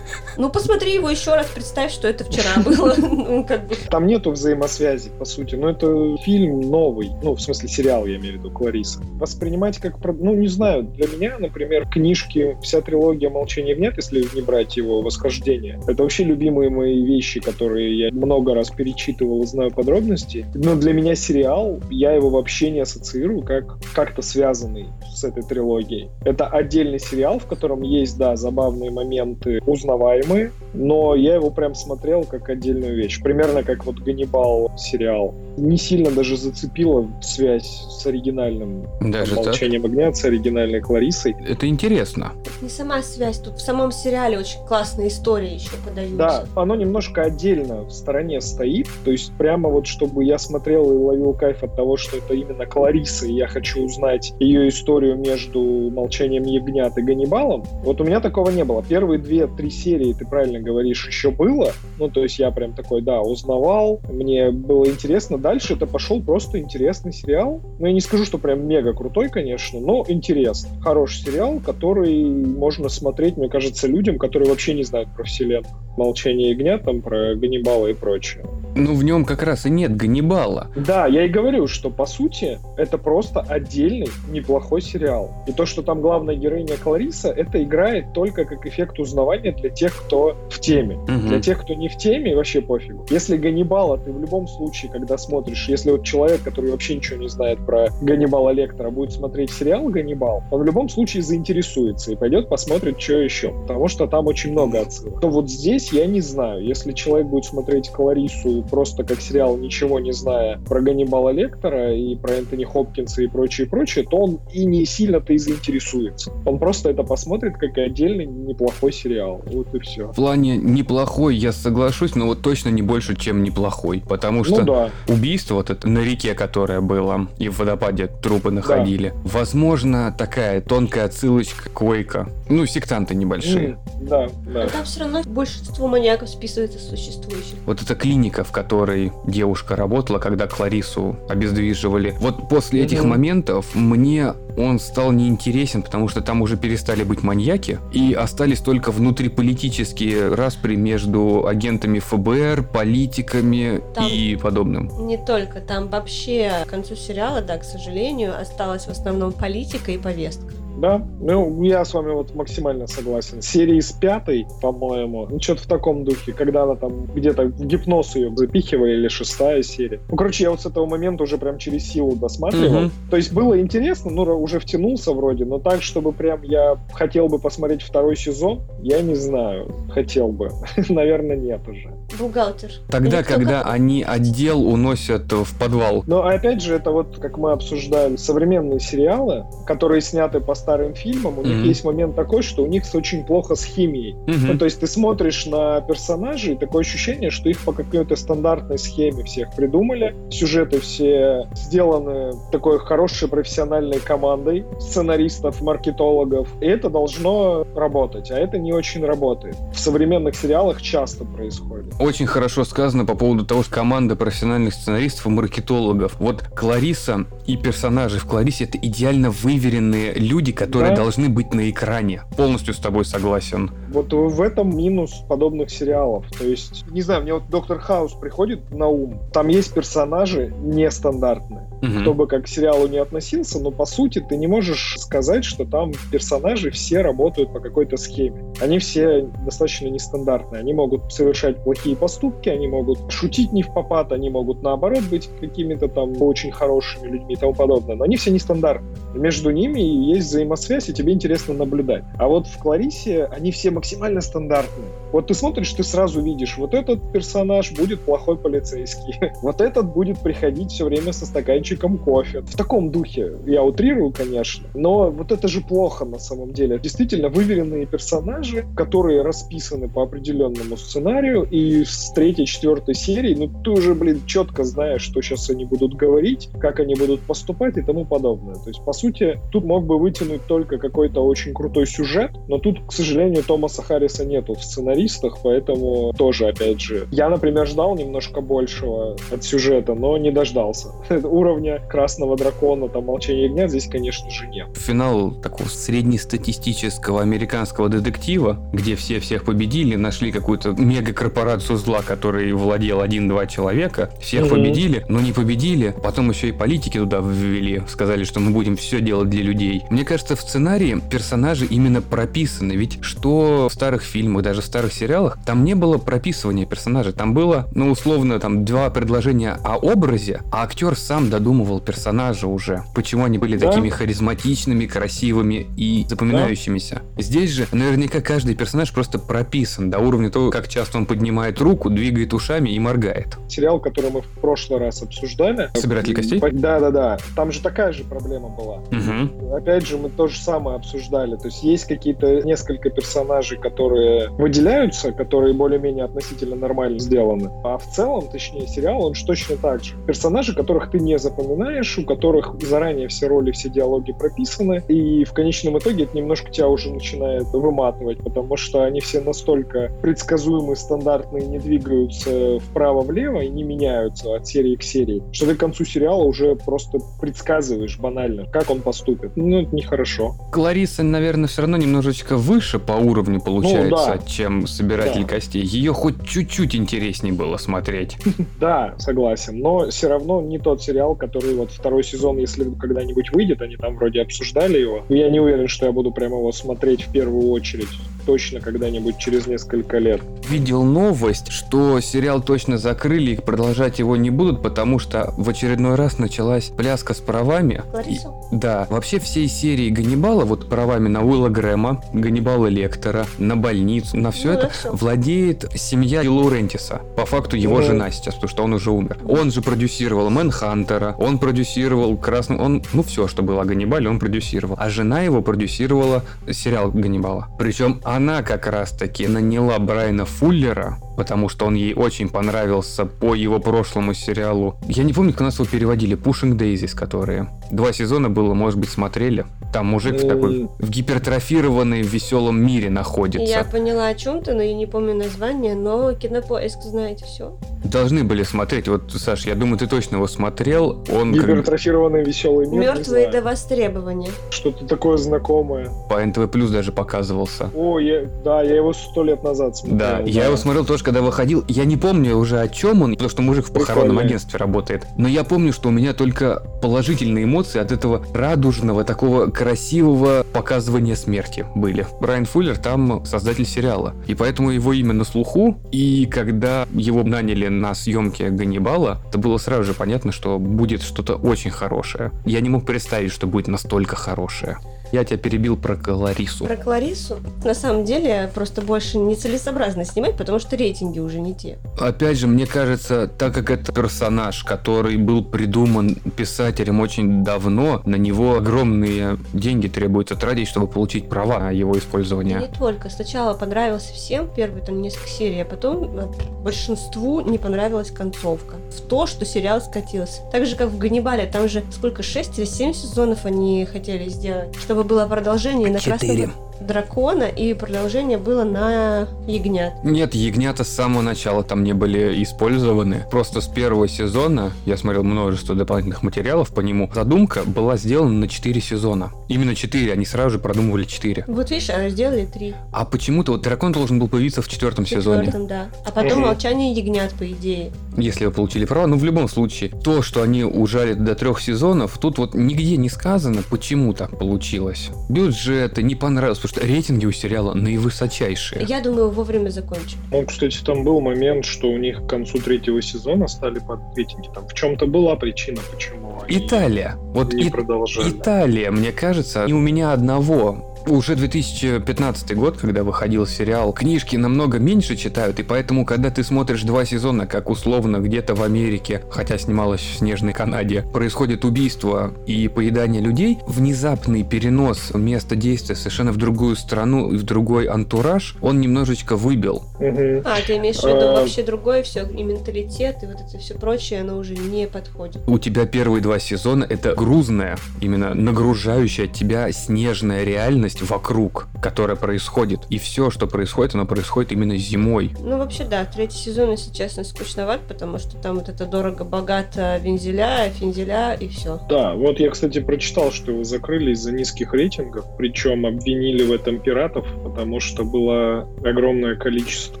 [0.38, 2.94] Ну, посмотри его еще раз, представь, что это вчера было.
[2.98, 3.76] Ну, как бы.
[3.88, 5.54] Там нету взаимосвязи, по сути.
[5.54, 7.10] Но это фильм новый.
[7.22, 9.00] Ну, в смысле, сериал, я имею в виду, Клариса.
[9.14, 9.96] Воспринимать как...
[10.04, 10.82] Ну, не знаю.
[10.82, 16.24] Для меня, например, книжки, вся трилогия «Молчание нет», если не брать его «Восхождение», это вообще
[16.24, 20.46] любимые мои вещи, которые я много раз перечитывал и знаю подробности.
[20.54, 26.10] Но для меня сериал, я его вообще не ассоциирую как как-то связанный с этой трилогией.
[26.24, 32.24] Это отдельный сериал, в котором есть, да, забавные моменты, узнаваемые, но я его прям смотрел
[32.24, 33.22] как отдельную вещь.
[33.22, 35.34] Примерно как вот «Ганнибал» сериал.
[35.56, 39.46] Не сильно даже зацепила связь с оригинальным Даже так?
[39.46, 41.36] «Молчанием огня», с оригинальной Кларисой.
[41.46, 42.32] Это интересно.
[42.60, 46.16] Не сама связь, тут в самом сериале очень классные истории еще подаются.
[46.16, 50.96] Да, оно немножко отдельно в стороне стоит, то есть прямо вот чтобы я смотрел и
[50.96, 55.60] ловил кайф от того, что это именно Клариса, и я хочу узнать ее историю между
[55.90, 58.82] «Молчанием ягнят» и «Ганнибалом», вот у меня такого не было.
[58.82, 63.20] Первые две-три серии, ты правильно говоришь, еще было, ну то есть я прям такой, да,
[63.20, 65.38] узнавал, мне было интересно.
[65.38, 67.60] Дальше это пошел просто интересный сериал.
[67.78, 70.70] Ну я не скажу, что прям мега крутой, конечно, но интересный.
[70.80, 75.66] Хороший сериал, который можно смотреть, мне кажется, людям, которые вообще не знают про вселенную.
[75.96, 78.44] «Молчание ягнят», там про Ганнибала и прочее.
[78.86, 80.68] Ну, в нем как раз и нет Ганнибала.
[80.76, 85.30] Да, я и говорю, что по сути это просто отдельный неплохой сериал.
[85.46, 89.96] И то, что там главная героиня Клариса, это играет только как эффект узнавания для тех,
[89.96, 90.96] кто в теме.
[90.96, 91.28] Мгм.
[91.28, 93.06] Для тех, кто не в теме, вообще пофигу.
[93.10, 97.28] Если Ганнибала, ты в любом случае, когда смотришь, если вот человек, который вообще ничего не
[97.28, 102.48] знает про Ганнибала Лектора, будет смотреть сериал Ганнибал, он в любом случае заинтересуется и пойдет
[102.48, 103.50] посмотрит, что еще.
[103.62, 105.20] Потому что там очень много отсылок.
[105.20, 106.64] То вот здесь я не знаю.
[106.64, 112.14] Если человек будет смотреть Кларису просто как сериал, ничего не зная про Ганнибала Лектора и
[112.14, 116.30] про Энтони Хопкинса и прочее, прочее, то он и не сильно-то и заинтересуется.
[116.44, 119.40] Он просто это посмотрит как отдельный неплохой сериал.
[119.46, 120.08] Вот и все.
[120.08, 124.02] В плане неплохой я соглашусь, но вот точно не больше, чем неплохой.
[124.06, 124.90] Потому что Ну да.
[125.08, 129.14] убийство вот это на реке, которое было, и в водопаде трупы находили.
[129.24, 132.28] Возможно, такая тонкая отсылочка к Уэйка.
[132.48, 133.78] Ну, сектанты небольшие.
[134.00, 134.64] Да, да.
[134.64, 137.54] Но там все равно большинство маньяков списывается с существующих.
[137.66, 142.14] Вот эта клиника, в которой девушка работала, когда Кларису обездвиживали.
[142.20, 143.08] Вот после этих Мгм.
[143.10, 148.90] моментов мне он стал неинтересен, потому что там уже перестали быть маньяки, и остались только
[148.90, 155.06] внутриполитические распри между агентами ФБР, политиками Там- и подобным.
[155.06, 159.98] Не только, там вообще к концу сериала, да, к сожалению, осталась в основном политика и
[159.98, 160.52] повестка.
[160.76, 163.42] Да, ну я с вами вот максимально согласен.
[163.42, 168.14] Серии с пятой, по-моему, ну что-то в таком духе, когда она там где-то в гипноз
[168.16, 170.00] ее запихивали, или шестая серия.
[170.08, 172.80] Ну, короче, я вот с этого момента уже прям через силу досматривал.
[172.82, 172.92] Мгм.
[173.10, 177.38] То есть было интересно, ну, уже втянулся вроде, но так, чтобы прям я хотел бы
[177.38, 180.50] посмотреть второй сезон, я не знаю, хотел бы.
[180.88, 181.90] Наверное, нет уже.
[182.18, 182.70] Бухгалтер.
[182.90, 186.04] Тогда, Никто когда как- они отдел уносят в подвал.
[186.06, 191.38] Но опять же, это вот, как мы обсуждали, современные сериалы, которые сняты по старым фильмам,
[191.38, 191.64] у них Мгм.
[191.68, 194.14] есть момент такой, что у них очень плохо с химией.
[194.26, 194.46] Мгм.
[194.48, 198.76] Ну, то есть ты смотришь на персонажей, и такое ощущение, что их по какой-то стандартной
[198.76, 200.16] схеме всех придумали.
[200.28, 206.48] Сюжеты все сделаны такой хорошей профессиональной командой сценаристов, маркетологов.
[206.60, 209.54] И это должно работать, а это не очень работает.
[209.72, 211.94] В современных сериалах часто происходит.
[212.00, 216.16] Очень хорошо сказано по поводу того, что команда профессиональных сценаристов и маркетологов.
[216.18, 221.02] Вот Клариса и персонажи в Кларисе это идеально выверенные люди, которые Да.
[221.02, 222.22] должны быть на экране.
[222.36, 223.70] Полностью с тобой согласен.
[223.92, 226.24] Вот в этом минус подобных сериалов.
[226.36, 229.20] То есть, не знаю, мне вот Доктор Хаус приходит на ум.
[229.32, 231.68] Там есть персонажи нестандартные.
[231.82, 232.00] Мгм.
[232.00, 235.64] Кто бы как к сериалу не относился, но по сути ты не можешь сказать, что
[235.64, 238.42] там персонажи все работают по какой-то схеме.
[238.60, 240.60] Они все достаточно нестандартные.
[240.60, 245.28] Они могут совершать плохие поступки, они могут шутить не в попад, они могут наоборот быть
[245.40, 247.96] какими-то там очень хорошими людьми и тому подобное.
[247.96, 248.96] Но они все нестандартные.
[249.14, 252.04] Между ними есть взаимосвязь, и тебе интересно наблюдать.
[252.18, 254.88] А вот в Кларисе они все максимально стандартные.
[255.12, 260.20] Вот ты смотришь, ты сразу видишь, вот этот персонаж будет плохой полицейский, вот этот будет
[260.20, 262.40] приходить все время со стаканчиком кофе.
[262.40, 266.78] В таком духе, я утрирую, конечно, но вот это же плохо на самом деле.
[266.78, 273.70] Действительно, выверенные персонажи, которые расписаны по определенному сценарию, и с третьей, четвертой серии, ну ты
[273.70, 278.04] уже, блин, четко знаешь, что сейчас они будут говорить, как они будут поступать и тому
[278.04, 278.54] подобное.
[278.54, 282.80] То есть, по сути, тут мог бы вытянуть только какой-то очень крутой сюжет, но тут,
[282.86, 284.64] к сожалению, Томаса Харриса нету в
[284.96, 290.88] сценаристах, поэтому тоже, опять же, я, например, ждал немножко большего от сюжета, но не дождался.
[291.10, 294.68] Уровня Красного Дракона, там, Молчание Ягнят здесь, конечно же, нет.
[294.76, 303.00] Финал такого среднестатистического американского детектива, где все всех победили, нашли какую-то мегакорпорацию зла, которой владел
[303.00, 304.50] один-два человека, всех mm-hmm.
[304.50, 309.00] победили, но не победили, потом еще и политики туда ввели, сказали, что мы будем все
[309.00, 309.82] делать для людей.
[309.90, 314.85] Мне кажется, в сценарии персонажи именно прописаны, ведь что в старых фильмах, даже в старых
[314.92, 320.42] сериалах, там не было прописывания персонажей, там было, ну, условно, там два предложения о образе,
[320.52, 323.68] а актер сам додумывал персонажа уже, почему они были да.
[323.68, 327.02] такими харизматичными, красивыми и запоминающимися.
[327.16, 327.22] Да.
[327.22, 331.90] Здесь же наверняка каждый персонаж просто прописан до уровня того, как часто он поднимает руку,
[331.90, 333.36] двигает ушами и моргает.
[333.48, 335.70] Сериал, который мы в прошлый раз обсуждали.
[335.74, 336.40] Собиратель костей?
[336.40, 337.18] Да, да, да.
[337.34, 338.76] Там же такая же проблема была.
[338.76, 339.54] Угу.
[339.56, 341.36] Опять же, мы то же самое обсуждали.
[341.36, 344.30] То есть есть какие-то несколько персонажей, которые
[344.76, 347.50] выделяются, которые более-менее относительно нормально сделаны.
[347.64, 349.94] А в целом, точнее, сериал, он же точно так же.
[350.06, 355.32] Персонажи, которых ты не запоминаешь, у которых заранее все роли, все диалоги прописаны, и в
[355.32, 361.46] конечном итоге это немножко тебя уже начинает выматывать, потому что они все настолько предсказуемые, стандартные,
[361.46, 366.22] не двигаются вправо-влево и не меняются от серии к серии, что ты к концу сериала
[366.22, 369.32] уже просто предсказываешь банально, как он поступит.
[369.36, 370.34] Ну, это нехорошо.
[370.52, 374.18] Клариса, наверное, все равно немножечко выше по уровню получается, ну, да.
[374.26, 375.28] чем собиратель да.
[375.28, 375.62] костей.
[375.62, 378.16] Ее хоть чуть-чуть интереснее было смотреть.
[378.60, 379.58] Да, согласен.
[379.58, 383.96] Но все равно не тот сериал, который вот второй сезон, если когда-нибудь выйдет, они там
[383.96, 385.04] вроде обсуждали его.
[385.08, 387.88] Я не уверен, что я буду прямо его смотреть в первую очередь
[388.26, 390.20] точно когда-нибудь через несколько лет.
[390.48, 395.94] Видел новость, что сериал точно закрыли и продолжать его не будут, потому что в очередной
[395.94, 397.82] раз началась пляска с правами.
[398.06, 398.18] И,
[398.50, 404.32] да, вообще всей серии Ганнибала, вот правами на Уилла Грэма, Ганнибала Лектора, на больницу, на
[404.32, 404.92] все ну, это все.
[404.92, 407.00] владеет семья Лоурентиса.
[407.16, 409.18] По факту его жена сейчас, потому что он уже умер.
[409.28, 412.58] Он же продюсировал Мэнхантера, он продюсировал Красный...
[412.58, 414.76] Он, ну все, что было о Ганнибале, он продюсировал.
[414.78, 417.48] А жена его продюсировала сериал Ганнибала.
[417.58, 423.58] Причем она как раз-таки наняла Брайана Фуллера, потому что он ей очень понравился по его
[423.58, 424.76] прошлому сериалу.
[424.88, 427.48] Я не помню, как нас его переводили, Pushing Daisies, которые.
[427.70, 429.46] Два сезона было, может быть, смотрели.
[429.72, 433.50] Там мужик в такой в гипертрофированной веселом мире находится.
[433.50, 437.56] Я поняла о чем ты, но я не помню название, но кинопоиск знаете все.
[437.84, 438.88] Должны были смотреть.
[438.88, 441.04] Вот, Саш, я думаю, ты точно его смотрел.
[441.12, 442.80] Он Гипертрофированный веселый мир.
[442.80, 444.30] Мертвые до востребования.
[444.50, 445.90] Что-то такое знакомое.
[446.08, 447.70] По НТВ Плюс даже показывался.
[447.74, 449.98] О, я, да, я его сто лет назад смотрел.
[449.98, 451.64] Да, да, я его смотрел тоже, когда выходил.
[451.68, 455.06] Я не помню уже о чем он, потому что мужик в похоронном агентстве работает.
[455.16, 461.14] Но я помню, что у меня только положительные эмоции от этого радужного, такого красивого показывания
[461.14, 462.08] смерти были.
[462.20, 464.14] Брайан Фуллер там создатель сериала.
[464.26, 465.78] И поэтому его имя на слуху.
[465.92, 471.36] И когда его наняли на съемки Ганнибала, это было сразу же понятно, что будет что-то
[471.36, 472.32] очень хорошее.
[472.44, 474.78] Я не мог представить, что будет настолько хорошее.
[475.12, 476.64] Я тебя перебил про Кларису.
[476.64, 477.38] Про Кларису?
[477.64, 481.78] На самом деле, просто больше нецелесообразно снимать, потому что рейтинги уже не те.
[481.98, 488.16] Опять же, мне кажется, так как это персонаж, который был придуман писателем очень давно, на
[488.16, 492.58] него огромные деньги требуется тратить, чтобы получить права на его использование.
[492.58, 493.08] Не только.
[493.08, 498.76] Сначала понравился всем первые там несколько серий, а потом большинству не понравилась концовка.
[498.90, 500.42] В то, что сериал скатился.
[500.52, 504.74] Так же, как в Ганнибале, там же сколько, 6 или 7 сезонов они хотели сделать,
[504.76, 506.44] чтобы чтобы было продолжение на Четыре.
[506.46, 509.94] красном дракона, и продолжение было на ягнят.
[510.04, 513.24] Нет, ягнята с самого начала там не были использованы.
[513.30, 518.48] Просто с первого сезона, я смотрел множество дополнительных материалов по нему, задумка была сделана на
[518.48, 519.32] 4 сезона.
[519.48, 521.44] Именно 4, они сразу же продумывали 4.
[521.46, 522.74] Вот видишь, а сделали 3.
[522.92, 525.52] А почему-то вот дракон должен был появиться в четвертом сезоне.
[525.68, 525.86] да.
[526.04, 527.90] А потом молчание ягнят, по идее.
[528.16, 532.18] Если вы получили право, ну в любом случае, то, что они ужали до трех сезонов,
[532.18, 535.10] тут вот нигде не сказано, почему так получилось.
[535.28, 538.84] Бюджеты не понравилось, потому что рейтинги у сериала наивысочайшие.
[538.88, 540.18] Я думаю, вовремя закончим.
[540.30, 544.48] Ну, кстати, там был момент, что у них к концу третьего сезона стали под рейтинги.
[544.54, 547.16] Там в чем-то была причина, почему Италия.
[547.18, 548.30] Вот не и, продолжали.
[548.30, 554.78] Италия, мне кажется, не у меня одного уже 2015 год, когда выходил сериал, книжки намного
[554.78, 559.58] меньше читают, и поэтому, когда ты смотришь два сезона, как условно где-то в Америке, хотя
[559.58, 566.36] снималось в снежной Канаде, происходит убийство и поедание людей, внезапный перенос места действия совершенно в
[566.36, 569.84] другую страну и в другой антураж, он немножечко выбил.
[569.98, 570.42] Угу.
[570.44, 571.40] А, ты имеешь в виду а...
[571.40, 575.42] вообще другое все, и менталитет, и вот это все прочее, оно уже не подходит.
[575.46, 582.80] У тебя первые два сезона это грузная, именно нагружающая тебя снежная реальность вокруг, которая происходит.
[582.90, 585.32] И все, что происходит, оно происходит именно зимой.
[585.40, 590.70] Ну, вообще, да, третий сезон, если честно, скучноват, потому что там вот это дорого-богато вензеля,
[590.70, 591.80] фензеля и все.
[591.88, 596.80] Да, вот я, кстати, прочитал, что его закрыли из-за низких рейтингов, причем обвинили в этом
[596.80, 600.00] пиратов, потому что было огромное количество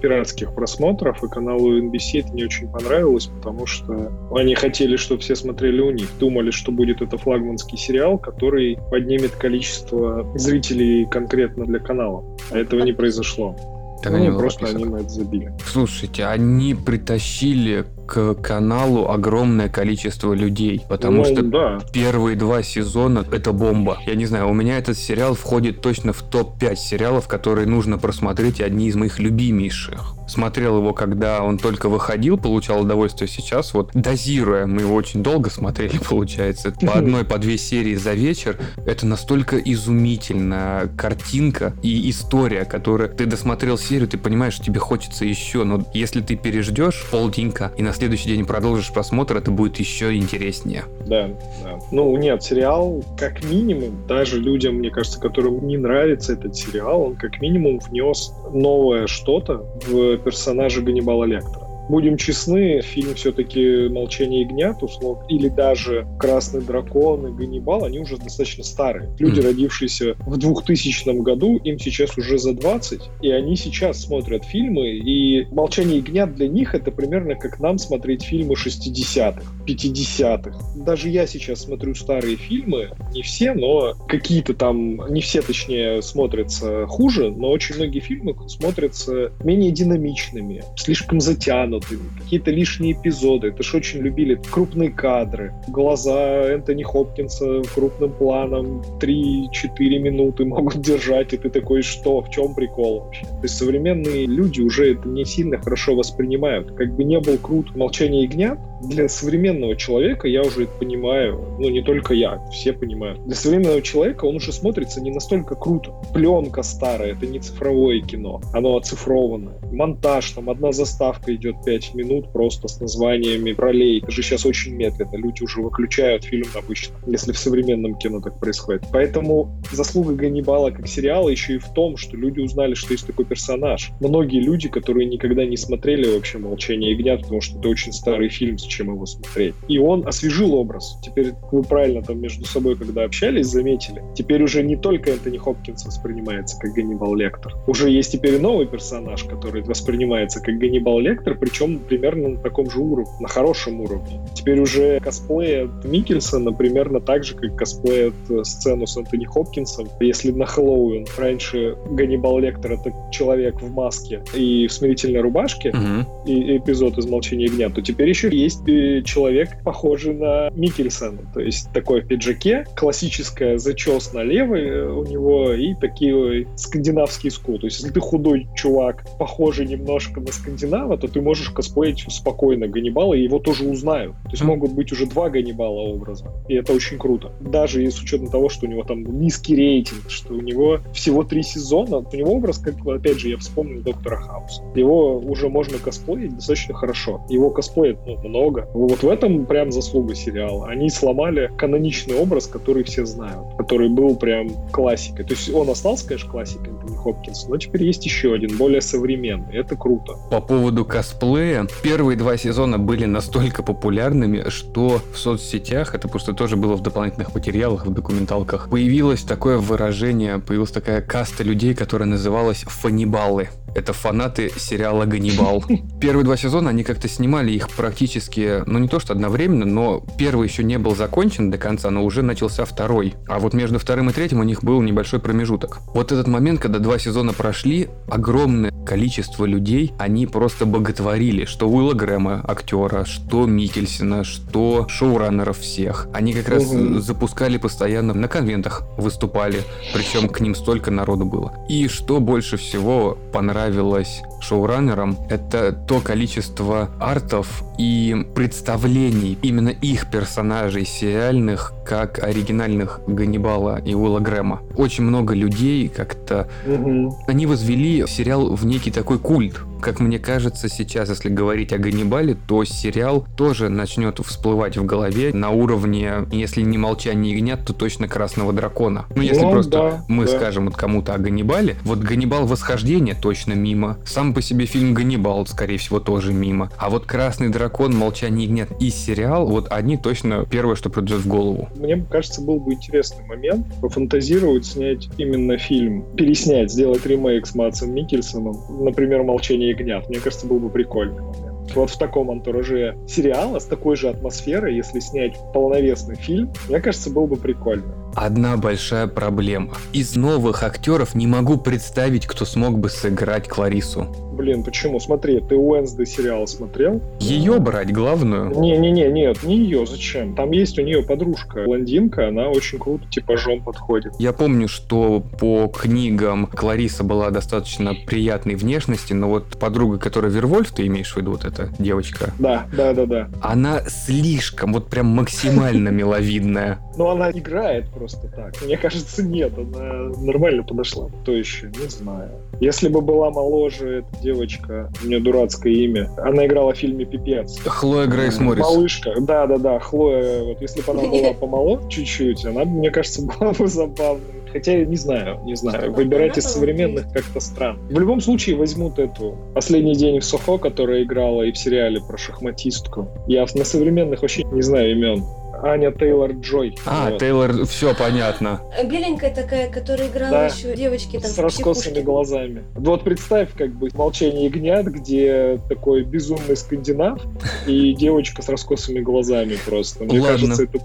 [0.00, 5.34] пиратских просмотров, и каналу NBC это не очень понравилось, потому что они хотели, чтобы все
[5.34, 6.08] смотрели у них.
[6.18, 12.24] Думали, что будет это флагманский сериал, который поднимет количество зрителей конкретно для канала.
[12.50, 13.56] А этого не произошло.
[14.02, 15.52] Так ну, они просто они на это забили.
[15.64, 21.78] Слушайте, они притащили к каналу огромное количество людей, потому ну, что да.
[21.92, 23.98] первые два сезона это бомба.
[24.06, 28.60] Я не знаю, у меня этот сериал входит точно в топ-5 сериалов, которые нужно просмотреть,
[28.60, 30.15] и одни из моих любимейших.
[30.26, 35.50] Смотрел его, когда он только выходил, получал удовольствие сейчас, вот дозируя, мы его очень долго
[35.50, 38.58] смотрели, получается, по одной, по две серии за вечер.
[38.84, 45.24] Это настолько изумительная картинка и история, которая ты досмотрел серию, ты понимаешь, что тебе хочется
[45.24, 50.14] еще, но если ты переждешь полденька и на следующий день продолжишь просмотр, это будет еще
[50.14, 50.84] интереснее.
[51.06, 51.28] Да,
[51.62, 51.78] да.
[51.92, 57.16] Ну, нет, сериал, как минимум, даже людям, мне кажется, которым не нравится этот сериал, он
[57.16, 61.65] как минимум внес новое что-то в персонажа Ганнибала Лектора.
[61.88, 68.16] Будем честны, фильм все-таки «Молчание ягнят», условно, или даже «Красный дракон» и «Ганнибал», они уже
[68.16, 69.08] достаточно старые.
[69.18, 74.88] Люди, родившиеся в 2000 году, им сейчас уже за 20, и они сейчас смотрят фильмы,
[74.88, 80.58] и «Молчание ягнят» для них это примерно как нам смотреть фильмы 60-х, 50-х.
[80.76, 86.86] Даже я сейчас смотрю старые фильмы, не все, но какие-то там, не все, точнее, смотрятся
[86.86, 93.48] хуже, но очень многие фильмы смотрятся менее динамичными, слишком затянутыми, затянуты, какие-то лишние эпизоды.
[93.48, 95.54] Это ж очень любили крупные кадры.
[95.68, 102.54] Глаза Энтони Хопкинса крупным планом 3-4 минуты могут держать, и ты такой, что, в чем
[102.54, 103.24] прикол вообще?
[103.24, 106.72] То есть современные люди уже это не сильно хорошо воспринимают.
[106.72, 111.68] Как бы не был крут «Молчание ягнят», для современного человека, я уже это понимаю, ну
[111.68, 115.92] не только я, все понимают, для современного человека он уже смотрится не настолько круто.
[116.12, 119.58] Пленка старая, это не цифровое кино, оно оцифрованное.
[119.72, 124.00] Монтаж, там одна заставка идет 5 минут просто с названиями ролей.
[124.00, 125.16] Это же сейчас очень медленно.
[125.16, 128.84] Люди уже выключают фильм обычно, если в современном кино так происходит.
[128.92, 133.24] Поэтому заслуга Ганнибала как сериала еще и в том, что люди узнали, что есть такой
[133.24, 133.90] персонаж.
[134.00, 138.58] Многие люди, которые никогда не смотрели вообще «Молчание ягнят», потому что это очень старый фильм,
[138.58, 139.54] с чем его смотреть.
[139.68, 140.98] И он освежил образ.
[141.02, 144.02] Теперь вы правильно там между собой, когда общались, заметили.
[144.14, 147.54] Теперь уже не только Энтони Хопкинс воспринимается как Ганнибал Лектор.
[147.66, 152.80] Уже есть теперь новый персонаж, который воспринимается как Ганнибал Лектор, причем примерно на таком же
[152.80, 154.20] уровне, на хорошем уровне.
[154.34, 159.24] Теперь уже косплей от Микельсона примерно так же, как косплей от э, сцену с Антони
[159.24, 159.88] Хопкинсом.
[160.00, 166.26] Если на Хэллоуин раньше Ганнибал Лектор— это человек в маске и в смирительной рубашке, угу.
[166.26, 171.30] и эпизод из «Молчания ягнят», то теперь еще есть э, человек, похожий на Микельсона.
[171.34, 177.58] То есть такой в пиджаке, классическая зачес налево э, у него и такие скандинавские скул.
[177.58, 182.68] То есть если ты худой чувак, похожий немножко на скандинава, то ты можешь косплеить спокойно
[182.68, 184.14] Ганнибала, и его тоже узнают.
[184.24, 186.26] То есть могут быть уже два Ганнибала образа.
[186.48, 187.32] И это очень круто.
[187.40, 191.42] Даже с учетом того, что у него там низкий рейтинг, что у него всего три
[191.42, 194.62] сезона, у него образ, как, опять же, я вспомнил Доктора Хауса.
[194.74, 197.20] Его уже можно косплеить достаточно хорошо.
[197.28, 198.45] Его косплеят ну, много.
[198.72, 200.68] Вот в этом прям заслуга сериала.
[200.68, 205.24] Они сломали каноничный образ, который все знают, который был прям классикой.
[205.24, 209.56] То есть он остался, конечно, классикой, Антони Хопкинс, но теперь есть еще один, более современный.
[209.56, 210.14] Это круто.
[210.30, 211.66] По поводу косплея.
[211.82, 217.34] Первые два сезона были настолько популярными, что в соцсетях, это просто тоже было в дополнительных
[217.34, 223.48] материалах, в документалках, появилось такое выражение, появилась такая каста людей, которая называлась фанибалы.
[223.76, 225.62] Это фанаты сериала «Ганнибал».
[226.00, 230.48] Первые два сезона они как-то снимали их практически, ну не то что одновременно, но первый
[230.48, 233.14] еще не был закончен до конца, но уже начался второй.
[233.28, 235.80] А вот между вторым и третьим у них был небольшой промежуток.
[235.88, 241.68] Вот этот момент, когда когда два сезона прошли, огромное количество людей, они просто боготворили, что
[241.68, 246.06] Уилла Грэма, актера, что Микельсона, что шоураннеров всех.
[246.12, 247.00] Они как раз угу.
[247.00, 249.62] запускали постоянно на конвентах, выступали,
[249.94, 251.54] причем к ним столько народу было.
[251.68, 260.84] И что больше всего понравилось шоураннерам, это то количество артов и представлений именно их персонажей
[260.84, 264.62] сериальных, как оригинальных Ганнибала и Уилла Грэма.
[264.76, 266.48] Очень много людей как-то...
[266.66, 267.18] Угу.
[267.28, 269.60] Они возвели сериал в некий такой культ.
[269.80, 275.32] Как мне кажется, сейчас, если говорить о Ганнибале, то сериал тоже начнет всплывать в голове
[275.32, 279.06] на уровне, если не молчание ягнят, то точно Красного Дракона.
[279.14, 280.36] Ну, если ну, просто да, мы да.
[280.36, 283.98] скажем вот кому-то о Ганнибале, вот Ганнибал Восхождение точно мимо.
[284.04, 286.70] Сам по себе фильм Ганнибал, скорее всего, тоже мимо.
[286.78, 291.28] А вот Красный Дракон, Молчание ягнят и сериал, вот они точно первое, что придет в
[291.28, 291.68] голову.
[291.76, 297.94] Мне кажется, был бы интересный момент пофантазировать, снять именно фильм, переснять, сделать ремейк с Матсом
[297.94, 300.08] Микельсоном, например, «Молчание ягнят».
[300.08, 301.74] Мне кажется, был бы прикольный момент.
[301.74, 307.10] Вот в таком антураже сериала, с такой же атмосферой, если снять полновесный фильм, мне кажется,
[307.10, 307.92] было бы прикольно.
[308.14, 309.74] Одна большая проблема.
[309.92, 314.06] Из новых актеров не могу представить, кто смог бы сыграть Кларису.
[314.36, 315.00] Блин, почему?
[315.00, 317.00] Смотри, ты Уэнсдей сериал смотрел?
[317.20, 318.50] Ее брать главную?
[318.50, 320.34] Не-не-не, нет, не ее, зачем?
[320.34, 324.12] Там есть у нее подружка, блондинка, она очень круто типажом подходит.
[324.18, 330.70] Я помню, что по книгам Клариса была достаточно приятной внешности, но вот подруга, которая Вервольф,
[330.70, 332.32] ты имеешь в виду вот эта девочка?
[332.38, 333.28] Да, да, да, да.
[333.40, 336.78] Она слишком, вот прям максимально миловидная.
[336.98, 338.54] Ну, она играет просто так.
[338.62, 341.08] Мне кажется, нет, она нормально подошла.
[341.24, 342.30] То еще, не знаю.
[342.60, 347.60] Если бы была моложе эта девочка, у нее дурацкое имя, она играла в фильме «Пипец».
[347.64, 348.64] Хлоя Грейс Моррис.
[348.64, 353.66] Малышка, да-да-да, Хлоя, вот если бы она была помоложе чуть-чуть, она, мне кажется, была бы
[353.68, 354.36] забавной.
[354.52, 355.92] Хотя, не знаю, не знаю.
[355.92, 357.78] Выбирать из современных как-то странно.
[357.90, 362.16] В любом случае возьмут эту «Последний день в Сохо», которая играла и в сериале про
[362.16, 363.08] шахматистку.
[363.26, 365.24] Я на современных вообще не знаю имен.
[365.62, 366.76] Аня Тейлор Джой.
[366.84, 367.18] А, вот.
[367.18, 368.60] Тейлор, все понятно.
[368.84, 370.46] Беленькая такая, которая играла да.
[370.46, 371.30] еще девочки там.
[371.30, 372.64] С раскосыми глазами.
[372.74, 377.20] Вот представь, как бы молчание ягнят, где такой безумный скандинав
[377.66, 380.04] и девочка с раскосыми глазами просто.
[380.04, 380.32] Мне Ладно.
[380.32, 380.78] кажется, это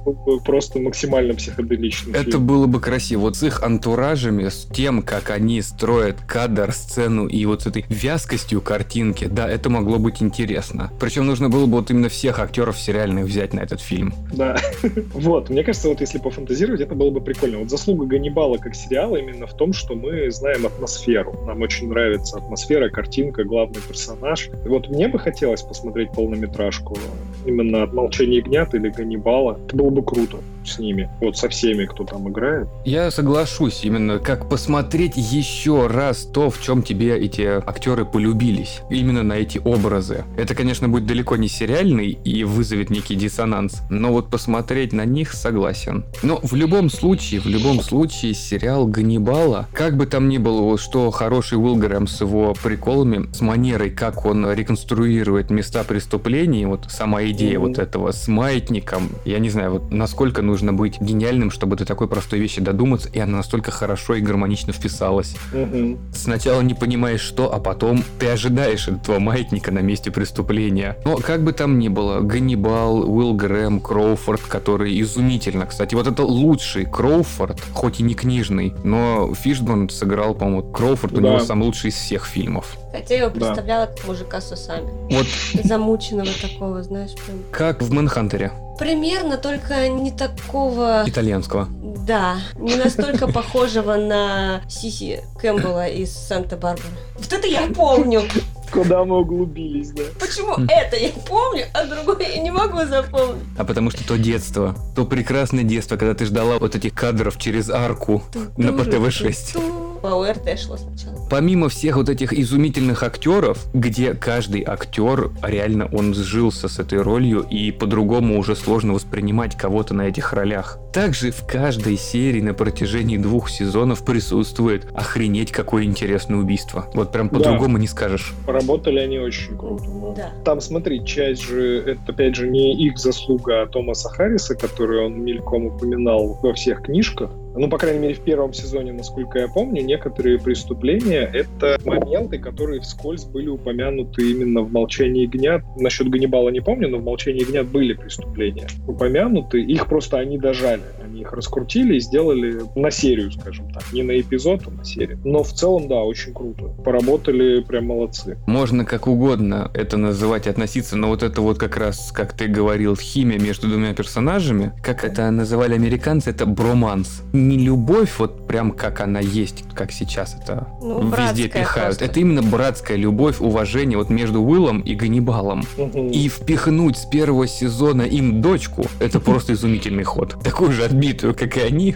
[0.46, 2.48] просто максимально психоделичный Это фильм.
[2.48, 3.22] было бы красиво.
[3.22, 7.86] Вот с их антуражами, с тем, как они строят кадр, сцену и вот с этой
[7.90, 10.92] вязкостью картинки, да, это могло быть интересно.
[11.00, 14.14] Причем нужно было бы вот именно всех актеров сериальных взять на этот фильм.
[14.34, 14.58] Да.
[15.14, 17.60] Вот, мне кажется, вот если пофантазировать, это было бы прикольно.
[17.60, 21.34] Вот заслуга Ганнибала как сериала именно в том, что мы знаем атмосферу.
[21.46, 24.50] Нам очень нравится атмосфера, картинка, главный персонаж.
[24.66, 26.98] Вот мне бы хотелось посмотреть полнометражку
[27.46, 29.60] именно от «Молчания ягнят» или «Ганнибала».
[29.68, 32.68] Это было бы круто с ними, вот со всеми, кто там играет.
[32.86, 39.24] Я соглашусь, именно как посмотреть еще раз то, в чем тебе эти актеры полюбились, именно
[39.24, 40.26] на эти образы.
[40.38, 45.34] Это, конечно, будет далеко не сериальный и вызовет некий диссонанс, но вот посмотреть на них
[45.34, 46.06] согласен.
[46.24, 51.12] Но в любом случае, в любом случае, сериал Ганнибала, как бы там ни было, что
[51.12, 57.24] хороший Уилл Грэм с его приколами, с манерой, как он реконструирует места преступлений, вот сама
[57.26, 57.60] идея mm-hmm.
[57.60, 62.10] вот этого с маятником, я не знаю, вот насколько нужно быть гениальным, чтобы до такой
[62.10, 65.36] простой вещи додуматься, и она настолько хорошо и гармонично вписалась.
[65.54, 65.98] Угу.
[66.14, 70.98] Сначала не понимаешь, что, а потом ты ожидаешь этого маятника на месте преступления.
[71.06, 76.24] Но как бы там ни было, Ганнибал, Уилл Грэм, Кроуфорд, который изумительно, кстати, вот это
[76.24, 81.20] лучший Кроуфорд, хоть и не книжный, но Фишборн сыграл, по-моему, Кроуфорд да.
[81.20, 82.78] у него самый лучший из всех фильмов.
[82.92, 83.94] Хотя я его представляла да.
[83.94, 84.90] как мужика с усами.
[85.12, 85.26] Вот.
[85.64, 87.40] Замученного такого, знаешь, прям.
[87.52, 88.52] Как в Мэнхантере.
[88.78, 91.04] Примерно, только не такого...
[91.06, 91.68] Итальянского.
[92.06, 96.90] Да, не настолько похожего на Сиси Кэмпбелла из Санта-Барбары.
[97.18, 98.24] Вот это я помню.
[98.72, 100.04] Куда мы углубились, да?
[100.20, 103.44] Почему это я помню, а другое я не могу запомнить?
[103.58, 107.70] А потому что то детство, то прекрасное детство, когда ты ждала вот этих кадров через
[107.70, 108.24] арку
[108.58, 111.16] на ПТВ-6 по ОРТ шло сначала.
[111.30, 117.46] Помимо всех вот этих изумительных актеров, где каждый актер реально он сжился с этой ролью
[117.50, 120.78] и по-другому уже сложно воспринимать кого-то на этих ролях.
[120.94, 126.90] Также в каждой серии на протяжении двух сезонов присутствует охренеть какое интересное убийство.
[126.94, 127.82] Вот прям по-другому да.
[127.82, 128.34] не скажешь.
[128.46, 129.86] Поработали они очень круто.
[130.18, 130.32] Да.
[130.44, 135.24] Там, смотри, часть же, это опять же не их заслуга, а Томаса Харриса, который он
[135.24, 139.84] мельком упоминал во всех книжках ну, по крайней мере, в первом сезоне, насколько я помню,
[139.84, 145.64] некоторые преступления— это моменты, которые вскользь были упомянуты именно в «Молчании ягнят».
[145.78, 150.82] Насчет Ганнибала не помню, но в «Молчании ягнят» были преступления упомянуты, их просто они дожали.
[151.04, 153.84] Они их раскрутили и сделали на серию, скажем так.
[153.92, 155.20] Не на эпизод, а на серию.
[155.24, 156.66] Но в целом, да, очень круто.
[156.84, 158.38] Поработали прям молодцы.
[158.48, 162.96] Можно как угодно это называть, относиться, но вот это вот как раз, как ты говорил,
[162.96, 167.24] химия между двумя персонажами, как это называли американцы, это броманс.
[167.42, 171.98] Не любовь, вот прям как она есть, как сейчас это Ну, везде пихают.
[171.98, 172.06] просто.
[172.06, 175.64] Это именно братская любовь, уважение вот между Уиллом и Ганнибалом.
[176.12, 180.36] И впихнуть с первого сезона им дочку, это просто изумительный ход.
[180.44, 181.96] Такую же отбитую, как и они.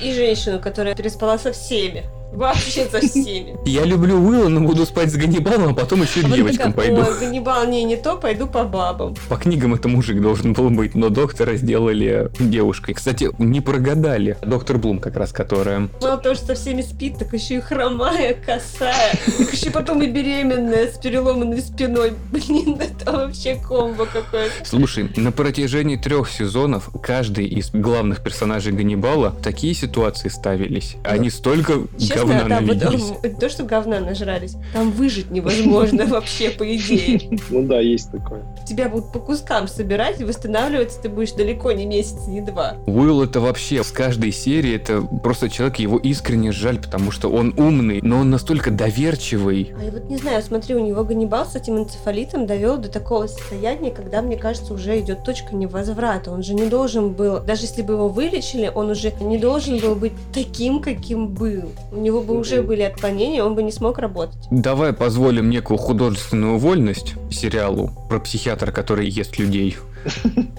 [0.00, 2.04] И женщину, которая переспала со всеми.
[2.34, 3.56] Вообще со всеми.
[3.64, 7.00] Я люблю Уилла, но буду спать с Ганнибалом, а потом еще А девочкам пойду.
[7.00, 9.14] Ой, Ганнибал, не, не то, пойду по бабам.
[9.28, 12.94] По книгам это мужик должен был быть, но доктора сделали девушкой.
[12.94, 14.36] Кстати, не прогадали.
[14.42, 15.88] Доктор Блум как раз, которая...
[16.02, 20.08] Мало того, что со всеми спит, так еще и хромая, косая, так еще потом и
[20.08, 22.14] беременная с переломанной спиной.
[22.32, 24.52] Блин, это вообще комбо какое-то.
[24.64, 30.96] Слушай, на протяжении трех сезонов каждый из главных персонажей Ганнибала такие ситуации ставились.
[31.04, 33.12] Они столько Честно, говна там вот, навелись.
[33.22, 37.38] м, то, что говна нажрались, там выжить невозможно вообще, по идее.
[37.50, 38.42] Ну да, есть такое.
[38.66, 42.76] Тебя будут по кускам собирать, и восстанавливаться ты будешь далеко не месяц, не два.
[42.86, 47.54] Уилл это вообще с каждой серии это просто человек, его искренне жаль, потому что он
[47.58, 49.72] умный, но он настолько доверчивый.
[49.78, 53.26] А я вот не знаю, смотри, у него Ганнибал с этим энцефалитом довел до такого
[53.26, 56.30] состояния, когда, мне кажется, уже идет точка невозврата.
[56.30, 59.94] Он же не должен был, даже если бы его вылечили, он уже не должен был
[59.94, 61.70] быть таким, каким был.
[61.92, 64.46] У него бы уже были отклонения, он бы не смог работать.
[64.50, 69.76] Давай позволим некую художественную вольность сериалу про психиатра, который ест людей.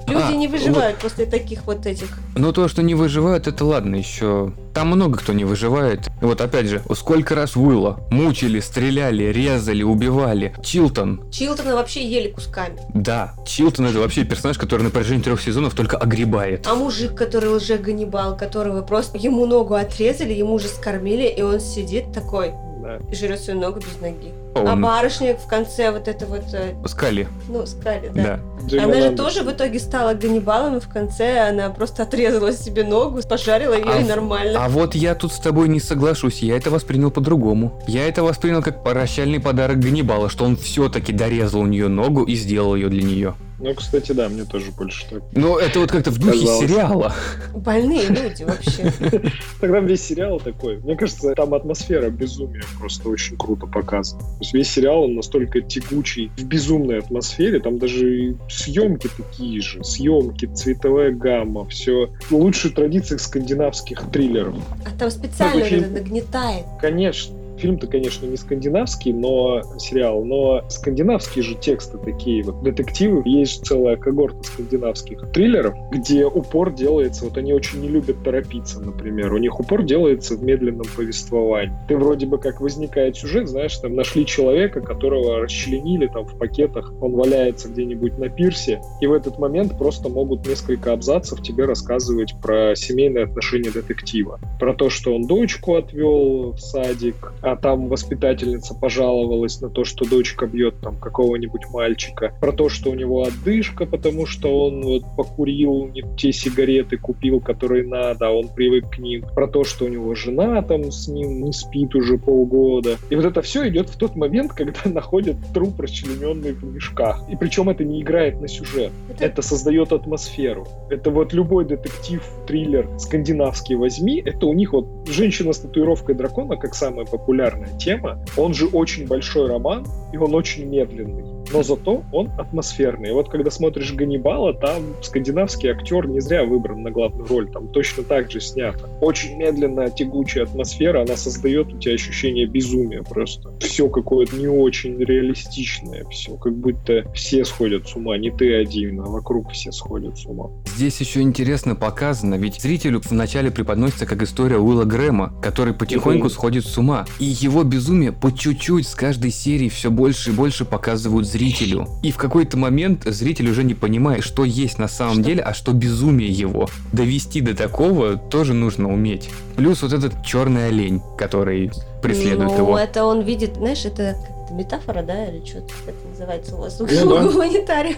[0.08, 2.08] Люди А, не выживают после таких вот этих.
[2.36, 4.54] Но то, что не выживают, это ладно еще.
[4.74, 6.08] Там много кто не выживает.
[6.22, 10.54] И вот опять же, сколько раз Уилла мучили, стреляли, резали, убивали.
[10.64, 11.24] Чилтон.
[11.32, 12.78] Чилтона вообще ели кусками.
[12.94, 16.68] Да, Чилтон это вообще персонаж, который на протяжении трех сезонов только огребает.
[16.68, 21.60] А мужик, который лже Ганнибал, которого просто ему ногу отрезали, ему же скормили, и он
[21.60, 22.52] сидит такой
[22.82, 23.00] Да.
[23.12, 24.34] и жрет свою ногу без ноги.
[24.56, 28.40] А Он- барышня в конце вот это вот, э, Скали, ну, скали, да.
[28.72, 28.84] да.
[28.86, 33.20] Она же тоже в итоге стала Ганнибалом, и в конце она просто отрезала себе ногу,
[33.28, 34.64] пожарила ее А и в- нормально.
[34.64, 37.82] А вот я тут с тобой не соглашусь, я это воспринял по-другому.
[37.86, 42.36] Я это воспринял как прощальный подарок Ганнибала, что он все-таки дорезал у нее ногу и
[42.36, 43.36] сделал ее для нее.
[43.60, 45.24] Ну, кстати, да, мне тоже больше так.
[45.32, 46.70] Но это вот как-то в духе Казалось.
[46.70, 47.14] сериала.
[47.54, 48.92] Больные люди вообще.
[49.62, 50.78] Тогда весь сериал такой.
[50.78, 54.22] Мне кажется, там атмосфера безумия просто очень круто показана.
[54.22, 57.60] То есть весь сериал, он настолько тягучий, в безумной атмосфере.
[57.60, 59.84] Там даже съемки такие же.
[59.84, 62.10] Съемки, цветовая гамма, все.
[62.30, 64.56] Лучшие традиции скандинавских триллеров.
[64.86, 66.66] А там специально нагнетает.
[66.82, 67.45] Конечно.
[67.58, 73.22] Фильм-то, конечно, не скандинавский, но сериал, но скандинавские же тексты такие вот детективы.
[73.26, 78.80] Есть же целая когорта скандинавских триллеров, где упор делается, вот они очень не любят торопиться,
[78.80, 79.34] например.
[79.34, 81.76] У них упор делается в медленном повествовании.
[81.88, 86.92] Ты вроде бы как возникает сюжет, знаешь, там нашли человека, которого расчленили там в пакетах,
[87.02, 92.36] он валяется где-нибудь на пирсе, и в этот момент просто могут несколько абзацев тебе рассказывать
[92.42, 94.40] про семейные отношения детектива.
[94.60, 100.04] Про то, что он дочку отвел в садик, а там воспитательница пожаловалась на то, что
[100.10, 102.34] дочка бьет там какого-нибудь мальчика.
[102.42, 107.40] Про то, что у него отдышка, потому что он вот покурил не те сигареты, купил,
[107.40, 109.26] которые надо, а он привык к ним.
[109.36, 112.98] Про то, что у него жена там с ним не спит уже полгода.
[113.12, 117.22] И вот это все идет в тот момент, когда находят труп расчлененный в мешках.
[117.30, 118.92] И причем это не играет на сюжет.
[119.10, 120.68] Это- Это создает атмосферу.
[120.90, 126.58] Это вот любой детектив, триллер скандинавский возьми, это у них вот «Женщина с татуировкой дракона»
[126.58, 127.35] как самая популярная
[127.80, 128.24] тема.
[128.38, 131.24] Он же очень большой роман, и он очень медленный.
[131.54, 133.10] Но зато он атмосферный.
[133.10, 137.52] И вот когда смотришь «Ганнибала», там скандинавский актер не зря выбран на главную роль.
[137.52, 138.90] Там точно так же снято.
[139.00, 143.56] Очень медленная, тягучая атмосфера, она создает у тебя ощущение безумия просто.
[143.60, 146.04] Все какое-то не очень реалистичное.
[146.10, 148.18] Все как будто все сходят с ума.
[148.18, 150.50] Не ты один, а вокруг все сходят с ума.
[150.76, 156.30] Здесь еще интересно показано, ведь зрителю вначале преподносится как история Уилла Грэма, который потихоньку Мгм.
[156.30, 157.06] сходит с ума.
[157.20, 161.88] И его безумие по чуть-чуть с каждой серии все больше и больше показывают зрителю.
[162.04, 165.24] И в какой-то момент зритель уже не понимает, что есть на самом Что?
[165.24, 166.68] деле, а что безумие его.
[166.92, 169.30] Довести до такого тоже нужно уметь.
[169.56, 171.72] Плюс вот этот черный олень, который
[172.02, 172.80] преследует ну, его.
[172.80, 174.16] это он видит, знаешь, это
[174.52, 175.70] метафора, да, или что это
[176.16, 177.24] называется у вас Ну да.
[177.32, 177.98] гуманитариев?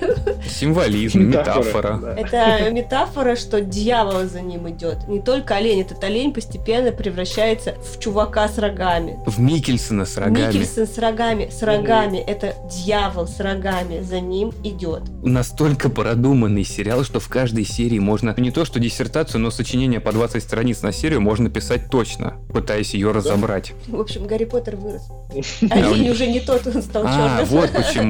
[0.49, 1.99] Символизм, метафора.
[2.01, 2.15] да.
[2.15, 5.07] Это метафора, что дьявол за ним идет.
[5.07, 9.19] Не только олень, этот олень постепенно превращается в чувака с рогами.
[9.25, 10.47] В Микельсона с рогами.
[10.47, 15.03] Микельсон с рогами, с рогами, это дьявол с рогами, за ним идет.
[15.23, 20.11] Настолько продуманный сериал, что в каждой серии можно не то что диссертацию, но сочинение по
[20.11, 23.73] 20 страниц на серию можно писать точно, пытаясь ее разобрать.
[23.87, 25.03] В общем, Гарри Поттер вырос.
[25.69, 27.45] А, Олень он- уже не тот, он стал А, черным.
[27.45, 28.06] вот почему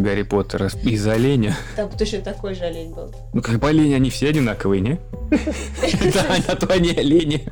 [0.00, 1.56] Гарри Поттер из оленя.
[1.76, 3.12] Там точно такой же олень был.
[3.32, 4.98] Ну, как бы олени, они все одинаковые, не?
[6.14, 7.44] Да, а то они олени.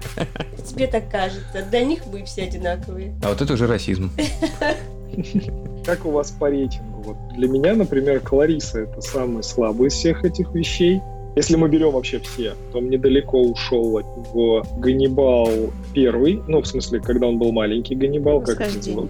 [0.66, 1.62] Тебе так кажется.
[1.70, 3.15] Для них мы все одинаковые.
[3.23, 4.11] А вот это уже расизм.
[5.85, 7.03] Как у вас по рейтингу?
[7.03, 11.01] Вот для меня, например, Клариса это самый слабый из всех этих вещей.
[11.39, 15.48] Если мы берем вообще все, то мне далеко ушел от него Ганнибал
[15.94, 18.59] первый, ну, в смысле, когда он был маленький Ганнибал, как,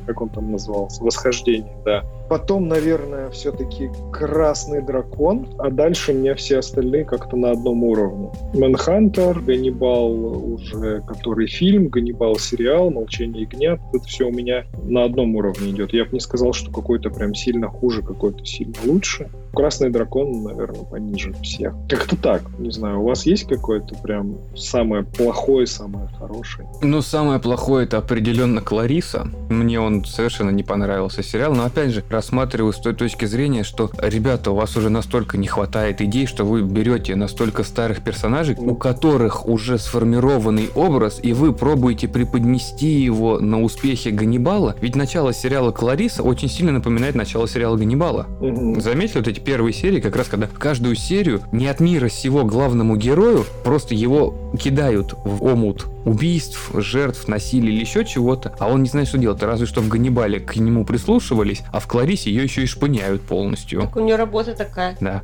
[0.05, 2.05] как он там назывался, Восхождение, да.
[2.29, 8.29] Потом, наверное, все-таки Красный Дракон, а дальше мне все остальные как-то на одном уровне.
[8.53, 15.35] Мэнхантер, Ганнибал уже который фильм, Ганнибал сериал, Молчание ягнят, это все у меня на одном
[15.37, 15.95] уровне идет.
[15.95, 19.31] Я бы не сказал, что какой-то прям сильно хуже, какой-то сильно лучше.
[19.55, 21.75] Красный дракон, наверное, пониже всех.
[21.89, 26.69] Как-то так, не знаю, у вас есть какое-то прям самое плохое, самое хорошее?
[26.83, 29.29] Ну, самое плохое это определенно Клариса.
[29.49, 33.91] Мне он совершенно не понравился сериал, но опять же, рассматриваю с той точки зрения, что,
[33.99, 38.75] ребята, у вас уже настолько не хватает идей, что вы берете настолько старых персонажей, у
[38.75, 44.77] которых уже сформированный образ, и вы пробуете преподнести его на успехе Ганнибала.
[44.81, 48.27] Ведь начало сериала Клариса очень сильно напоминает начало сериала Ганнибала.
[48.41, 48.81] Мгм.
[48.81, 52.45] Заметили вот эти первые серии, как раз когда в каждую серию не от мира сего
[52.45, 58.83] главному герою, просто его кидают в омут убийств, жертв, насилия или еще чего-то, а он
[58.83, 59.43] не знает, что делать.
[59.43, 63.83] Разве что в Ганнибале к нему прислушивались, а в Кларисе ее еще и шпыняют полностью.
[63.83, 64.97] Так у нее работа такая.
[65.01, 65.23] Да.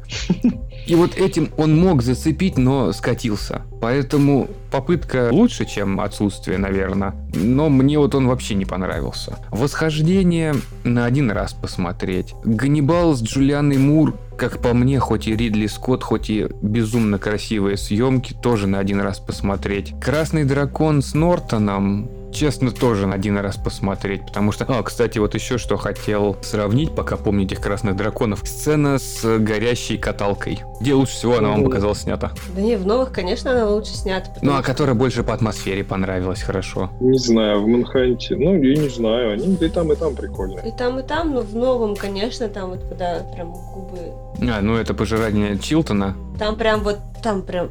[0.87, 3.63] И вот этим он мог зацепить, но скатился.
[3.81, 7.15] Поэтому попытка лучше, чем отсутствие, наверное.
[7.35, 9.39] Но мне вот он вообще не понравился.
[9.51, 10.55] Восхождение
[10.85, 12.35] на один раз посмотреть.
[12.45, 17.77] Ганнибал с Джулианой Мур, как по мне, хоть и Ридли Скотт, хоть и безумно красивые
[17.77, 19.95] съемки, тоже на один раз посмотреть.
[20.01, 24.65] Красный дракон с Нортоном, честно, тоже на один раз посмотреть, потому что...
[24.69, 28.41] А, кстати, вот еще что хотел сравнить, пока помню этих красных драконов.
[28.45, 30.61] Сцена с горящей каталкой.
[30.81, 32.33] Где лучше всего она вам показалась снята?
[32.55, 34.31] Да не, в новых, конечно, она лучше снята.
[34.43, 36.91] Ну, а которая больше по атмосфере понравилась хорошо.
[37.01, 40.69] Не знаю, в Манханте, ну, я не знаю, они и там, и там прикольные.
[40.69, 43.99] И там, и там, но в новом, конечно, там вот когда прям губы...
[44.43, 46.17] А, ну это пожирание Чилтона.
[46.39, 47.71] Там прям вот, там прям...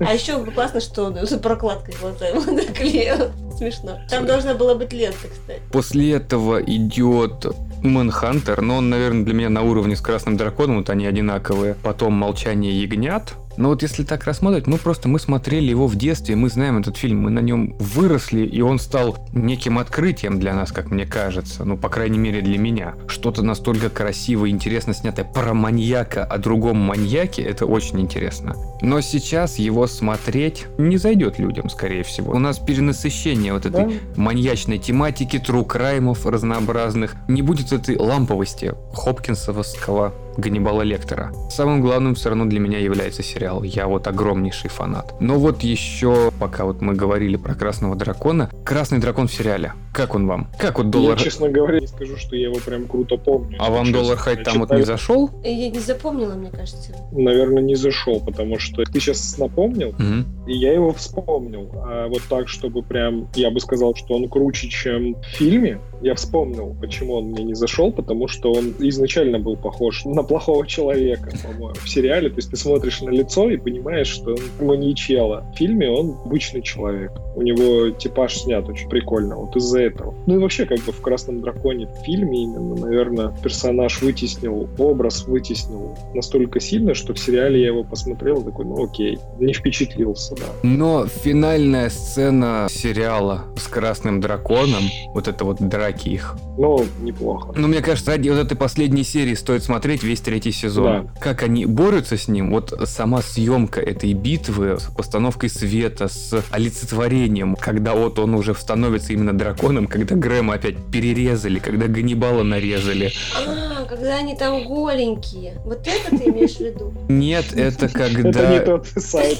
[0.00, 3.30] А еще классно, что он за прокладкой глаза ему наклеил.
[3.56, 3.98] Смешно.
[4.08, 5.60] Там должна была быть лента, кстати.
[5.72, 7.46] После этого идет
[7.82, 11.74] Мэнхантер, но он, наверное, для меня на уровне с Красным Драконом, вот они одинаковые.
[11.74, 13.34] Потом Молчание ягнят.
[13.60, 16.96] Но вот если так рассматривать, мы просто мы смотрели его в детстве, мы знаем этот
[16.96, 21.66] фильм, мы на нем выросли, и он стал неким открытием для нас, как мне кажется.
[21.66, 22.94] Ну, по крайней мере, для меня.
[23.06, 28.56] Что-то настолько красивое и интересно снятое про маньяка о другом маньяке, это очень интересно.
[28.80, 32.32] Но сейчас его смотреть не зайдет людям, скорее всего.
[32.32, 33.90] У нас перенасыщение вот этой Да?
[34.16, 37.14] маньячной тематики, тру краймов разнообразных.
[37.28, 41.32] Не будет этой ламповости хопкинсовского Ганнибала Лектора.
[41.50, 43.62] Самым главным все равно для меня является сериал.
[43.62, 45.14] Я вот огромнейший фанат.
[45.20, 49.72] Но вот еще, пока вот мы говорили про Красного Дракона, Красный Дракон в сериале.
[49.92, 50.48] Как он вам?
[50.58, 51.18] Как вот доллар...
[51.18, 53.56] Я, честно говоря, не скажу, что я его прям круто помню.
[53.58, 54.00] А вам Честно.
[54.02, 55.30] доллар хайт Я там вот читаю- не зашел?
[55.44, 56.92] И Я не запомнила, мне кажется.
[57.12, 60.26] Наверное, не зашел, потому что ты сейчас напомнил, Мгм.
[60.46, 61.70] и я его вспомнил.
[61.74, 66.14] А вот так, чтобы прям, я бы сказал, что он круче, чем в фильме, я
[66.14, 71.30] вспомнил, почему он мне не зашел, потому что он изначально был похож на плохого человека,
[71.42, 72.28] по-моему, в сериале.
[72.30, 75.44] То есть ты смотришь на лицо и понимаешь, что он маньячело.
[75.54, 77.12] В фильме он обычный человек.
[77.34, 80.14] У него типаж снят очень прикольно, вот из-за этого.
[80.26, 85.26] Ну и вообще, как бы в «Красном драконе» в фильме именно, наверное, персонаж вытеснил, образ
[85.26, 90.46] вытеснил настолько сильно, что в сериале я его посмотрел такой, ну окей, не впечатлился, да.
[90.62, 94.82] Но финальная сцена сериала с Красным Драконом,
[95.14, 97.52] вот это вот драки их, Но неплохо.
[97.56, 101.06] Ну, мне кажется, ради вот этой последней серии стоит смотреть, весь третий сезон.
[101.06, 101.20] Да.
[101.20, 107.54] Как они борются с ним, вот сама съемка этой битвы с постановкой света, с олицетворением,
[107.54, 113.12] когда вот он уже становится именно драконом, когда Грэма опять перерезали, когда Ганнибала нарезали.
[113.36, 115.60] А, когда они там голенькие.
[115.64, 116.92] Вот это ты имеешь в виду?
[117.08, 118.30] Нет, это когда...
[118.30, 119.38] Это не тот сайт.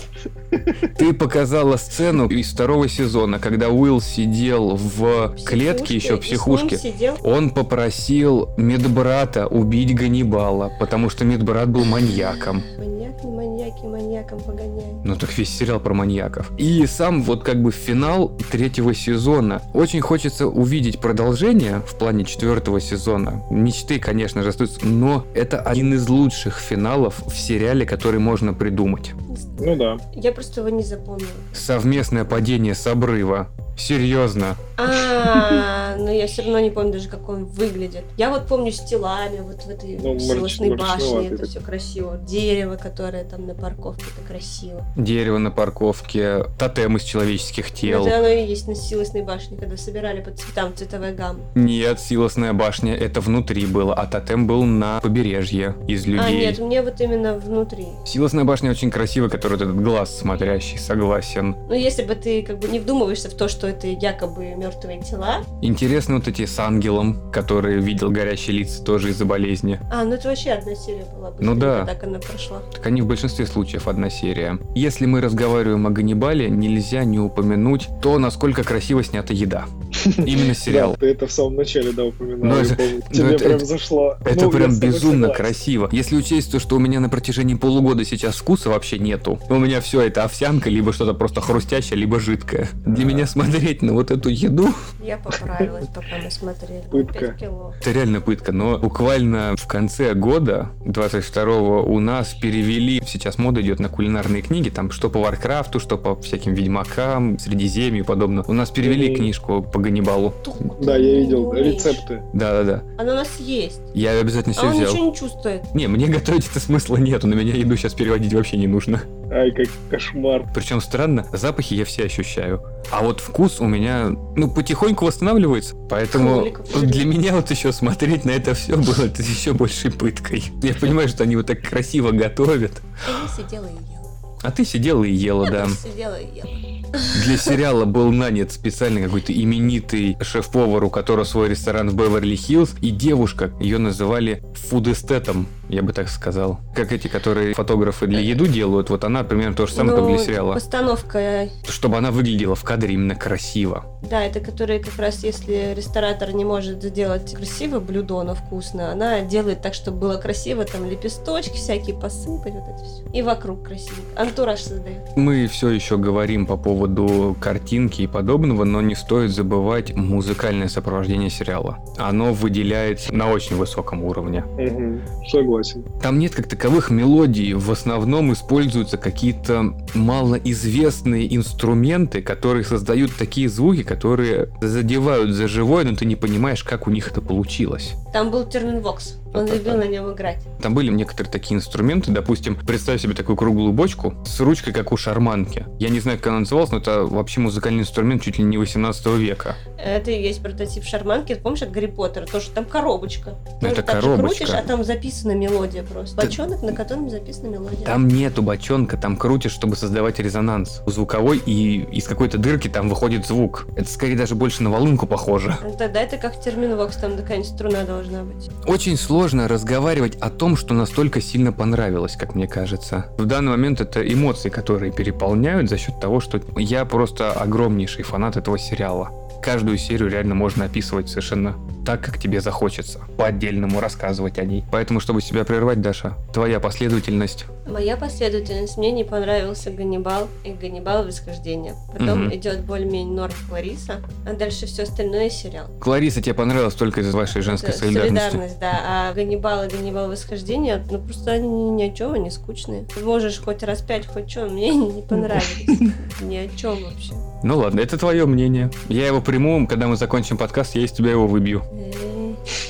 [0.99, 6.79] Ты показала сцену из второго сезона, когда Уилл сидел в клетке еще, в психушке.
[7.25, 12.63] Он попросил медбрата убить Ганнибала, потому что медбрат был маньяком.
[12.79, 15.05] Маньяк, не маньяки, маньяком погоняет.
[15.05, 16.51] Ну так весь сериал про маньяков.
[16.59, 19.63] И сам вот как бы финал третьего сезона.
[19.73, 23.43] Очень хочется увидеть продолжение в плане четвертого сезона.
[23.51, 29.13] Мечты, конечно же, остаются, но это один из лучших финалов в сериале, который можно придумать.
[29.61, 29.99] Ну да.
[30.15, 31.31] Я просто его не запомнила.
[31.53, 33.49] Совместное падение с обрыва.
[33.81, 34.57] Серьезно.
[34.77, 38.05] А, но я все равно не помню даже, как он выглядит.
[38.19, 42.19] Я вот помню с телами, вот в этой ну, силосной башне, это все красиво.
[42.19, 44.85] Дерево, которое там на парковке, это красиво.
[44.97, 48.07] Дерево на парковке, тотем из человеческих тел.
[48.07, 51.41] Это оно и есть на силосной башне, когда собирали по цветам цветовая гамма.
[51.55, 56.27] Нет, силосная башня это внутри было, а тотем был на побережье из людей.
[56.27, 57.87] А, нет, мне вот именно внутри.
[58.05, 61.57] Силосная башня очень красивая, который вот этот глаз смотрящий, согласен.
[61.69, 65.43] Ну, если бы ты как бы не вдумываешься в то, что это якобы мертвые тела.
[65.63, 69.81] Интересно вот эти с ангелом, который видел горящие лица тоже из-за болезни.
[69.91, 71.33] А, ну это вообще одна серия была.
[71.39, 71.85] Ну да.
[71.85, 72.61] Так она прошла.
[72.73, 74.59] Так они в большинстве случаев одна серия.
[74.75, 79.67] Если мы разговариваем о Ганнибале, нельзя не упомянуть то, насколько красиво снята еда.
[80.07, 80.97] Именно сериал.
[80.99, 82.65] ты это в самом начале, да, упоминал.
[83.13, 84.17] Тебе прям зашло.
[84.25, 85.89] Это прям безумно красиво.
[85.93, 89.39] Если учесть то, что у меня на протяжении полугода сейчас вкуса вообще нету.
[89.49, 92.69] У меня все это овсянка, либо что-то просто хрустящее, либо жидкое.
[92.87, 94.75] Для меня смотреть на вот эту еду...
[95.03, 96.83] Я поправилась, пока мы смотрели.
[96.91, 97.37] Пытка.
[97.81, 103.81] Это реально пытка, но буквально в конце года, 22-го, у нас перевели, сейчас мода идет
[103.81, 108.45] на кулинарные книги, там что по Варкрафту, что по всяким Ведьмакам, Средиземью и подобное.
[108.47, 110.33] У нас перевели книжку по Ганнибалу.
[110.81, 112.23] Да, я видел рецепты.
[112.33, 112.83] Да-да-да.
[112.97, 113.81] Она у нас есть.
[113.93, 114.93] Я обязательно все а он взял.
[114.93, 115.75] ничего не чувствует.
[115.75, 119.03] Не, мне готовить это смысла нету, на меня еду сейчас переводить вообще не нужно.
[119.33, 120.49] Ай, как кошмар.
[120.55, 122.63] Причем странно, запахи я все ощущаю.
[122.91, 125.77] А вот вкус у меня, ну, потихоньку восстанавливается.
[125.89, 126.47] Поэтому
[126.83, 130.45] для меня вот еще смотреть на это все было это еще большей пыткой.
[130.63, 132.73] Я понимаю, что они вот так красиво готовят.
[133.09, 134.01] Я сидела и ела.
[134.43, 135.69] А ты сидела и ела, я да.
[135.69, 136.80] сидела и ела.
[137.25, 142.91] Для сериала был нанят специальный какой-то именитый шеф-повар, у которого свой ресторан в Беверли-Хиллз, и
[142.91, 146.61] девушка, ее называли фудестетом, я бы так сказал.
[146.75, 150.17] Как эти, которые фотографы для еду делают, вот она примерно то же самое, ну, как
[150.17, 150.55] для сериала.
[150.55, 151.49] Постановка.
[151.69, 153.85] Чтобы она выглядела в кадре именно красиво.
[154.03, 159.21] Да, это которые как раз, если ресторатор не может сделать красиво блюдо, но вкусно, она
[159.21, 163.05] делает так, чтобы было красиво, там лепесточки всякие посыпать, вот это все.
[163.13, 163.99] И вокруг красиво.
[164.17, 165.17] Антураж создает.
[165.17, 170.69] Мы все еще говорим по поводу поводу картинки и подобного, но не стоит забывать музыкальное
[170.69, 171.79] сопровождение сериала.
[171.99, 174.45] Оно выделяется на очень высоком уровне.
[174.57, 175.85] Угу, согласен.
[176.03, 183.83] Там нет как таковых мелодий, в основном используются какие-то малоизвестные инструменты, которые создают такие звуки,
[183.83, 187.93] которые задевают за живое, но ты не понимаешь, как у них это получилось.
[188.15, 189.20] Там был термин «вокс».
[189.33, 190.43] Он любил на нем играть.
[190.61, 194.97] Там были некоторые такие инструменты, допустим, представь себе такую круглую бочку с ручкой, как у
[194.97, 195.67] шарманки.
[195.79, 199.07] Я не знаю, как она называлась, но это вообще музыкальный инструмент чуть ли не 18
[199.19, 199.57] века.
[199.79, 201.35] Это и есть прототип шарманки.
[201.35, 202.27] Помнишь от Гарри Поттера?
[202.27, 203.37] Тоже там коробочка.
[203.61, 204.39] Тоже это коробочка.
[204.39, 206.17] крутишь, а там записана мелодия просто.
[206.17, 207.87] Бочонок, на котором записана мелодия.
[207.87, 213.27] Там нету бочонка, там крутишь, чтобы создавать резонанс звуковой, и из какой-то дырки там выходит
[213.27, 213.67] звук.
[213.77, 215.57] Это скорее даже больше на волынку похоже.
[215.79, 218.51] Тогда это как терминвокс, там такая струна должна быть.
[218.67, 223.05] Очень сложно сложно разговаривать о том, что настолько сильно понравилось, как мне кажется.
[223.19, 228.39] В данный момент это эмоции, которые переполняют за счет того, что я просто огромнейший фанат
[228.39, 229.11] этого сериала.
[229.43, 233.01] Каждую серию реально можно описывать совершенно так, как тебе захочется.
[233.19, 234.65] По-отдельному рассказывать о ней.
[234.73, 237.45] Поэтому, чтобы себя прервать, Даша, твоя последовательность.
[237.71, 238.77] Моя последовательность.
[238.77, 241.75] Мне не понравился Ганнибал и Ганнибал Восхождение.
[241.93, 242.35] Потом угу.
[242.35, 245.67] идет более-менее Норм Клариса, а дальше все остальное сериал.
[245.81, 248.31] Клариса тебе понравилась только из вашей женской Это солидарности.
[248.31, 248.81] Солидарность, да.
[248.85, 252.85] А Ганнибал и Ганнибал Восхождение, ну просто они ни о чем, они скучные.
[252.95, 255.93] Ты можешь хоть раз пять, хоть что, мне не понравились.
[256.21, 257.15] Ни о чем вообще.
[257.43, 258.71] Ну ладно, это твое мнение.
[258.89, 261.63] Я его приму, когда мы закончим подкаст, я из тебя его выбью.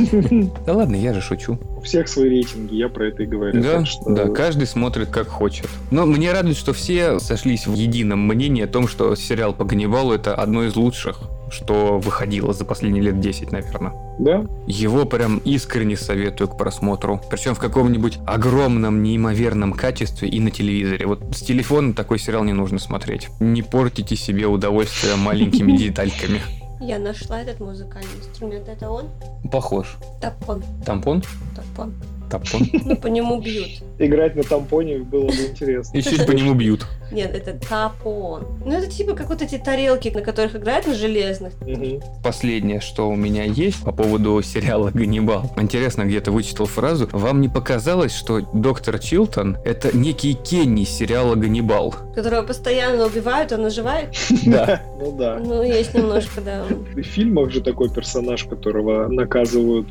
[0.66, 1.58] Да ладно, я же шучу.
[1.76, 3.62] У всех свои рейтинги, я про это и говорю.
[3.62, 5.68] Да, да, каждый смотрит как хочет.
[5.90, 10.12] Но мне радует, что все сошлись в едином мнении о том, что сериал по Ганнибалу
[10.12, 11.20] это одно из лучших
[11.50, 13.92] что выходило за последние лет 10, наверное.
[14.18, 14.46] Да?
[14.66, 17.20] Его прям искренне советую к просмотру.
[17.30, 21.06] Причем в каком-нибудь огромном, неимоверном качестве и на телевизоре.
[21.06, 23.28] Вот с телефона такой сериал не нужно смотреть.
[23.40, 26.40] Не портите себе удовольствие маленькими детальками.
[26.80, 28.66] Я нашла этот музыкальный инструмент.
[28.66, 29.10] Это он?
[29.52, 29.98] Похож.
[30.20, 30.64] Топон.
[30.84, 31.22] Тампон?
[31.54, 31.94] Топон.
[32.30, 32.62] Тапон.
[32.84, 33.82] Ну, по нему бьют.
[33.98, 35.96] Играть на тампоне было бы интересно.
[35.96, 36.86] Еще по нему бьют.
[37.10, 38.46] Нет, это тапон.
[38.64, 41.52] Ну, это типа как вот эти тарелки, на которых играют на железных.
[41.60, 42.00] Мгм.
[42.22, 45.52] Последнее, что у меня есть по поводу сериала «Ганнибал».
[45.56, 47.08] Интересно, где-то вычитал фразу.
[47.12, 51.94] Вам не показалось, что доктор Чилтон— это некий Кенни сериала «Ганнибал»?
[52.14, 54.14] Которого постоянно убивают, он оживает.
[54.50, 54.80] Да.
[54.98, 55.38] Ну да.
[55.38, 56.64] Ну, есть немножко, да.
[56.94, 59.86] В фильмах же такой персонаж, которого наказывают,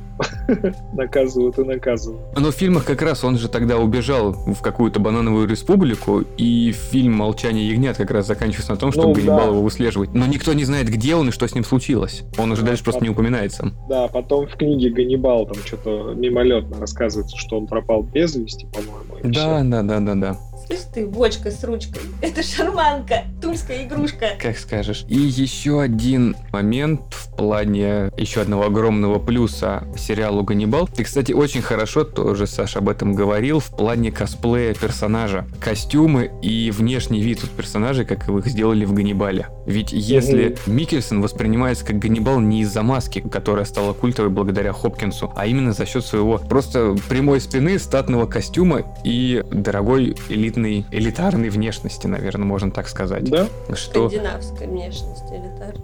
[0.93, 2.21] наказывают и наказывают.
[2.37, 6.71] Но в фильмах как раз он же тогда убежал в какую-то банановую республику, и
[7.09, 9.45] фильм «Молчание ягнят» как раз заканчивается на том, что Ну, Ганнибал да.
[9.47, 10.13] его выслеживает.
[10.13, 12.23] Но никто не знает, где он и что с ним случилось.
[12.37, 13.71] Он уже Да, дальше просто не упоминается.
[13.89, 19.15] Да, потом в книге Ганнибал там что-то мимолетно рассказывается, что он пропал без вести, по-моему.
[19.23, 19.69] Да, всё.
[19.69, 20.37] да, да, да, да.
[20.69, 21.99] Слышь ты, бочка с ручкой.
[22.21, 24.37] Это шарманка, тульская игрушка.
[24.39, 25.03] Как скажешь.
[25.07, 30.87] И еще один момент в плане еще одного огромного плюса сериалу «Ганнибал».
[30.87, 35.47] Ты, кстати, очень хорошо тоже, Саша, об этом говорил в плане косплея персонажа.
[35.59, 39.47] Костюмы и внешний вид персонажей, как их сделали в «Ганнибале».
[39.65, 45.47] Ведь если Микельсон воспринимается как Ганнибал не из-за маски, которая стала культовой благодаря Хопкинсу, а
[45.47, 50.58] именно за счет своего просто прямой спины, статного костюма и дорогой элитной,
[50.91, 53.23] элитарной внешности, наверное, можно так сказать.
[53.29, 53.47] Да?
[53.73, 55.81] Что Скандинавская внешность элитарная.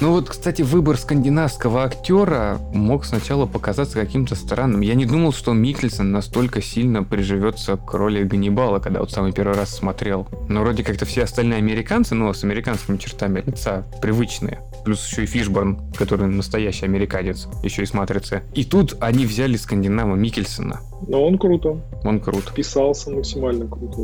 [0.00, 4.80] ну вот, кстати, выбор скандинавского актера мог сначала показаться каким-то странным.
[4.80, 9.56] Я не думал, что Микельсон настолько сильно приживется к роли Ганнибала, когда вот самый первый
[9.56, 10.26] раз смотрел.
[10.48, 14.60] Но вроде как-то все остальные американцы, но с американскими чертами лица, привычные.
[14.86, 18.44] Плюс еще и Фишборн, который настоящий американец, еще и с «Матрицы».
[18.54, 20.80] И тут они взяли скандинава Микельсона.
[21.08, 21.80] Но он круто.
[22.04, 22.52] Он крут.
[22.54, 23.96] Писался максимально круто.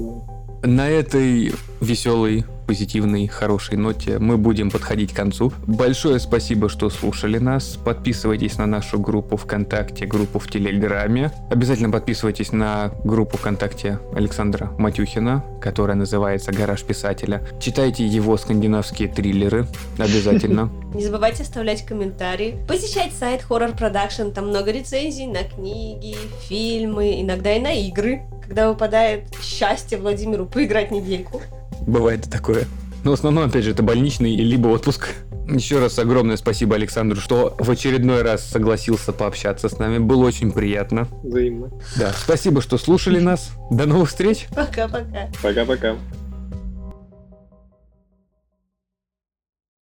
[0.63, 0.67] да.
[0.69, 5.53] На этой веселой, позитивной, хорошей ноте мы будем подходить к концу.
[5.67, 7.77] Большое спасибо, что слушали нас.
[7.77, 11.31] Подписывайтесь на нашу группу ВКонтакте, группу в Телеграме.
[11.51, 17.47] Обязательно подписывайтесь на группу ВКонтакте Александра Матюхина, которая называется «Гараж писателя».
[17.61, 19.67] Читайте его скандинавские триллеры.
[19.99, 20.71] Обязательно.
[20.95, 22.57] Не забывайте оставлять комментарии.
[22.69, 24.33] Посещать сайт Horror Production.
[24.33, 26.17] Там много рецензий на книги,
[26.49, 28.23] фильмы, иногда и на игры.
[28.43, 31.41] Когда выпадает счастье Владимиру поиграть недельку.
[31.87, 32.67] Бывает и такое.
[33.05, 35.09] Но в основном, опять же, это больничный либо отпуск.
[35.49, 39.99] Еще раз огромное спасибо Александру, что в очередной раз согласился пообщаться с нами.
[39.99, 41.09] Было очень приятно.
[41.23, 41.71] Взаимно.
[41.97, 43.51] Да, спасибо, что слушали нас.
[43.71, 44.47] До новых встреч.
[44.55, 45.29] Пока-пока.
[45.43, 45.97] Пока-пока.